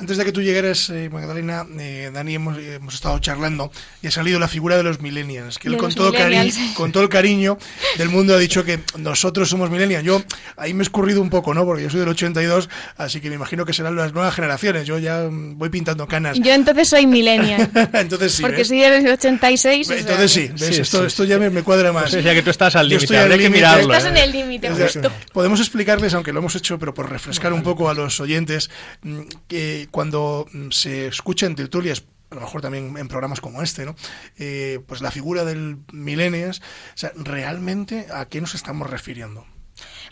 Antes 0.00 0.16
de 0.16 0.24
que 0.24 0.30
tú 0.30 0.42
llegaras, 0.42 0.90
eh, 0.90 1.10
Magdalena, 1.10 1.66
eh, 1.76 2.10
Dani, 2.14 2.36
hemos, 2.36 2.56
eh, 2.56 2.74
hemos 2.74 2.94
estado 2.94 3.18
charlando 3.18 3.72
y 4.00 4.06
ha 4.06 4.10
salido 4.12 4.38
la 4.38 4.46
figura 4.46 4.76
de 4.76 4.84
los 4.84 5.00
millennials, 5.00 5.58
que 5.58 5.66
él 5.66 5.76
con 5.76 5.92
todo, 5.92 6.12
cari 6.12 6.52
con 6.76 6.92
todo 6.92 7.02
el 7.02 7.08
cariño 7.08 7.58
del 7.96 8.08
mundo 8.08 8.34
ha 8.34 8.38
dicho 8.38 8.64
que 8.64 8.78
nosotros 8.96 9.48
somos 9.48 9.70
millennials. 9.70 10.04
Yo 10.04 10.22
ahí 10.56 10.72
me 10.72 10.82
he 10.82 10.84
escurrido 10.84 11.20
un 11.20 11.30
poco, 11.30 11.52
¿no? 11.52 11.64
Porque 11.64 11.82
yo 11.82 11.90
soy 11.90 11.98
del 11.98 12.10
82, 12.10 12.68
así 12.96 13.20
que 13.20 13.28
me 13.28 13.34
imagino 13.34 13.64
que 13.64 13.72
serán 13.72 13.96
las 13.96 14.12
nuevas 14.12 14.36
generaciones. 14.36 14.86
Yo 14.86 14.98
ya 14.98 15.28
mm, 15.28 15.58
voy 15.58 15.68
pintando 15.68 16.06
canas. 16.06 16.38
Yo 16.38 16.52
entonces 16.52 16.88
soy 16.88 17.08
millennial, 17.08 17.68
Entonces 17.94 18.34
sí, 18.34 18.42
porque 18.42 18.58
¿ves? 18.58 18.68
soy 18.68 18.78
del 18.78 19.08
86. 19.08 19.86
o 19.86 19.90
sea, 19.90 19.98
Entonces 19.98 20.30
sí, 20.30 20.48
¿ves? 20.48 20.76
Sí, 20.76 20.80
esto, 20.80 21.00
sí, 21.00 21.06
esto 21.06 21.24
ya 21.24 21.40
me, 21.40 21.50
me 21.50 21.64
cuadra 21.64 21.92
más. 21.92 22.04
Pues 22.04 22.12
decía 22.12 22.34
que 22.34 22.42
tú 22.42 22.50
estás 22.50 22.76
al 22.76 22.88
límite, 22.88 23.18
habría 23.18 23.38
que 23.38 23.50
mirarlo. 23.50 23.92
Estás 23.92 24.04
¿eh? 24.04 24.14
en 24.14 24.16
el 24.16 24.30
límite. 24.30 24.70
Podemos 25.32 25.58
explicarles, 25.58 26.14
aunque 26.14 26.32
lo 26.32 26.38
hemos 26.38 26.54
hecho, 26.54 26.78
pero 26.78 26.94
por 26.94 27.10
refrescar 27.10 27.52
un 27.52 27.64
poco 27.64 27.90
a 27.90 27.94
los 27.94 28.20
oyentes, 28.20 28.70
mm, 29.02 29.22
que 29.48 29.87
cuando 29.90 30.46
mm, 30.52 30.70
se 30.70 31.06
escucha 31.06 31.46
en 31.46 31.54
tertulias, 31.54 32.04
a 32.30 32.34
lo 32.34 32.40
mejor 32.42 32.60
también 32.60 32.96
en 32.96 33.08
programas 33.08 33.40
como 33.40 33.62
este, 33.62 33.84
¿no? 33.84 33.94
Eh, 34.38 34.80
pues 34.86 35.00
la 35.00 35.10
figura 35.10 35.44
del 35.44 35.78
millennials, 35.92 36.60
o 36.60 36.96
sea, 36.96 37.12
realmente 37.16 38.06
a 38.12 38.26
qué 38.26 38.40
nos 38.40 38.54
estamos 38.54 38.88
refiriendo. 38.90 39.46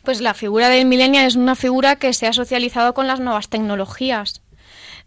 Pues 0.03 0.21
la 0.21 0.35
figura 0.35 0.69
del 0.69 0.87
millennial 0.87 1.27
es 1.27 1.37
una 1.37 1.57
figura 1.57 1.97
que 1.97 2.13
se 2.13 2.27
ha 2.27 2.33
socializado 2.33 2.95
con 2.95 3.07
las 3.07 3.21
nuevas 3.21 3.49
tecnologías. 3.49 4.43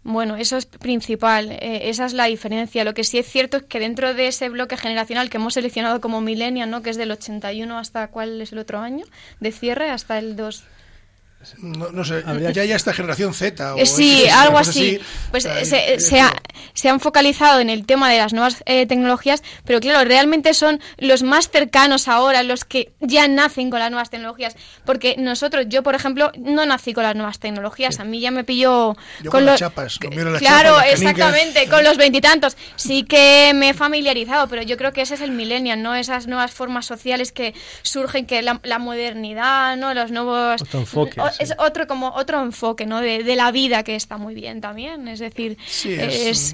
Bueno, 0.02 0.36
eso 0.36 0.56
es 0.56 0.64
principal, 0.64 1.50
eh, 1.50 1.90
esa 1.90 2.06
es 2.06 2.14
la 2.14 2.24
diferencia. 2.24 2.84
Lo 2.84 2.94
que 2.94 3.04
sí 3.04 3.18
es 3.18 3.26
cierto 3.26 3.58
es 3.58 3.62
que 3.64 3.80
dentro 3.80 4.14
de 4.14 4.28
ese 4.28 4.48
bloque 4.48 4.78
generacional 4.78 5.28
que 5.28 5.36
hemos 5.36 5.54
seleccionado 5.54 6.00
como 6.00 6.22
millennial, 6.22 6.70
¿no? 6.70 6.80
que 6.80 6.90
es 6.90 6.96
del 6.96 7.10
81 7.10 7.78
hasta 7.78 8.08
cuál 8.08 8.40
es 8.40 8.52
el 8.52 8.58
otro 8.58 8.78
año 8.78 9.04
de 9.40 9.52
cierre, 9.52 9.90
hasta 9.90 10.18
el 10.18 10.36
2. 10.36 10.64
No, 11.58 11.90
no 11.90 12.04
sé, 12.04 12.22
ya 12.52 12.64
ya 12.64 12.76
esta 12.76 12.92
generación 12.92 13.32
Z. 13.32 13.74
O 13.74 13.78
Eh, 13.78 13.86
sí, 13.86 14.28
algo 14.28 14.58
así. 14.58 15.00
Pues 15.30 15.46
eh, 15.46 15.64
se, 15.64 15.94
eh, 15.94 16.00
se 16.00 16.20
se 16.74 16.88
han 16.88 17.00
focalizado 17.00 17.60
en 17.60 17.70
el 17.70 17.86
tema 17.86 18.10
de 18.10 18.18
las 18.18 18.32
nuevas 18.32 18.62
eh, 18.66 18.86
tecnologías, 18.86 19.42
pero 19.64 19.80
claro, 19.80 20.04
realmente 20.08 20.54
son 20.54 20.80
los 20.98 21.22
más 21.22 21.50
cercanos 21.50 22.08
ahora, 22.08 22.42
los 22.42 22.64
que 22.64 22.92
ya 23.00 23.28
nacen 23.28 23.70
con 23.70 23.78
las 23.80 23.90
nuevas 23.90 24.10
tecnologías. 24.10 24.56
Porque 24.84 25.16
nosotros, 25.18 25.66
yo 25.68 25.82
por 25.82 25.94
ejemplo, 25.94 26.32
no 26.38 26.64
nací 26.66 26.92
con 26.92 27.04
las 27.04 27.14
nuevas 27.16 27.38
tecnologías. 27.38 28.00
A 28.00 28.04
mí 28.04 28.20
ya 28.20 28.30
me 28.30 28.44
pilló 28.44 28.96
Yo 29.22 29.30
con 29.30 29.44
los- 29.44 29.52
las 29.52 29.60
chapas, 29.60 29.98
con 29.98 30.10
las 30.32 30.38
Claro, 30.40 30.70
chapas, 30.70 30.86
las 30.90 31.00
exactamente, 31.00 31.68
con 31.68 31.84
los 31.84 31.96
veintitantos. 31.96 32.56
Sí 32.76 33.02
que 33.04 33.52
me 33.54 33.70
he 33.70 33.74
familiarizado, 33.74 34.48
pero 34.48 34.62
yo 34.62 34.76
creo 34.76 34.92
que 34.92 35.02
ese 35.02 35.14
es 35.14 35.20
el 35.20 35.30
millennial, 35.32 35.82
¿no? 35.82 35.94
Esas 35.94 36.26
nuevas 36.26 36.50
formas 36.52 36.86
sociales 36.86 37.32
que 37.32 37.54
surgen, 37.82 38.26
que 38.26 38.42
la, 38.42 38.60
la 38.62 38.78
modernidad, 38.78 39.76
¿no? 39.76 39.92
Los 39.94 40.10
nuevos... 40.10 40.62
Otro 40.62 40.80
enfoque, 40.80 41.20
o- 41.20 41.28
sí. 41.30 41.36
Es 41.40 41.54
otro 41.58 41.86
como 41.86 42.08
otro 42.14 42.40
enfoque, 42.42 42.86
¿no? 42.86 43.00
De, 43.00 43.22
de 43.24 43.36
la 43.36 43.50
vida 43.50 43.82
que 43.82 43.96
está 43.96 44.16
muy 44.18 44.34
bien 44.34 44.60
también. 44.60 45.08
Es 45.08 45.18
decir, 45.18 45.58
Sí, 45.66 45.92
es 45.92 46.14
es, 46.14 46.49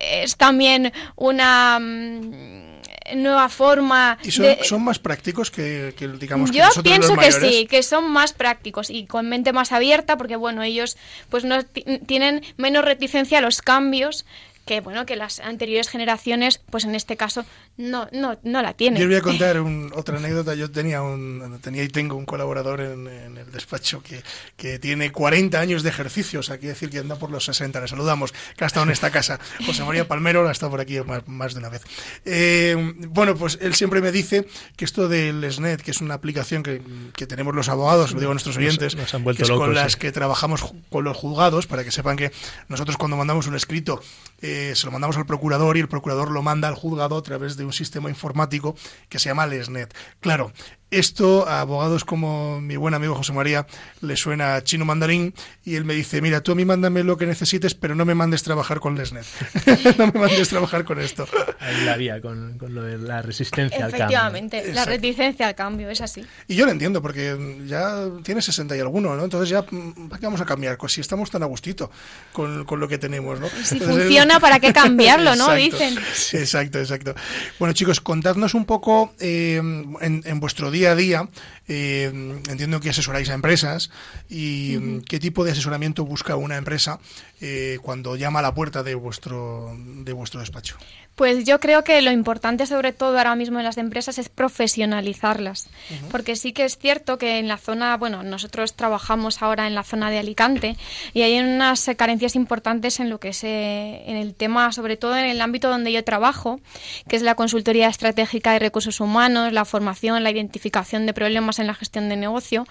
es 0.00 0.36
también 0.36 0.92
una 1.16 1.78
mm, 1.80 2.78
nueva 3.16 3.48
forma 3.48 4.18
Y 4.22 4.30
son, 4.30 4.44
de... 4.44 4.58
son 4.64 4.84
más 4.84 4.98
prácticos 4.98 5.50
que, 5.50 5.94
que, 5.96 6.08
digamos, 6.08 6.50
que 6.50 6.58
Yo 6.58 6.64
nosotros 6.64 6.82
pienso 6.84 7.14
los 7.14 7.24
que 7.24 7.32
sí, 7.32 7.66
que 7.66 7.82
son 7.82 8.10
más 8.10 8.32
prácticos 8.32 8.90
y 8.90 9.06
con 9.06 9.28
mente 9.28 9.52
más 9.52 9.72
abierta, 9.72 10.16
porque 10.16 10.36
bueno, 10.36 10.62
ellos 10.62 10.96
pues 11.30 11.44
no 11.44 11.64
ti- 11.64 11.84
tienen 12.06 12.42
menos 12.56 12.84
reticencia 12.84 13.38
a 13.38 13.40
los 13.40 13.62
cambios 13.62 14.26
que 14.68 14.80
bueno 14.80 15.04
que 15.06 15.16
las 15.16 15.40
anteriores 15.40 15.88
generaciones, 15.88 16.58
pues 16.70 16.84
en 16.84 16.94
este 16.94 17.16
caso 17.16 17.44
no 17.76 18.08
no 18.12 18.38
no 18.44 18.62
la 18.62 18.70
Yo 18.70 18.76
tienen. 18.76 19.00
les 19.00 19.08
voy 19.08 19.16
a 19.16 19.22
contar 19.22 19.60
un- 19.60 19.90
otra 19.94 20.18
anécdota. 20.18 20.54
Yo 20.54 20.70
tenía 20.70 21.02
un, 21.02 21.58
tenía 21.62 21.82
y 21.82 21.88
tengo 21.88 22.14
un 22.16 22.26
colaborador 22.26 22.80
en, 22.82 23.08
en 23.08 23.38
el 23.38 23.50
despacho 23.50 24.02
que, 24.02 24.22
que 24.56 24.78
tiene 24.78 25.10
40 25.10 25.58
años 25.58 25.82
de 25.82 25.88
ejercicio, 25.88 26.40
o 26.40 26.42
sea, 26.42 26.58
quiere 26.58 26.74
decir 26.74 26.90
que 26.90 26.98
anda 26.98 27.16
por 27.16 27.30
los 27.30 27.44
60. 27.46 27.80
Le 27.80 27.88
saludamos, 27.88 28.32
que 28.56 28.64
ha 28.64 28.66
estado 28.66 28.84
en 28.84 28.92
esta 28.92 29.10
casa. 29.10 29.40
José 29.66 29.82
María 29.84 30.06
Palmero 30.06 30.46
ha 30.46 30.52
estado 30.52 30.70
por 30.70 30.80
aquí 30.80 31.00
más, 31.00 31.26
más 31.26 31.54
de 31.54 31.60
una 31.60 31.70
vez. 31.70 31.82
Eh, 32.24 32.76
bueno, 33.08 33.34
pues 33.36 33.58
él 33.60 33.74
siempre 33.74 34.00
me 34.00 34.12
dice 34.12 34.46
que 34.76 34.84
esto 34.84 35.08
del 35.08 35.50
SNET, 35.50 35.80
que 35.80 35.90
es 35.92 36.00
una 36.00 36.14
aplicación 36.14 36.62
que, 36.62 36.82
que 37.16 37.26
tenemos 37.26 37.54
los 37.54 37.68
abogados, 37.68 38.12
lo 38.12 38.20
digo 38.20 38.32
a 38.32 38.34
nuestros 38.34 38.56
oyentes, 38.56 38.96
nos 38.96 39.14
han 39.14 39.24
vuelto 39.24 39.38
que 39.46 39.50
es 39.52 39.58
con 39.58 39.74
las 39.74 39.92
sí. 39.92 39.98
que 39.98 40.12
trabajamos 40.12 40.62
con 40.90 41.04
los 41.04 41.16
juzgados, 41.16 41.66
para 41.66 41.84
que 41.84 41.90
sepan 41.90 42.16
que 42.16 42.30
nosotros 42.68 42.96
cuando 42.98 43.16
mandamos 43.16 43.46
un 43.46 43.54
escrito 43.56 44.02
eh, 44.40 44.72
se 44.74 44.86
lo 44.86 44.92
mandamos 44.92 45.16
al 45.16 45.26
procurador 45.26 45.76
y 45.76 45.80
el 45.80 45.88
procurador 45.88 46.30
lo 46.30 46.42
manda 46.42 46.68
al 46.68 46.74
juzgado 46.74 47.16
a 47.16 47.22
través 47.22 47.56
de 47.56 47.64
un 47.64 47.72
sistema 47.72 48.08
informático 48.08 48.74
que 49.08 49.18
se 49.18 49.28
llama 49.28 49.46
Lesnet. 49.46 49.94
Claro, 50.20 50.52
esto 50.90 51.46
a 51.46 51.60
abogados 51.60 52.04
como 52.04 52.60
mi 52.60 52.76
buen 52.76 52.94
amigo 52.94 53.14
José 53.14 53.32
María 53.32 53.66
le 54.00 54.16
suena 54.16 54.62
chino 54.64 54.84
mandarín 54.86 55.34
y 55.64 55.74
él 55.76 55.84
me 55.84 55.92
dice, 55.94 56.22
mira, 56.22 56.40
tú 56.40 56.52
a 56.52 56.54
mí 56.54 56.64
mándame 56.64 57.04
lo 57.04 57.18
que 57.18 57.26
necesites, 57.26 57.74
pero 57.74 57.94
no 57.94 58.06
me 58.06 58.14
mandes 58.14 58.42
trabajar 58.42 58.80
con 58.80 58.96
Lesnet. 58.96 59.26
no 59.98 60.06
me 60.06 60.20
mandes 60.20 60.48
trabajar 60.48 60.84
con 60.84 60.98
esto. 60.98 61.28
Ahí 61.60 61.84
la 61.84 61.96
vía 61.96 62.22
con, 62.22 62.56
con 62.56 62.74
lo 62.74 62.82
de 62.82 62.96
la 62.96 63.20
resistencia 63.20 63.84
al 63.84 63.90
cambio. 63.90 64.06
Efectivamente, 64.06 64.56
la 64.62 64.68
Exacto. 64.70 64.90
reticencia 64.90 65.46
al 65.48 65.54
cambio 65.54 65.90
es 65.90 66.00
así. 66.00 66.24
Y 66.46 66.54
yo 66.54 66.64
lo 66.64 66.72
entiendo, 66.72 67.02
porque 67.02 67.36
ya 67.66 68.06
tiene 68.22 68.40
60 68.40 68.74
y 68.76 68.80
alguno, 68.80 69.14
¿no? 69.14 69.24
Entonces 69.24 69.50
ya, 69.50 69.62
¿para 69.62 70.18
qué 70.18 70.26
vamos 70.26 70.40
a 70.40 70.46
cambiar? 70.46 70.78
Pues 70.78 70.94
si 70.94 71.02
estamos 71.02 71.30
tan 71.30 71.42
a 71.42 71.46
gustito 71.46 71.90
con, 72.32 72.64
con 72.64 72.80
lo 72.80 72.88
que 72.88 72.96
tenemos, 72.96 73.38
¿no? 73.38 73.48
Si 73.48 73.74
Entonces, 73.74 74.04
funciona, 74.04 74.40
¿para 74.40 74.58
qué 74.58 74.72
cambiarlo, 74.72 75.36
no? 75.36 75.54
Exacto, 75.54 75.84
Dicen. 75.84 75.98
Exacto, 76.40 76.78
exacto. 76.78 77.14
Bueno, 77.58 77.74
chicos, 77.74 78.00
contadnos 78.00 78.54
un 78.54 78.64
poco 78.64 79.12
eh, 79.20 79.56
en, 79.56 80.22
en 80.24 80.40
vuestro 80.40 80.70
día 80.70 80.77
día 80.78 80.92
a 80.92 80.94
día, 80.94 81.28
eh, 81.66 82.40
entiendo 82.48 82.78
que 82.80 82.90
asesoráis 82.90 83.28
a 83.30 83.34
empresas 83.34 83.90
y 84.28 85.00
qué 85.02 85.18
tipo 85.18 85.44
de 85.44 85.50
asesoramiento 85.50 86.04
busca 86.04 86.36
una 86.36 86.56
empresa 86.56 87.00
eh, 87.40 87.78
cuando 87.82 88.14
llama 88.14 88.38
a 88.38 88.42
la 88.42 88.54
puerta 88.54 88.82
de 88.84 88.94
vuestro, 88.94 89.74
de 89.76 90.12
vuestro 90.12 90.38
despacho. 90.40 90.76
Pues 91.18 91.44
yo 91.44 91.58
creo 91.58 91.82
que 91.82 92.00
lo 92.00 92.12
importante 92.12 92.64
sobre 92.64 92.92
todo 92.92 93.18
ahora 93.18 93.34
mismo 93.34 93.58
en 93.58 93.64
las 93.64 93.76
empresas 93.76 94.18
es 94.18 94.28
profesionalizarlas, 94.28 95.68
porque 96.12 96.36
sí 96.36 96.52
que 96.52 96.64
es 96.64 96.78
cierto 96.78 97.18
que 97.18 97.38
en 97.38 97.48
la 97.48 97.56
zona, 97.56 97.96
bueno, 97.96 98.22
nosotros 98.22 98.74
trabajamos 98.74 99.42
ahora 99.42 99.66
en 99.66 99.74
la 99.74 99.82
zona 99.82 100.10
de 100.12 100.18
Alicante 100.20 100.76
y 101.14 101.22
hay 101.22 101.40
unas 101.40 101.90
carencias 101.96 102.36
importantes 102.36 103.00
en 103.00 103.10
lo 103.10 103.18
que 103.18 103.30
es 103.30 103.42
eh, 103.42 104.04
en 104.06 104.16
el 104.16 104.36
tema, 104.36 104.70
sobre 104.70 104.96
todo 104.96 105.16
en 105.18 105.24
el 105.24 105.40
ámbito 105.40 105.68
donde 105.68 105.90
yo 105.90 106.04
trabajo, 106.04 106.60
que 107.08 107.16
es 107.16 107.22
la 107.22 107.34
consultoría 107.34 107.88
estratégica 107.88 108.52
de 108.52 108.60
recursos 108.60 109.00
humanos, 109.00 109.52
la 109.52 109.64
formación, 109.64 110.22
la 110.22 110.30
identificación 110.30 111.04
de 111.04 111.14
problemas 111.14 111.58
en 111.58 111.66
la 111.66 111.74
gestión 111.74 112.08
de 112.08 112.14
negocio, 112.14 112.64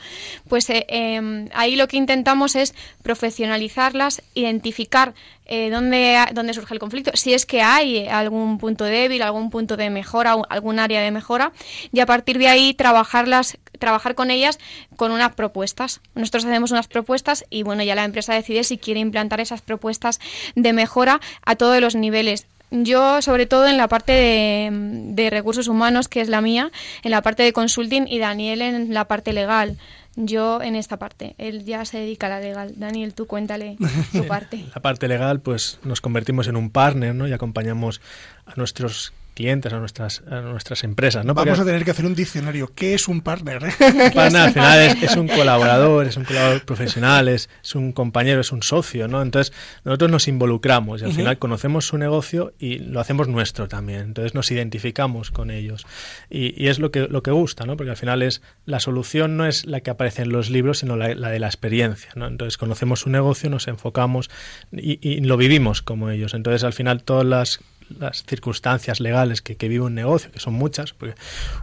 pues 0.47 0.69
eh, 0.69 0.85
em, 0.87 1.49
ahí 1.53 1.75
lo 1.75 1.89
que 1.89 1.97
intentamos 1.97 2.55
es 2.55 2.73
profesionalizarlas, 3.03 4.21
identificar 4.35 5.13
eh, 5.49 5.69
dónde, 5.69 6.17
dónde 6.33 6.53
surge 6.53 6.73
el 6.73 6.79
conflicto, 6.79 7.11
si 7.13 7.33
es 7.33 7.45
que 7.45 7.61
hay 7.61 8.05
algún 8.07 8.36
punto 8.59 8.85
débil, 8.85 9.21
algún 9.21 9.49
punto 9.49 9.77
de 9.77 9.89
mejora, 9.89 10.35
algún 10.49 10.79
área 10.79 11.01
de 11.01 11.11
mejora, 11.11 11.51
y 11.91 11.99
a 11.99 12.05
partir 12.05 12.37
de 12.37 12.47
ahí 12.47 12.73
trabajarlas, 12.73 13.57
trabajar 13.79 14.15
con 14.15 14.31
ellas 14.31 14.59
con 14.95 15.11
unas 15.11 15.33
propuestas. 15.35 16.01
Nosotros 16.15 16.45
hacemos 16.45 16.71
unas 16.71 16.87
propuestas 16.87 17.45
y 17.49 17.63
bueno, 17.63 17.83
ya 17.83 17.95
la 17.95 18.03
empresa 18.03 18.33
decide 18.33 18.63
si 18.63 18.77
quiere 18.77 18.99
implantar 18.99 19.39
esas 19.39 19.61
propuestas 19.61 20.19
de 20.55 20.73
mejora 20.73 21.19
a 21.45 21.55
todos 21.55 21.81
los 21.81 21.95
niveles. 21.95 22.47
Yo, 22.69 23.21
sobre 23.21 23.45
todo 23.45 23.67
en 23.67 23.77
la 23.77 23.87
parte 23.87 24.11
de, 24.11 24.69
de 24.71 25.29
recursos 25.29 25.69
humanos, 25.69 26.09
que 26.09 26.19
es 26.19 26.27
la 26.27 26.41
mía, 26.41 26.71
en 27.01 27.11
la 27.11 27.21
parte 27.21 27.43
de 27.43 27.53
consulting 27.53 28.07
y 28.07 28.19
Daniel 28.19 28.61
en 28.61 28.93
la 28.93 29.05
parte 29.05 29.31
legal 29.31 29.77
yo 30.17 30.61
en 30.61 30.75
esta 30.75 30.97
parte. 30.97 31.35
Él 31.37 31.63
ya 31.63 31.85
se 31.85 31.99
dedica 31.99 32.27
a 32.27 32.31
la 32.31 32.39
legal. 32.39 32.73
Daniel, 32.75 33.13
tú 33.13 33.27
cuéntale 33.27 33.77
tu 34.11 34.25
parte. 34.27 34.65
La 34.75 34.81
parte 34.81 35.07
legal, 35.07 35.39
pues 35.39 35.79
nos 35.83 36.01
convertimos 36.01 36.47
en 36.47 36.57
un 36.57 36.69
partner, 36.71 37.15
¿no? 37.15 37.27
Y 37.27 37.33
acompañamos 37.33 38.01
a 38.45 38.55
nuestros 38.55 39.13
clientes, 39.37 39.71
a 39.71 39.77
nuestras, 39.77 40.23
a 40.31 40.41
nuestras 40.41 40.83
empresas. 40.83 41.23
¿no? 41.23 41.35
Vamos 41.35 41.59
a 41.59 41.63
tener 41.63 41.85
que 41.85 41.91
hacer 41.91 42.07
un 42.07 42.15
diccionario. 42.15 42.71
¿Qué 42.73 42.95
es 42.95 43.07
un 43.07 43.21
partner? 43.21 43.61
Un 43.79 44.11
partner 44.11 44.41
al 44.41 44.51
final 44.51 44.79
es, 44.79 45.15
un 45.15 45.27
colaborador, 45.27 46.07
es 46.07 46.17
un 46.17 46.23
colaborador 46.23 46.65
profesional, 46.65 47.27
es, 47.27 47.47
un 47.75 47.91
compañero, 47.91 48.41
es 48.41 48.51
un 48.51 48.63
socio. 48.63 49.07
¿no? 49.07 49.21
Entonces 49.21 49.53
nosotros 49.83 50.09
nos 50.09 50.27
involucramos 50.27 51.03
y 51.03 51.05
al 51.05 51.13
final 51.13 51.37
conocemos 51.37 51.85
su 51.85 51.99
negocio 51.99 52.53
y 52.57 52.79
lo 52.79 52.99
hacemos 52.99 53.27
nuestro 53.27 53.67
también. 53.67 53.99
Entonces 53.99 54.33
nos 54.33 54.49
identificamos 54.49 55.29
con 55.29 55.51
ellos. 55.51 55.85
Y, 56.31 56.59
y, 56.59 56.69
es 56.69 56.79
lo 56.79 56.89
que, 56.89 57.01
lo 57.07 57.21
que 57.21 57.29
gusta, 57.29 57.65
¿no? 57.65 57.77
porque 57.77 57.91
al 57.91 57.97
final 57.97 58.23
es 58.23 58.41
la 58.65 58.79
solución 58.79 59.37
no 59.37 59.45
es 59.45 59.67
la 59.67 59.81
que 59.81 59.91
aparece 59.91 60.23
en 60.23 60.31
los 60.31 60.49
libros, 60.49 60.79
sino 60.79 60.95
la, 60.95 61.13
la 61.13 61.29
de 61.29 61.37
la 61.37 61.47
experiencia. 61.47 62.09
¿no? 62.15 62.25
Entonces 62.25 62.57
conocemos 62.57 63.01
su 63.01 63.11
negocio, 63.11 63.51
nos 63.51 63.67
enfocamos 63.67 64.31
y, 64.71 64.97
y 65.07 65.19
lo 65.21 65.37
vivimos 65.37 65.83
como 65.83 66.09
ellos. 66.09 66.33
Entonces 66.33 66.63
al 66.63 66.73
final 66.73 67.03
todas 67.03 67.25
las 67.25 67.59
las 67.99 68.23
circunstancias 68.23 68.99
legales 68.99 69.41
que, 69.41 69.55
vive 69.67 69.85
un 69.85 69.95
negocio, 69.95 70.31
que 70.31 70.39
son 70.39 70.53
muchas, 70.53 70.93
porque 70.93 71.15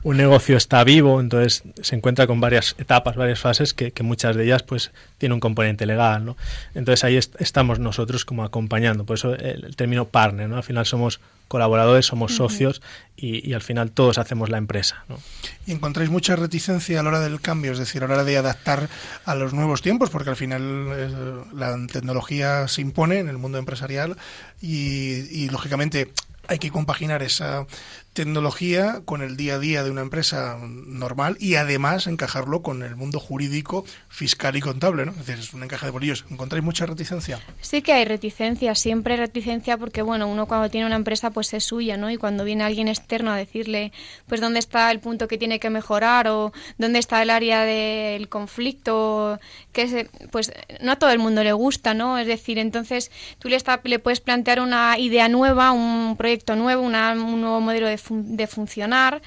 un 0.03 0.17
negocio 0.17 0.57
está 0.57 0.83
vivo, 0.85 1.21
entonces 1.21 1.63
se 1.83 1.97
encuentra 1.97 2.27
con 2.27 2.41
varias 2.41 2.75
etapas, 2.79 3.17
varias 3.17 3.41
fases, 3.41 3.75
que, 3.75 3.93
muchas 4.03 4.37
de 4.37 4.45
ellas 4.45 4.63
pues 4.63 4.91
tiene 5.19 5.35
un 5.35 5.41
componente 5.41 5.87
legal, 5.87 6.25
¿no? 6.25 6.37
Entonces 6.75 7.05
ahí 7.05 7.17
estamos 7.17 7.79
nosotros 7.79 8.25
como 8.25 8.45
acompañando, 8.45 9.05
por 9.05 9.17
eso 9.17 9.35
el, 9.35 9.75
término 9.77 10.07
partner, 10.07 10.49
¿no? 10.49 10.57
Al 10.57 10.63
final 10.63 10.87
somos 10.87 11.21
colaboradores, 11.49 12.07
somos 12.07 12.35
socios 12.35 12.83
y, 13.17 13.53
al 13.55 13.63
final 13.63 13.93
todos 13.93 14.19
hacemos 14.19 14.51
la 14.51 14.59
empresa. 14.59 15.05
¿no? 15.09 15.19
¿Y 15.67 15.73
encontráis 15.73 16.11
mucha 16.11 16.37
reticencia 16.37 17.01
a 17.01 17.03
la 17.03 17.11
hora 17.11 17.21
del 17.21 17.41
cambio, 17.41 17.73
es 17.73 17.79
decir, 17.79 18.03
a 18.03 18.09
la 18.09 18.15
hora 18.15 18.25
de 18.25 18.37
adaptar 18.37 18.89
a 19.25 19.35
los 19.35 19.53
nuevos 19.53 19.83
tiempos? 19.83 20.11
Porque 20.11 20.31
al 20.31 20.37
final 20.37 20.63
eh, 20.63 21.11
la 21.55 21.77
tecnología 21.87 22.69
se 22.69 22.81
impone 22.81 23.19
en 23.19 23.29
el 23.29 23.39
mundo 23.39 23.59
empresarial 23.59 24.17
y, 24.61 25.49
lógicamente 25.51 26.13
hay 26.49 26.59
que 26.59 26.71
compaginar 26.71 27.23
esa 27.23 27.67
tecnología 28.15 29.03
con 29.05 29.23
el 29.23 29.37
día 29.37 29.57
a 29.57 29.59
día 29.59 29.83
de 29.83 29.91
una 29.91 30.01
empresa 30.01 30.57
normal 30.63 31.37
y 31.41 31.57
además 31.57 32.07
encajarlo 32.07 32.63
con 32.63 32.83
el 32.83 32.97
mundo 32.97 33.19
jurídico, 33.21 33.85
fiscal 34.09 34.57
y 34.57 34.61
contable, 34.61 35.05
¿no? 35.05 35.13
Es 35.13 35.27
decir, 35.27 35.39
es 35.39 35.53
un 35.53 35.65
encaje 35.65 35.87
de 35.87 35.93
bolillos. 35.93 36.25
¿Encontráis 36.31 36.65
mucha 36.65 36.87
reticencia? 36.87 37.41
Sí 37.61 37.83
que 37.83 37.93
hay 37.93 38.05
reticencia, 38.05 38.75
siempre 38.75 39.15
hay 39.15 39.21
reticencia 39.21 39.77
porque, 39.77 40.03
bueno, 40.03 40.29
uno 40.29 40.47
cuando 40.47 40.71
tiene 40.71 40.87
una 40.87 40.97
empresa 40.97 41.31
pues 41.31 41.53
es 41.55 41.65
suya, 41.65 41.97
¿no? 41.97 42.11
Y 42.11 42.17
cuando 42.17 42.45
viene 42.45 42.65
alguien 42.65 42.89
externo 42.89 43.33
a 43.33 43.37
decirle, 43.37 43.93
pues, 44.27 44.41
dónde 44.41 44.61
está 44.61 44.91
el 44.91 45.01
punto 45.01 45.27
que 45.27 45.37
tiene 45.37 45.59
que 45.59 45.71
mejorar 45.71 46.29
o 46.29 46.53
dónde 46.79 47.01
está 47.01 47.21
el 47.21 47.31
área 47.31 47.63
del 47.63 48.29
conflicto, 48.29 49.41
que 49.73 50.09
pues 50.31 50.53
no 50.81 50.93
a 50.93 50.97
todo 50.97 51.11
el 51.11 51.19
mundo 51.19 51.43
le 51.43 51.53
gusta, 51.53 51.95
¿no? 51.95 52.19
Es 52.19 52.27
decir, 52.29 52.59
entonces 52.59 53.11
tú 53.41 53.49
le, 53.49 53.57
está, 53.57 53.81
le 53.83 53.99
puedes 53.99 54.21
plantear 54.21 54.61
una 54.61 54.99
idea 54.99 55.29
nueva, 55.29 55.73
un 55.73 56.17
proyecto 56.17 56.55
nuevo, 56.55 56.83
una, 56.83 57.13
un 57.13 57.41
nuevo 57.41 57.61
modelo 57.61 57.89
de 57.89 57.99
de 58.11 58.47
funcionar 58.47 59.23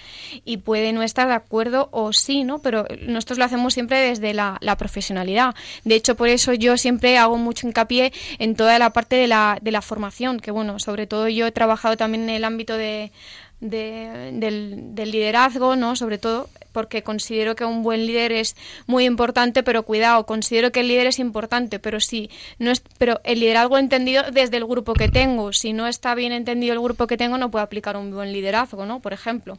y 0.45 0.57
puede 0.57 0.93
no 0.93 1.03
estar 1.03 1.27
de 1.27 1.33
acuerdo 1.33 1.89
o 1.91 2.13
sí, 2.13 2.43
¿no? 2.43 2.59
Pero 2.59 2.85
nosotros 3.01 3.37
lo 3.37 3.45
hacemos 3.45 3.73
siempre 3.73 3.99
desde 3.99 4.33
la, 4.33 4.59
profesionalidad. 4.77 5.55
De 5.83 5.95
hecho, 5.95 6.15
por 6.15 6.29
eso 6.29 6.53
yo 6.53 6.77
siempre 6.77 7.17
hago 7.17 7.37
mucho 7.37 7.67
hincapié 7.67 8.13
en 8.37 8.55
toda 8.55 8.77
la 8.79 8.91
parte 8.91 9.15
de 9.15 9.27
la, 9.27 9.57
de 9.61 9.71
la 9.71 9.81
formación, 9.81 10.39
que 10.39 10.51
bueno, 10.51 10.79
sobre 10.79 11.07
todo 11.07 11.27
yo 11.27 11.47
he 11.47 11.51
trabajado 11.51 11.97
también 11.97 12.23
en 12.23 12.29
el 12.29 12.43
ámbito 12.43 12.77
de, 12.77 13.11
del, 13.59 14.93
del, 14.95 15.11
liderazgo, 15.11 15.75
¿no? 15.75 15.95
Sobre 15.95 16.17
todo 16.17 16.49
porque 16.71 17.01
considero 17.01 17.55
que 17.55 17.65
un 17.65 17.81
buen 17.81 18.05
líder 18.05 18.31
es 18.31 18.55
muy 18.85 19.05
importante, 19.05 19.63
pero 19.63 19.81
cuidado, 19.83 20.27
considero 20.27 20.71
que 20.71 20.81
el 20.81 20.89
líder 20.89 21.07
es 21.07 21.17
importante, 21.17 21.79
pero 21.79 21.99
sí, 21.99 22.29
no 22.59 22.69
es, 22.69 22.83
pero 22.99 23.19
el 23.23 23.39
liderazgo 23.39 23.79
entendido 23.79 24.23
desde 24.31 24.57
el 24.57 24.65
grupo 24.65 24.93
que 24.93 25.09
tengo. 25.09 25.53
Si 25.53 25.73
no 25.73 25.87
está 25.87 26.13
bien 26.13 26.33
entendido 26.33 26.73
el 26.73 26.79
grupo 26.79 27.07
que 27.07 27.17
tengo, 27.17 27.39
no 27.39 27.49
puedo 27.49 27.63
aplicar 27.65 27.97
un 27.97 28.11
buen 28.11 28.31
liderazgo, 28.31 28.85
¿no? 28.85 28.99
Por 28.99 29.13
ejemplo. 29.13 29.57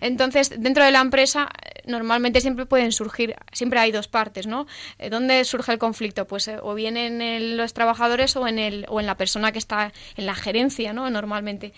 Entonces, 0.00 0.54
dentro 0.56 0.84
de 0.84 0.90
la 0.90 1.00
empresa, 1.00 1.50
normalmente 1.86 2.40
siempre 2.40 2.64
pueden 2.64 2.92
surgir, 2.92 3.36
siempre 3.52 3.78
hay 3.78 3.92
dos 3.92 4.08
partes, 4.08 4.46
¿no? 4.46 4.66
Eh, 4.98 5.10
¿Dónde 5.10 5.44
surge 5.44 5.72
el 5.72 5.78
conflicto? 5.78 6.26
Pues 6.26 6.48
eh, 6.48 6.56
o 6.62 6.74
bien 6.74 6.96
en 6.96 7.58
los 7.58 7.74
trabajadores 7.74 8.36
o 8.36 8.48
en 8.48 8.58
el 8.58 8.86
o 8.88 9.00
en 9.00 9.06
la 9.06 9.16
persona 9.16 9.52
que 9.52 9.58
está 9.58 9.92
en 10.16 10.24
la 10.24 10.34
gerencia, 10.34 10.94
¿no? 10.94 11.10
Normalmente 11.10 11.74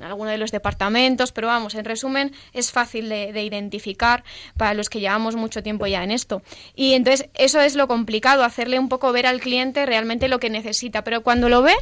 en 0.00 0.06
alguno 0.06 0.30
de 0.30 0.38
los 0.38 0.50
departamentos, 0.50 1.32
pero 1.32 1.48
vamos, 1.48 1.74
en 1.74 1.84
resumen, 1.84 2.32
es 2.52 2.72
fácil 2.72 3.08
de 3.08 3.42
identificar 3.42 4.24
para 4.56 4.74
los 4.74 4.88
que 4.88 5.00
llevamos 5.00 5.36
mucho 5.36 5.62
tiempo 5.62 5.86
ya 5.86 6.02
en 6.02 6.10
esto. 6.10 6.42
Y 6.74 6.94
entonces 6.94 7.28
eso 7.34 7.60
es 7.60 7.76
lo 7.76 7.88
complicado, 7.88 8.44
hacerle 8.44 8.78
un 8.78 8.88
poco 8.88 9.12
ver 9.12 9.26
al 9.26 9.40
cliente 9.40 9.86
realmente 9.86 10.28
lo 10.28 10.40
que 10.40 10.50
necesita, 10.50 11.04
pero 11.04 11.22
cuando 11.22 11.48
lo 11.48 11.62
ve 11.62 11.74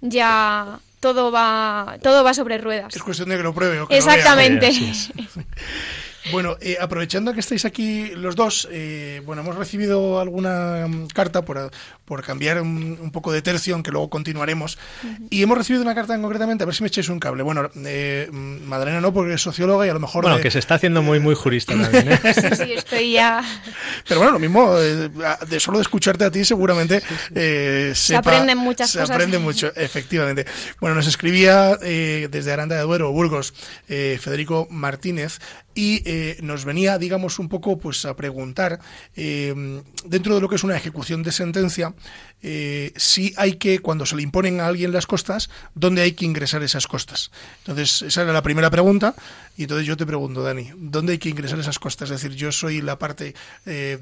ya 0.00 0.78
todo 1.00 1.30
va 1.30 1.98
todo 2.02 2.24
va 2.24 2.34
sobre 2.34 2.58
ruedas. 2.58 2.94
Es 2.94 3.02
cuestión 3.02 3.28
de 3.28 3.36
que 3.36 3.42
lo 3.42 3.54
pruebe. 3.54 3.84
Exactamente. 3.90 4.70
Bueno, 6.32 6.56
eh, 6.62 6.78
aprovechando 6.80 7.34
que 7.34 7.40
estáis 7.40 7.66
aquí 7.66 8.08
los 8.14 8.34
dos, 8.34 8.66
eh, 8.70 9.20
bueno, 9.26 9.42
hemos 9.42 9.56
recibido 9.56 10.18
alguna 10.20 10.86
mm, 10.88 11.08
carta 11.08 11.44
por, 11.44 11.70
por 12.04 12.22
cambiar 12.22 12.60
un, 12.60 13.10
poco 13.12 13.32
de 13.32 13.42
tercio, 13.42 13.74
aunque 13.74 13.90
luego 13.90 14.10
continuaremos, 14.10 14.78
y 15.30 15.42
hemos 15.42 15.56
recibido 15.56 15.82
una 15.82 15.94
carta 15.94 16.20
concretamente, 16.20 16.64
a 16.64 16.66
ver 16.66 16.74
si 16.74 16.82
me 16.82 16.88
echéis 16.88 17.08
un 17.08 17.18
cable. 17.18 17.42
Bueno, 17.42 17.70
eh, 17.84 18.28
Madalena 18.32 19.00
no, 19.00 19.12
porque 19.12 19.34
es 19.34 19.42
socióloga 19.42 19.86
y 19.86 19.90
a 19.90 19.94
lo 19.94 20.00
mejor... 20.00 20.24
Bueno, 20.24 20.40
que 20.40 20.50
se 20.50 20.58
está 20.58 20.74
haciendo 20.74 21.02
muy, 21.02 21.20
muy 21.20 21.34
jurista 21.34 21.74
también, 21.74 22.12
¿eh? 22.12 22.20
sí, 22.34 22.56
sí, 22.56 22.72
estoy 22.72 23.12
ya... 23.12 23.42
Pero 24.06 24.20
bueno, 24.20 24.34
lo 24.34 24.38
mismo, 24.38 24.74
de 24.74 25.60
solo 25.60 25.78
de 25.78 25.82
escucharte 25.82 26.24
a 26.24 26.30
ti 26.30 26.44
seguramente 26.44 27.02
se, 27.32 27.94
se 27.94 28.16
aprenden 28.16 28.58
muchas 28.58 28.90
se 28.90 28.98
cosas. 28.98 29.08
Se 29.08 29.14
aprende 29.14 29.38
mucho, 29.38 29.72
efectivamente. 29.74 30.46
Bueno, 30.80 30.96
nos 30.96 31.06
escribía 31.06 31.76
desde 31.76 32.52
Aranda 32.52 32.76
de 32.76 32.82
Duero, 32.82 33.12
Burgos, 33.12 33.54
Federico 33.86 34.66
Martínez, 34.70 35.40
y 35.74 36.02
eh, 36.04 36.38
nos 36.40 36.64
venía, 36.64 36.98
digamos, 36.98 37.38
un 37.38 37.48
poco 37.48 37.78
pues 37.78 38.04
a 38.04 38.14
preguntar, 38.14 38.78
eh, 39.16 39.82
dentro 40.04 40.34
de 40.34 40.40
lo 40.40 40.48
que 40.48 40.56
es 40.56 40.64
una 40.64 40.76
ejecución 40.76 41.22
de 41.22 41.32
sentencia, 41.32 41.93
eh, 42.42 42.92
si 42.96 43.32
hay 43.36 43.54
que, 43.54 43.78
cuando 43.78 44.06
se 44.06 44.16
le 44.16 44.22
imponen 44.22 44.60
a 44.60 44.66
alguien 44.66 44.92
las 44.92 45.06
costas, 45.06 45.50
¿dónde 45.74 46.02
hay 46.02 46.12
que 46.12 46.24
ingresar 46.24 46.62
esas 46.62 46.86
costas? 46.86 47.30
Entonces, 47.58 48.02
esa 48.02 48.22
era 48.22 48.32
la 48.32 48.42
primera 48.42 48.70
pregunta, 48.70 49.14
y 49.56 49.62
entonces 49.62 49.86
yo 49.86 49.96
te 49.96 50.04
pregunto, 50.04 50.42
Dani, 50.42 50.70
¿dónde 50.76 51.12
hay 51.12 51.18
que 51.18 51.28
ingresar 51.28 51.58
esas 51.58 51.78
costas? 51.78 52.10
Es 52.10 52.20
decir, 52.20 52.36
yo 52.36 52.52
soy 52.52 52.82
la 52.82 52.98
parte, 52.98 53.34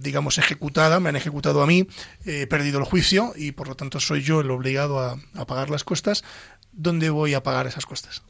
digamos, 0.01 0.39
ejecutada, 0.39 0.99
me 0.99 1.11
han 1.11 1.17
ejecutado 1.17 1.63
a 1.63 1.67
mí, 1.67 1.87
he 2.25 2.47
perdido 2.47 2.79
el 2.79 2.85
juicio, 2.85 3.33
y 3.37 3.53
por 3.53 3.69
lo 3.69 3.77
tanto 3.77 4.01
soy 4.01 4.23
yo 4.23 4.41
el 4.41 4.51
obligado 4.51 4.99
a, 4.99 5.21
a 5.35 5.47
pagar 5.47 5.71
las 5.71 5.85
costas. 5.85 6.25
¿Dónde 6.73 7.11
voy 7.11 7.35
a 7.35 7.43
pagar 7.43 7.67
esas 7.67 7.85
costas? 7.85 8.23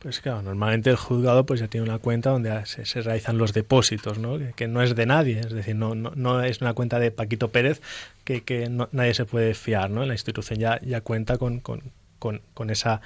Pues 0.00 0.20
claro, 0.20 0.40
normalmente 0.40 0.88
el 0.88 0.96
juzgado 0.96 1.44
pues 1.44 1.60
ya 1.60 1.68
tiene 1.68 1.86
una 1.86 1.98
cuenta 1.98 2.30
donde 2.30 2.64
se, 2.64 3.02
realizan 3.02 3.36
los 3.36 3.52
depósitos, 3.52 4.18
¿no? 4.18 4.38
Que, 4.56 4.66
no 4.66 4.80
es 4.80 4.94
de 4.94 5.04
nadie, 5.04 5.40
es 5.40 5.52
decir, 5.52 5.76
no, 5.76 5.94
no, 5.94 6.12
no 6.16 6.42
es 6.42 6.62
una 6.62 6.72
cuenta 6.72 6.98
de 6.98 7.10
Paquito 7.10 7.48
Pérez 7.48 7.82
que, 8.24 8.42
que 8.42 8.70
nadie 8.92 9.12
se 9.12 9.26
puede 9.26 9.52
fiar, 9.52 9.90
¿no? 9.90 10.06
La 10.06 10.14
institución 10.14 10.58
ya, 10.58 10.80
ya 10.80 11.02
cuenta 11.02 11.36
con, 11.36 11.60
con, 11.60 11.82
con, 12.18 12.70
esa 12.70 13.02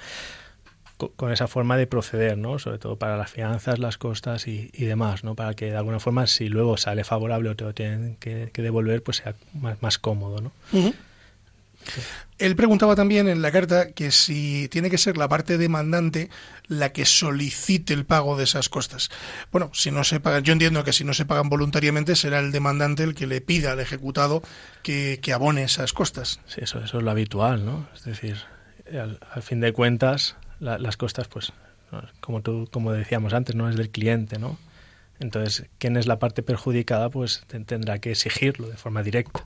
con 1.17 1.33
esa 1.33 1.49
forma 1.49 1.75
de 1.75 1.85
proceder, 1.85 2.37
¿no? 2.37 2.59
Sobre 2.59 2.77
todo 2.77 2.95
para 2.95 3.17
las 3.17 3.29
finanzas, 3.29 3.77
las 3.77 3.97
costas 3.97 4.47
y, 4.47 4.69
demás, 4.77 5.25
¿no? 5.25 5.35
Para 5.35 5.53
que 5.53 5.71
de 5.71 5.75
alguna 5.75 5.99
forma, 5.99 6.27
si 6.27 6.47
luego 6.47 6.77
sale 6.77 7.03
favorable 7.03 7.49
o 7.49 7.55
te 7.57 7.65
lo 7.65 7.73
tienen 7.73 8.15
que, 8.15 8.49
devolver, 8.55 9.03
pues 9.03 9.17
sea 9.17 9.35
más, 9.81 9.97
cómodo, 9.97 10.39
¿no? 10.39 10.51
Él 12.37 12.55
preguntaba 12.55 12.95
también 12.95 13.29
en 13.29 13.41
la 13.41 13.51
carta 13.51 13.91
que 13.91 14.11
si 14.11 14.67
tiene 14.69 14.89
que 14.89 14.97
ser 14.97 15.17
la 15.17 15.29
parte 15.29 15.57
demandante 15.57 16.29
la 16.67 16.91
que 16.91 17.05
solicite 17.05 17.93
el 17.93 18.05
pago 18.05 18.37
de 18.37 18.43
esas 18.43 18.67
costas. 18.67 19.09
Bueno, 19.51 19.71
si 19.73 19.91
no 19.91 20.03
se 20.03 20.19
pagan, 20.19 20.43
yo 20.43 20.51
entiendo 20.51 20.83
que 20.83 20.91
si 20.91 21.03
no 21.03 21.13
se 21.13 21.25
pagan 21.25 21.49
voluntariamente 21.49 22.15
será 22.15 22.39
el 22.39 22.51
demandante 22.51 23.03
el 23.03 23.15
que 23.15 23.27
le 23.27 23.39
pida 23.39 23.71
al 23.71 23.79
ejecutado 23.79 24.41
que, 24.83 25.19
abone 25.33 25.63
esas 25.63 25.93
costas. 25.93 26.39
Sí, 26.47 26.61
eso, 26.61 26.79
es 26.79 26.93
lo 26.93 27.11
habitual, 27.11 27.65
¿no? 27.65 27.87
Es 27.93 28.03
decir, 28.03 28.37
al, 28.91 29.19
fin 29.41 29.59
de 29.59 29.73
cuentas, 29.73 30.35
las 30.59 30.97
costas, 30.97 31.27
pues, 31.27 31.51
como 32.19 32.41
tú, 32.41 32.69
como 32.71 32.91
decíamos 32.91 33.33
antes, 33.33 33.55
no 33.55 33.69
es 33.69 33.75
del 33.75 33.89
cliente, 33.89 34.39
¿no? 34.39 34.57
Entonces, 35.19 35.67
quien 35.77 35.97
es 35.97 36.07
la 36.07 36.19
parte 36.19 36.43
perjudicada, 36.43 37.09
pues 37.09 37.43
tendrá 37.47 37.99
que 37.99 38.11
exigirlo 38.11 38.67
de 38.67 38.77
forma 38.77 39.03
directa. 39.03 39.45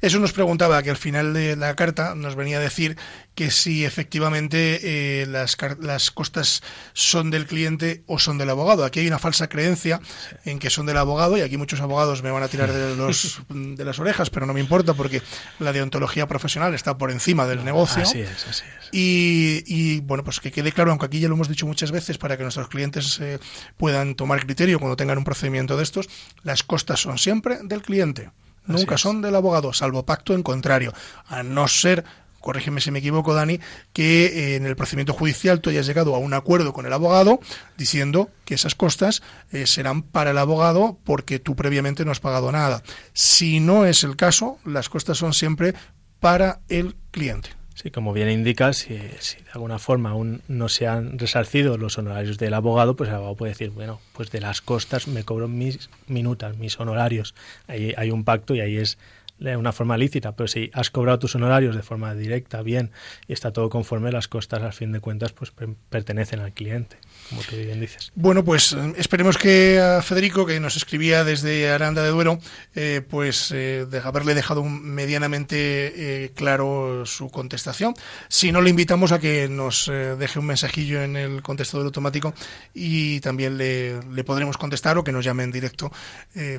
Eso 0.00 0.18
nos 0.18 0.32
preguntaba, 0.32 0.82
que 0.82 0.90
al 0.90 0.96
final 0.96 1.32
de 1.32 1.56
la 1.56 1.74
carta 1.74 2.14
nos 2.14 2.34
venía 2.34 2.58
a 2.58 2.60
decir 2.60 2.96
que 3.34 3.50
si 3.50 3.84
efectivamente 3.84 4.80
eh, 4.82 5.26
las, 5.26 5.56
las 5.80 6.10
costas 6.10 6.62
son 6.92 7.30
del 7.30 7.46
cliente 7.46 8.02
o 8.06 8.18
son 8.18 8.36
del 8.36 8.50
abogado. 8.50 8.84
Aquí 8.84 9.00
hay 9.00 9.06
una 9.06 9.18
falsa 9.18 9.48
creencia 9.48 10.00
en 10.44 10.58
que 10.58 10.68
son 10.68 10.84
del 10.84 10.98
abogado 10.98 11.38
y 11.38 11.40
aquí 11.40 11.56
muchos 11.56 11.80
abogados 11.80 12.22
me 12.22 12.30
van 12.30 12.42
a 12.42 12.48
tirar 12.48 12.70
de, 12.70 12.94
los, 12.94 13.40
de 13.48 13.84
las 13.84 13.98
orejas, 13.98 14.28
pero 14.28 14.44
no 14.44 14.52
me 14.52 14.60
importa 14.60 14.92
porque 14.94 15.22
la 15.58 15.72
deontología 15.72 16.28
profesional 16.28 16.74
está 16.74 16.98
por 16.98 17.10
encima 17.10 17.46
del 17.46 17.64
negocio. 17.64 18.02
Así 18.02 18.20
es, 18.20 18.46
así 18.46 18.64
es. 18.66 18.88
Y, 18.92 20.00
bueno, 20.00 20.22
pues 20.24 20.40
que 20.40 20.52
quede 20.52 20.72
claro, 20.72 20.90
aunque 20.90 21.06
aquí 21.06 21.20
ya 21.20 21.28
lo 21.28 21.34
hemos 21.34 21.48
dicho 21.48 21.66
muchas 21.66 21.90
veces 21.90 22.18
para 22.18 22.36
que 22.36 22.42
nuestros 22.42 22.68
clientes 22.68 23.18
eh, 23.20 23.38
puedan 23.78 24.14
tomar 24.14 24.44
criterio 24.44 24.78
cuando 24.78 24.96
tengan 24.96 25.16
un 25.16 25.24
procedimiento 25.24 25.78
de 25.78 25.82
estos, 25.82 26.08
las 26.42 26.62
costas 26.62 27.00
son 27.00 27.16
siempre 27.16 27.58
del 27.62 27.80
cliente 27.80 28.30
nunca 28.66 28.98
son 28.98 29.22
del 29.22 29.34
abogado, 29.34 29.72
salvo 29.72 30.04
pacto 30.04 30.34
en 30.34 30.42
contrario, 30.42 30.92
a 31.28 31.42
no 31.42 31.68
ser 31.68 32.04
corrígeme 32.42 32.82
si 32.82 32.90
me 32.90 32.98
equivoco, 32.98 33.32
Dani, 33.32 33.58
que 33.94 34.26
eh, 34.26 34.56
en 34.56 34.66
el 34.66 34.76
procedimiento 34.76 35.14
judicial 35.14 35.62
tú 35.62 35.70
hayas 35.70 35.86
llegado 35.86 36.14
a 36.14 36.18
un 36.18 36.34
acuerdo 36.34 36.74
con 36.74 36.84
el 36.84 36.92
abogado 36.92 37.40
diciendo 37.78 38.28
que 38.44 38.54
esas 38.54 38.74
costas 38.74 39.22
eh, 39.52 39.66
serán 39.66 40.02
para 40.02 40.32
el 40.32 40.38
abogado 40.38 40.98
porque 41.04 41.38
tú 41.38 41.56
previamente 41.56 42.04
no 42.04 42.10
has 42.10 42.20
pagado 42.20 42.52
nada. 42.52 42.82
Si 43.14 43.60
no 43.60 43.86
es 43.86 44.04
el 44.04 44.16
caso, 44.16 44.58
las 44.66 44.90
costas 44.90 45.16
son 45.16 45.32
siempre 45.32 45.74
para 46.20 46.60
el 46.68 46.96
cliente. 47.10 47.61
Sí, 47.74 47.90
como 47.90 48.12
bien 48.12 48.28
indica, 48.30 48.72
si, 48.72 48.94
de 48.94 49.10
alguna 49.52 49.78
forma 49.78 50.10
aún 50.10 50.42
no 50.46 50.68
se 50.68 50.86
han 50.86 51.18
resarcido 51.18 51.78
los 51.78 51.96
honorarios 51.98 52.38
del 52.38 52.54
abogado, 52.54 52.96
pues 52.96 53.08
el 53.08 53.16
abogado 53.16 53.36
puede 53.36 53.52
decir, 53.52 53.70
bueno, 53.70 54.00
pues 54.12 54.30
de 54.30 54.40
las 54.40 54.60
costas 54.60 55.08
me 55.08 55.24
cobro 55.24 55.48
mis 55.48 55.88
minutas, 56.06 56.56
mis 56.58 56.78
honorarios. 56.78 57.34
Ahí 57.66 57.94
hay 57.96 58.10
un 58.10 58.24
pacto 58.24 58.54
y 58.54 58.60
ahí 58.60 58.76
es 58.76 58.98
de 59.42 59.56
una 59.56 59.72
forma 59.72 59.96
lícita, 59.96 60.32
pero 60.32 60.48
si 60.48 60.70
has 60.72 60.90
cobrado 60.90 61.18
tus 61.18 61.34
honorarios 61.34 61.74
de 61.74 61.82
forma 61.82 62.14
directa, 62.14 62.62
bien, 62.62 62.90
y 63.26 63.32
está 63.32 63.52
todo 63.52 63.68
conforme, 63.68 64.12
las 64.12 64.28
costas 64.28 64.62
al 64.62 64.72
fin 64.72 64.92
de 64.92 65.00
cuentas 65.00 65.32
pues 65.32 65.52
pertenecen 65.90 66.40
al 66.40 66.52
cliente, 66.52 66.96
como 67.28 67.42
tú 67.42 67.56
bien 67.56 67.80
dices. 67.80 68.12
Bueno, 68.14 68.44
pues 68.44 68.72
eh, 68.72 68.94
esperemos 68.96 69.38
que 69.38 69.80
a 69.80 70.02
Federico, 70.02 70.46
que 70.46 70.60
nos 70.60 70.76
escribía 70.76 71.24
desde 71.24 71.70
Aranda 71.70 72.02
de 72.02 72.10
Duero, 72.10 72.38
eh, 72.74 73.02
pues 73.08 73.52
eh, 73.52 73.86
haberle 74.04 74.34
dejado 74.34 74.64
medianamente 74.64 76.30
claro 76.34 77.04
su 77.06 77.30
contestación. 77.30 77.94
Si 78.28 78.52
no, 78.52 78.60
le 78.60 78.70
invitamos 78.70 79.12
a 79.12 79.18
que 79.18 79.48
nos 79.48 79.90
deje 80.18 80.38
un 80.38 80.46
mensajillo 80.46 81.02
en 81.02 81.16
el 81.16 81.42
contestador 81.42 81.86
automático 81.86 82.34
y 82.74 83.20
también 83.20 83.58
le, 83.58 84.02
le 84.02 84.24
podremos 84.24 84.56
contestar 84.56 84.98
o 84.98 85.04
que 85.04 85.12
nos 85.12 85.24
llame 85.24 85.44
en 85.44 85.52
directo 85.52 85.90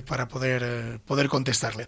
para 0.05 0.27
poder, 0.27 0.99
poder 1.05 1.27
contestarle. 1.27 1.87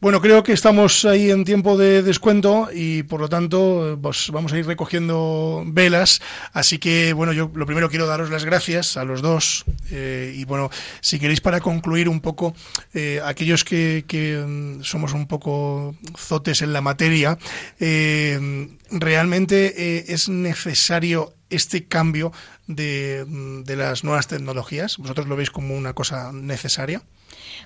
Bueno, 0.00 0.19
creo 0.20 0.42
que 0.42 0.52
estamos 0.52 1.04
ahí 1.04 1.30
en 1.30 1.44
tiempo 1.44 1.76
de 1.76 2.02
descuento 2.02 2.68
y 2.72 3.02
por 3.02 3.20
lo 3.20 3.28
tanto 3.28 3.98
pues 4.00 4.30
vamos 4.30 4.52
a 4.52 4.58
ir 4.58 4.66
recogiendo 4.66 5.62
velas. 5.66 6.20
Así 6.52 6.78
que 6.78 7.12
bueno, 7.12 7.32
yo 7.32 7.50
lo 7.54 7.66
primero 7.66 7.88
quiero 7.88 8.06
daros 8.06 8.30
las 8.30 8.44
gracias 8.44 8.96
a 8.96 9.04
los 9.04 9.22
dos 9.22 9.64
eh, 9.90 10.34
y 10.36 10.44
bueno, 10.44 10.70
si 11.00 11.18
queréis 11.18 11.40
para 11.40 11.60
concluir 11.60 12.08
un 12.08 12.20
poco, 12.20 12.54
eh, 12.94 13.20
aquellos 13.24 13.64
que, 13.64 14.04
mm, 14.46 14.82
somos 14.82 15.12
un 15.12 15.26
poco 15.26 15.94
zotes 16.16 16.62
en 16.62 16.72
la 16.72 16.80
materia, 16.80 17.38
eh, 17.78 18.68
realmente 18.90 20.12
es 20.12 20.28
necesario 20.28 21.34
este 21.50 21.86
cambio 21.86 22.32
de, 22.66 23.24
mm, 23.26 23.62
de 23.64 23.76
las 23.76 24.04
nuevas 24.04 24.28
tecnologías. 24.28 24.98
¿Vosotros 24.98 25.26
lo 25.26 25.36
veis 25.36 25.50
como 25.50 25.76
una 25.76 25.92
cosa 25.94 26.32
necesaria? 26.32 27.02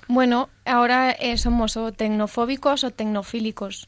Bueno, 0.07 0.49
ahora 0.65 1.11
eh, 1.11 1.37
somos 1.37 1.77
o 1.77 1.91
tecnofóbicos 1.91 2.83
o 2.83 2.91
tecnofílicos. 2.91 3.87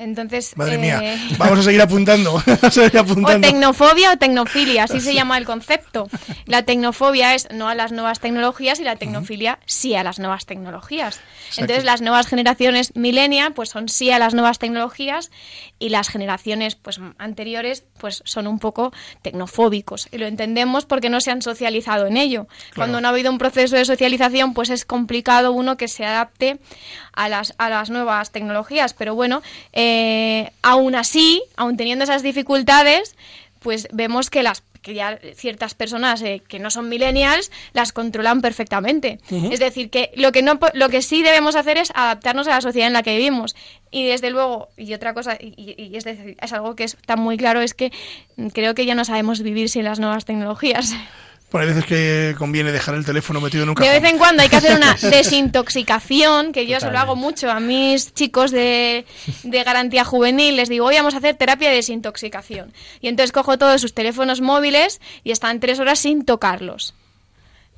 Entonces, 0.00 0.56
Madre 0.56 0.78
mía, 0.78 0.98
eh, 1.02 1.18
vamos 1.38 1.58
a 1.58 1.62
seguir 1.62 1.82
apuntando. 1.82 2.34
O 2.34 3.40
tecnofobia 3.40 4.12
o 4.12 4.16
tecnofilia, 4.16 4.84
así 4.84 4.98
se 4.98 5.12
llama 5.12 5.36
el 5.36 5.44
concepto. 5.44 6.08
La 6.46 6.62
tecnofobia 6.62 7.34
es 7.34 7.48
no 7.50 7.68
a 7.68 7.74
las 7.74 7.92
nuevas 7.92 8.18
tecnologías 8.18 8.80
y 8.80 8.84
la 8.84 8.96
tecnofilia 8.96 9.58
sí 9.66 9.94
a 9.94 10.02
las 10.02 10.18
nuevas 10.18 10.46
tecnologías. 10.46 11.20
Entonces, 11.58 11.84
las 11.84 12.00
nuevas 12.00 12.26
generaciones 12.28 12.96
millennial 12.96 13.52
pues 13.52 13.68
son 13.68 13.90
sí 13.90 14.10
a 14.10 14.18
las 14.18 14.32
nuevas 14.32 14.58
tecnologías 14.58 15.30
y 15.78 15.90
las 15.90 16.08
generaciones 16.08 16.76
pues 16.76 16.98
anteriores 17.18 17.84
pues 17.98 18.22
son 18.24 18.46
un 18.46 18.58
poco 18.58 18.92
tecnofóbicos. 19.20 20.08
Y 20.12 20.18
lo 20.18 20.26
entendemos 20.26 20.86
porque 20.86 21.10
no 21.10 21.20
se 21.20 21.30
han 21.30 21.42
socializado 21.42 22.06
en 22.06 22.16
ello. 22.16 22.46
Cuando 22.74 23.02
no 23.02 23.08
ha 23.08 23.10
habido 23.10 23.30
un 23.30 23.38
proceso 23.38 23.76
de 23.76 23.84
socialización, 23.84 24.54
pues 24.54 24.70
es 24.70 24.86
complicado 24.86 25.52
uno 25.52 25.76
que 25.76 25.88
se 25.88 26.06
adapte 26.06 26.58
a 27.12 27.28
las, 27.28 27.54
a 27.58 27.68
las 27.68 27.90
nuevas 27.90 28.30
tecnologías. 28.30 28.94
Pero 28.94 29.14
bueno, 29.14 29.42
eh, 29.72 29.89
aún 30.62 30.94
así, 30.94 31.42
aún 31.56 31.76
teniendo 31.76 32.04
esas 32.04 32.22
dificultades, 32.22 33.16
pues 33.60 33.88
vemos 33.92 34.30
que 34.30 34.42
las 34.42 34.62
que 34.82 34.94
ya 34.94 35.18
ciertas 35.34 35.74
personas 35.74 36.22
eh, 36.22 36.42
que 36.46 36.58
no 36.58 36.70
son 36.70 36.88
millennials 36.88 37.50
las 37.72 37.92
controlan 37.92 38.40
perfectamente. 38.40 39.18
Es 39.30 39.60
decir, 39.60 39.90
que 39.90 40.10
lo 40.16 40.32
que 40.32 40.42
no 40.42 40.58
lo 40.74 40.88
que 40.88 41.02
sí 41.02 41.22
debemos 41.22 41.54
hacer 41.54 41.78
es 41.78 41.92
adaptarnos 41.94 42.46
a 42.48 42.52
la 42.52 42.60
sociedad 42.60 42.86
en 42.86 42.94
la 42.94 43.02
que 43.02 43.16
vivimos. 43.16 43.54
Y 43.90 44.06
desde 44.06 44.30
luego, 44.30 44.68
y 44.76 44.94
otra 44.94 45.14
cosa, 45.14 45.36
y, 45.38 45.92
es, 45.94 46.04
decir, 46.04 46.36
es 46.40 46.52
algo 46.52 46.76
que 46.76 46.84
está 46.84 47.16
muy 47.16 47.36
claro, 47.36 47.60
es 47.60 47.74
que 47.74 47.92
creo 48.52 48.74
que 48.74 48.86
ya 48.86 48.94
no 48.94 49.04
sabemos 49.04 49.42
vivir 49.42 49.68
sin 49.68 49.84
las 49.84 49.98
nuevas 49.98 50.24
tecnologías. 50.24 50.94
Bueno, 51.50 51.68
hay 51.68 51.74
veces 51.74 51.86
que 51.86 52.34
conviene 52.38 52.70
dejar 52.70 52.94
el 52.94 53.04
teléfono 53.04 53.40
metido 53.40 53.64
en 53.64 53.70
un 53.70 53.74
cajón. 53.74 53.92
De 53.92 54.00
vez 54.00 54.10
en 54.10 54.18
cuando 54.18 54.42
hay 54.42 54.48
que 54.48 54.56
hacer 54.56 54.76
una 54.76 54.94
desintoxicación, 55.02 56.52
que 56.52 56.66
yo 56.66 56.76
eso 56.76 56.90
lo 56.90 56.98
hago 56.98 57.16
mucho 57.16 57.50
a 57.50 57.58
mis 57.58 58.14
chicos 58.14 58.50
de, 58.52 59.04
de, 59.42 59.64
garantía 59.64 60.04
juvenil. 60.04 60.56
Les 60.56 60.68
digo, 60.68 60.86
hoy 60.86 60.96
vamos 60.96 61.14
a 61.14 61.18
hacer 61.18 61.34
terapia 61.34 61.70
de 61.70 61.76
desintoxicación. 61.76 62.72
Y 63.00 63.08
entonces 63.08 63.32
cojo 63.32 63.58
todos 63.58 63.80
sus 63.80 63.94
teléfonos 63.94 64.40
móviles 64.40 65.00
y 65.24 65.32
están 65.32 65.60
tres 65.60 65.80
horas 65.80 65.98
sin 65.98 66.24
tocarlos 66.24 66.94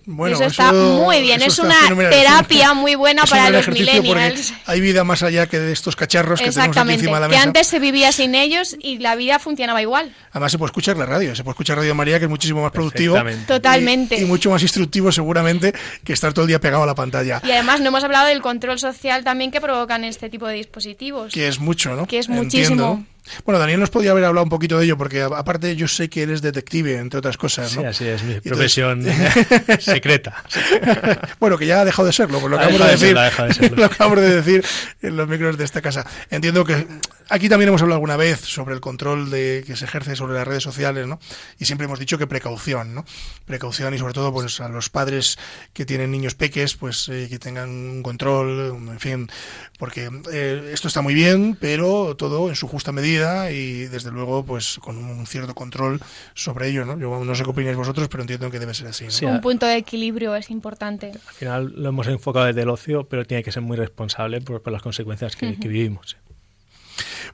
eso 0.06 0.44
está 0.44 0.72
muy 0.72 1.22
bien, 1.22 1.42
es 1.42 1.58
una 1.58 1.76
terapia 2.10 2.74
muy 2.74 2.94
buena 2.94 3.24
para 3.24 3.50
los 3.50 3.68
millennials. 3.68 4.52
Hay 4.66 4.80
vida 4.80 5.04
más 5.04 5.22
allá 5.22 5.46
que 5.46 5.58
de 5.58 5.72
estos 5.72 5.96
cacharros 5.96 6.40
que 6.40 6.50
tenemos 6.50 6.76
aquí 6.76 6.92
encima 6.92 7.16
de 7.16 7.20
la 7.20 7.28
mesa. 7.28 7.40
que 7.40 7.46
antes 7.46 7.66
se 7.66 7.78
vivía 7.78 8.12
sin 8.12 8.34
ellos 8.34 8.76
y 8.80 8.98
la 8.98 9.14
vida 9.16 9.38
funcionaba 9.38 9.80
igual. 9.80 10.14
Además 10.30 10.52
se 10.52 10.58
puede 10.58 10.68
escuchar 10.68 10.96
la 10.96 11.06
radio, 11.06 11.34
se 11.34 11.44
puede 11.44 11.52
escuchar 11.52 11.78
Radio 11.78 11.94
María 11.94 12.18
que 12.18 12.24
es 12.24 12.30
muchísimo 12.30 12.62
más 12.62 12.72
productivo. 12.72 13.16
Totalmente. 13.46 14.20
Y, 14.20 14.24
mucho 14.24 14.50
más 14.50 14.62
instructivo 14.62 15.12
seguramente 15.12 15.72
que 16.04 16.12
estar 16.12 16.32
todo 16.32 16.44
el 16.44 16.48
día 16.48 16.60
pegado 16.60 16.82
a 16.82 16.86
la 16.86 16.94
pantalla. 16.94 17.40
Y 17.44 17.50
además 17.50 17.80
no 17.80 17.88
hemos 17.88 18.04
hablado 18.04 18.26
del 18.26 18.42
control 18.42 18.78
social 18.78 19.24
también 19.24 19.50
que 19.50 19.60
provocan 19.60 20.04
este 20.04 20.30
tipo 20.30 20.46
de 20.46 20.54
dispositivos. 20.54 21.32
Que 21.32 21.48
es 21.48 21.58
mucho, 21.58 21.94
¿no? 21.94 22.06
Que 22.06 22.18
es 22.18 22.28
muchísimo. 22.28 23.04
Bueno, 23.44 23.58
Daniel 23.58 23.80
nos 23.80 23.90
podía 23.90 24.10
haber 24.10 24.24
hablado 24.24 24.44
un 24.44 24.50
poquito 24.50 24.78
de 24.78 24.84
ello, 24.84 24.98
porque 24.98 25.22
aparte 25.22 25.76
yo 25.76 25.86
sé 25.86 26.08
que 26.08 26.22
eres 26.22 26.42
detective, 26.42 26.98
entre 26.98 27.18
otras 27.18 27.36
cosas, 27.36 27.74
¿no? 27.76 27.82
Sí, 27.82 27.86
así 27.86 28.08
es, 28.08 28.22
mi 28.22 28.40
profesión 28.40 29.04
secreta. 29.78 30.42
bueno, 31.40 31.56
que 31.56 31.66
ya 31.66 31.80
ha 31.80 31.84
dejado 31.84 32.06
de 32.06 32.12
serlo, 32.12 32.40
por 32.40 32.50
lo 32.50 32.56
acabamos 32.56 32.80
de, 32.80 32.90
decir, 32.90 33.72
lo 33.76 33.84
acabamos 33.84 34.20
de 34.20 34.42
decir 34.42 34.64
en 35.02 35.16
los 35.16 35.28
micros 35.28 35.56
de 35.56 35.64
esta 35.64 35.80
casa. 35.80 36.04
Entiendo 36.30 36.64
que 36.64 36.86
aquí 37.28 37.48
también 37.48 37.68
hemos 37.68 37.82
hablado 37.82 37.96
alguna 37.96 38.16
vez 38.16 38.40
sobre 38.40 38.74
el 38.74 38.80
control 38.80 39.30
de 39.30 39.62
que 39.66 39.76
se 39.76 39.84
ejerce 39.84 40.16
sobre 40.16 40.34
las 40.34 40.46
redes 40.46 40.62
sociales, 40.64 41.06
¿no? 41.06 41.20
Y 41.58 41.64
siempre 41.64 41.84
hemos 41.84 42.00
dicho 42.00 42.18
que 42.18 42.26
precaución, 42.26 42.94
¿no? 42.94 43.04
Precaución 43.46 43.94
y 43.94 43.98
sobre 43.98 44.14
todo 44.14 44.32
pues 44.32 44.60
a 44.60 44.68
los 44.68 44.90
padres 44.90 45.38
que 45.72 45.86
tienen 45.86 46.10
niños 46.10 46.34
peques, 46.34 46.74
pues 46.74 47.08
eh, 47.08 47.28
que 47.30 47.38
tengan 47.38 47.70
un 47.70 48.02
control, 48.02 48.76
en 48.90 49.00
fin, 49.00 49.30
porque 49.78 50.10
eh, 50.32 50.70
esto 50.72 50.88
está 50.88 51.02
muy 51.02 51.14
bien, 51.14 51.56
pero 51.60 52.16
todo 52.16 52.48
en 52.48 52.56
su 52.56 52.66
justa 52.66 52.90
medida 52.90 53.11
y 53.50 53.84
desde 53.86 54.10
luego 54.10 54.44
pues 54.44 54.78
con 54.80 54.96
un 54.96 55.26
cierto 55.26 55.54
control 55.54 56.00
sobre 56.34 56.68
ello, 56.68 56.84
¿no? 56.84 56.98
Yo 56.98 57.24
no 57.24 57.34
sé 57.34 57.44
qué 57.44 57.50
opináis 57.50 57.76
vosotros, 57.76 58.08
pero 58.08 58.22
entiendo 58.22 58.50
que 58.50 58.58
debe 58.58 58.74
ser 58.74 58.88
así. 58.88 59.06
un 59.26 59.40
punto 59.40 59.66
de 59.66 59.76
equilibrio 59.76 60.34
es 60.36 60.50
importante. 60.50 61.12
Al 61.28 61.34
final 61.34 61.72
lo 61.76 61.88
hemos 61.88 62.06
enfocado 62.08 62.46
desde 62.46 62.62
el 62.62 62.68
ocio, 62.68 63.04
pero 63.04 63.24
tiene 63.24 63.42
que 63.42 63.52
ser 63.52 63.62
muy 63.62 63.76
responsable 63.76 64.40
por, 64.40 64.62
las 64.70 64.82
consecuencias 64.82 65.36
que, 65.36 65.52
vivimos. 65.52 66.16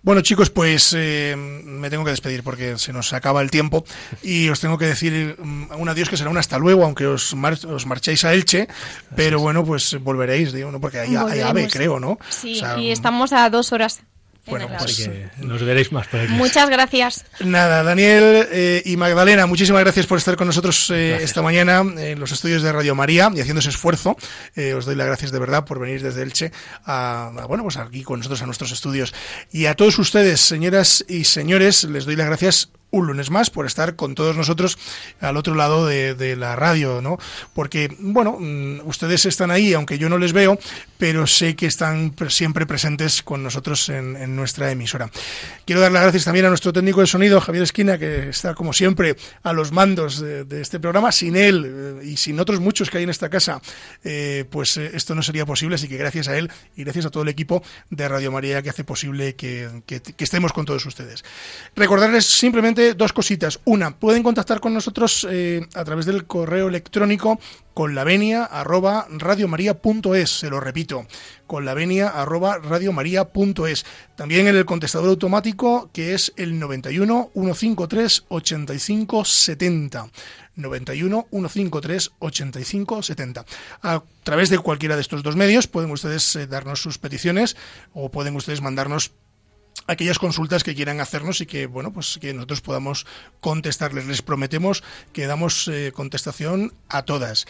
Bueno, 0.03 0.21
chicos, 0.21 0.51
pues 0.51 0.95
eh, 0.97 1.35
me 1.37 1.91
tengo 1.91 2.05
que 2.05 2.11
despedir 2.11 2.43
porque 2.45 2.79
se 2.79 2.93
nos 2.93 3.13
acaba 3.13 3.43
el 3.43 3.51
tiempo 3.51 3.85
y 4.23 4.49
os 4.49 4.61
tengo 4.61 4.79
que 4.79 4.87
decir 4.87 5.37
mm, 5.43 5.73
un 5.77 5.89
adiós 5.89 6.09
que 6.09 6.17
será 6.17 6.31
un 6.31 6.39
hasta 6.39 6.59
luego, 6.59 6.85
aunque 6.85 7.07
os, 7.07 7.35
mar- 7.35 7.59
os 7.67 7.85
marchéis 7.87 8.25
a 8.25 8.33
Elche, 8.33 8.69
pero 9.17 9.41
bueno, 9.41 9.65
pues 9.65 9.99
volveréis, 10.01 10.53
digo, 10.53 10.71
¿no? 10.71 10.81
Porque 10.81 11.01
hay, 11.01 11.17
hay 11.17 11.41
ave, 11.41 11.69
creo, 11.69 11.99
¿no? 11.99 12.19
Sí, 12.31 12.57
O 12.57 12.61
sea, 12.61 12.79
y 12.79 12.91
estamos 12.93 13.33
a 13.33 13.51
dos 13.51 13.73
horas. 13.73 14.03
En 14.57 14.67
Bueno, 14.67 14.69
pues- 14.79 15.11
nos 15.39 15.63
veréis 15.63 15.93
más 15.93 16.07
por 16.09 16.21
aquí. 16.21 16.33
Muchas 16.33 16.69
gracias. 16.71 17.25
Nada, 17.41 17.83
Daniel 17.83 18.47
eh, 18.51 18.83
y 18.85 18.97
Magdalena, 18.97 19.47
muchísimas 19.47 19.83
gracias 19.83 20.07
por 20.07 20.19
estar 20.19 20.37
con 20.37 20.47
nosotros 20.47 20.91
eh, 20.91 21.19
esta 21.23 21.43
mañana 21.43 21.81
en 21.97 22.19
los 22.19 22.33
estudios 22.33 22.63
de 22.63 22.73
Radio 22.73 22.95
María 22.95 23.31
y 23.35 23.41
haciendo 23.41 23.61
ese 23.61 23.71
esfuerzo. 23.71 24.17
Eh, 24.57 24.75
os 24.75 24.85
doy 24.85 24.95
las 24.97 25.07
gracias 25.07 25.31
de 25.31 25.39
verdad 25.39 25.65
por 25.65 25.79
venir 25.79 26.03
desde 26.03 26.23
Elche 26.23 26.53
a, 26.85 27.29
a, 27.37 27.47
bueno, 27.47 27.63
pues 27.63 27.77
aquí 27.77 28.03
con 28.03 28.21
nosotros 28.21 28.43
a 28.43 28.47
nuestros 28.47 28.73
estudios. 28.73 29.15
Y 29.53 29.67
a 29.67 29.75
todos 29.75 29.99
ustedes, 29.99 30.41
señoras 30.41 31.05
y 31.09 31.25
señores, 31.25 31.85
les 31.85 32.05
doy 32.05 32.17
las 32.17 32.27
gracias 32.27 32.71
un 32.91 33.07
lunes 33.07 33.31
más 33.31 33.51
por 33.51 33.67
estar 33.67 33.97
con 33.97 34.15
todos 34.15 34.37
nosotros 34.37 34.79
al 35.21 35.37
otro 35.37 35.55
lado 35.55 35.87
de, 35.87 36.37
la 36.39 36.57
radio, 36.57 37.01
¿no? 37.01 37.19
Porque, 37.55 37.95
bueno, 37.99 38.37
mm, 38.39 38.87
ustedes 38.87 39.27
están 39.27 39.51
ahí, 39.51 39.73
aunque 39.73 39.99
yo 39.99 40.09
no 40.09 40.19
les 40.19 40.33
veo, 40.33 40.59
pero 40.99 41.27
sé 41.27 41.57
que 41.57 41.67
están 41.67 42.11
pre- 42.11 42.31
siempre 42.31 42.67
presentes 42.67 43.23
con 43.23 43.43
nosotros 43.43 43.89
en, 43.89 44.37
nuestra 44.37 44.71
emisora. 44.71 45.11
Quiero 45.65 45.81
dar 45.81 45.91
las 45.91 46.03
gracias 46.03 46.25
también 46.25 46.47
a 46.47 46.49
nuestro 46.49 46.73
técnico 46.73 47.01
de 47.01 47.07
sonido, 47.07 47.41
Javier 47.41 47.65
Esquina, 47.65 47.99
que 47.99 48.29
está, 48.29 48.55
como 48.55 48.73
siempre, 48.73 49.17
a 49.43 49.53
los 49.53 49.73
mandos 49.73 50.21
de, 50.21 50.61
este 50.61 50.79
programa. 50.79 51.13
Sin 51.13 51.37
él 51.37 52.01
eh, 52.03 52.07
y 52.07 52.17
sin 52.17 52.39
otros 52.41 52.61
muchos 52.61 52.91
que 52.91 52.99
hay 52.99 53.05
en 53.05 53.11
esta 53.11 53.29
casa, 53.29 53.61
eh, 54.05 54.45
pues 54.51 54.77
eh, 54.77 54.91
esto 54.95 55.15
no 55.15 55.23
sería 55.23 55.47
posible. 55.47 55.77
Así 55.77 55.89
que 55.89 55.97
gracias 55.97 56.29
a 56.29 56.37
él 56.37 56.51
y 56.77 56.85
gracias 56.85 57.07
a 57.07 57.11
todo 57.11 57.23
el 57.23 57.29
equipo 57.29 57.63
de 57.91 58.09
Radio 58.09 58.31
María 58.31 58.63
que 58.63 58.71
hace 58.71 58.85
posible 58.85 59.35
que 59.35 59.69
estemos 60.19 60.53
con 60.53 60.65
todos 60.65 60.85
ustedes. 60.87 61.25
Recordarles 61.75 62.27
simplemente 62.27 62.78
dos 62.79 63.13
cositas. 63.13 63.61
Una, 63.65 63.99
pueden 63.99 64.23
contactar 64.23 64.61
con 64.61 64.75
nosotros 64.75 65.27
eh, 65.31 65.67
a 65.75 65.85
través 65.85 66.07
del 66.07 66.27
correo 66.27 66.69
electrónico 66.69 67.39
con 67.75 67.95
la 67.95 68.03
venia 68.03 68.45
arroba 68.45 69.07
radiomaria.es, 69.09 70.31
se 70.31 70.51
lo 70.51 70.59
repito, 70.59 71.07
con 71.47 71.65
la 71.65 71.75
venia 71.75 72.09
arroba 72.09 72.59
radiomaria.es. 72.59 73.87
También 74.17 74.49
en 74.49 74.57
el 74.57 74.65
contestador 74.65 75.11
automático 75.11 75.91
que 75.93 76.15
es 76.15 76.33
el 76.37 76.59
91 76.59 77.31
153 77.35 78.25
85 78.29 79.25
70. 79.25 80.11
91 80.57 81.27
153 81.31 82.11
85 82.19 83.03
70. 83.03 83.45
A 83.83 84.03
través 84.25 84.51
de 84.51 84.59
cualquiera 84.59 84.97
de 84.97 85.03
estos 85.03 85.23
dos 85.23 85.37
medios 85.37 85.69
pueden 85.69 85.91
ustedes 85.91 86.35
eh, 86.37 86.47
darnos 86.47 86.83
sus 86.83 86.99
peticiones 86.99 87.57
o 87.93 88.11
pueden 88.11 88.35
ustedes 88.37 88.61
mandarnos 88.61 89.13
aquellas 89.89 90.21
consultas 90.21 90.63
que 90.63 90.77
quieran 90.77 91.01
hacernos 91.01 91.41
y 91.41 91.47
que 91.47 91.67
bueno 91.67 91.93
pues 91.93 92.19
que 92.21 92.33
nosotros 92.33 92.61
podamos 92.61 93.07
contestarles 93.41 94.07
les 94.07 94.23
prometemos 94.23 94.85
que 95.13 95.27
damos 95.27 95.67
eh, 95.67 95.91
contestación 95.93 96.73
a 96.89 97.03
todas 97.03 97.47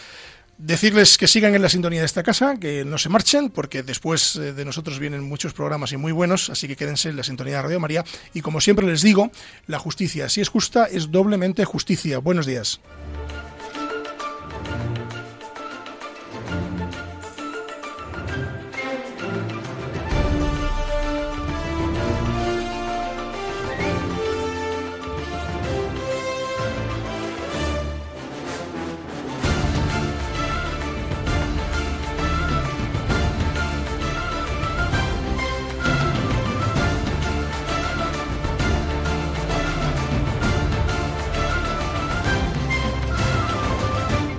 Decirles 0.59 1.19
que 1.19 1.29
sigan 1.29 1.55
en 1.55 1.63
la 1.63 1.69
sintonía 1.69 2.01
de 2.01 2.07
esta 2.07 2.25
casa, 2.25 2.57
que 2.57 2.85
no 2.85 2.99
se 2.99 3.09
marchen, 3.09 3.49
porque 3.49 3.85
después 3.85 4.35
eh, 4.35 4.53
de 4.53 4.65
nosotros 4.65 4.99
vienen 4.99 5.23
muchos 5.23 5.53
programas 5.53 5.93
y 5.93 5.97
muy 5.97 6.11
buenos, 6.11 6.51
así 6.51 6.67
que 6.67 6.75
quédense 6.75 7.11
en 7.11 7.17
la 7.17 7.23
sintonía 7.23 7.59
de 7.59 7.63
Radio 7.63 7.79
María. 7.79 8.05
Y 8.35 8.41
como 8.41 8.61
siempre 8.61 8.85
les 8.85 9.03
digo, 9.03 9.31
la 9.69 9.79
justicia, 9.79 10.29
si 10.29 10.41
es 10.41 10.49
justa, 10.49 10.87
es 10.87 11.13
doblemente 11.13 11.65
justicia. 11.65 12.19
Buenos 12.19 12.45
días. 12.45 12.81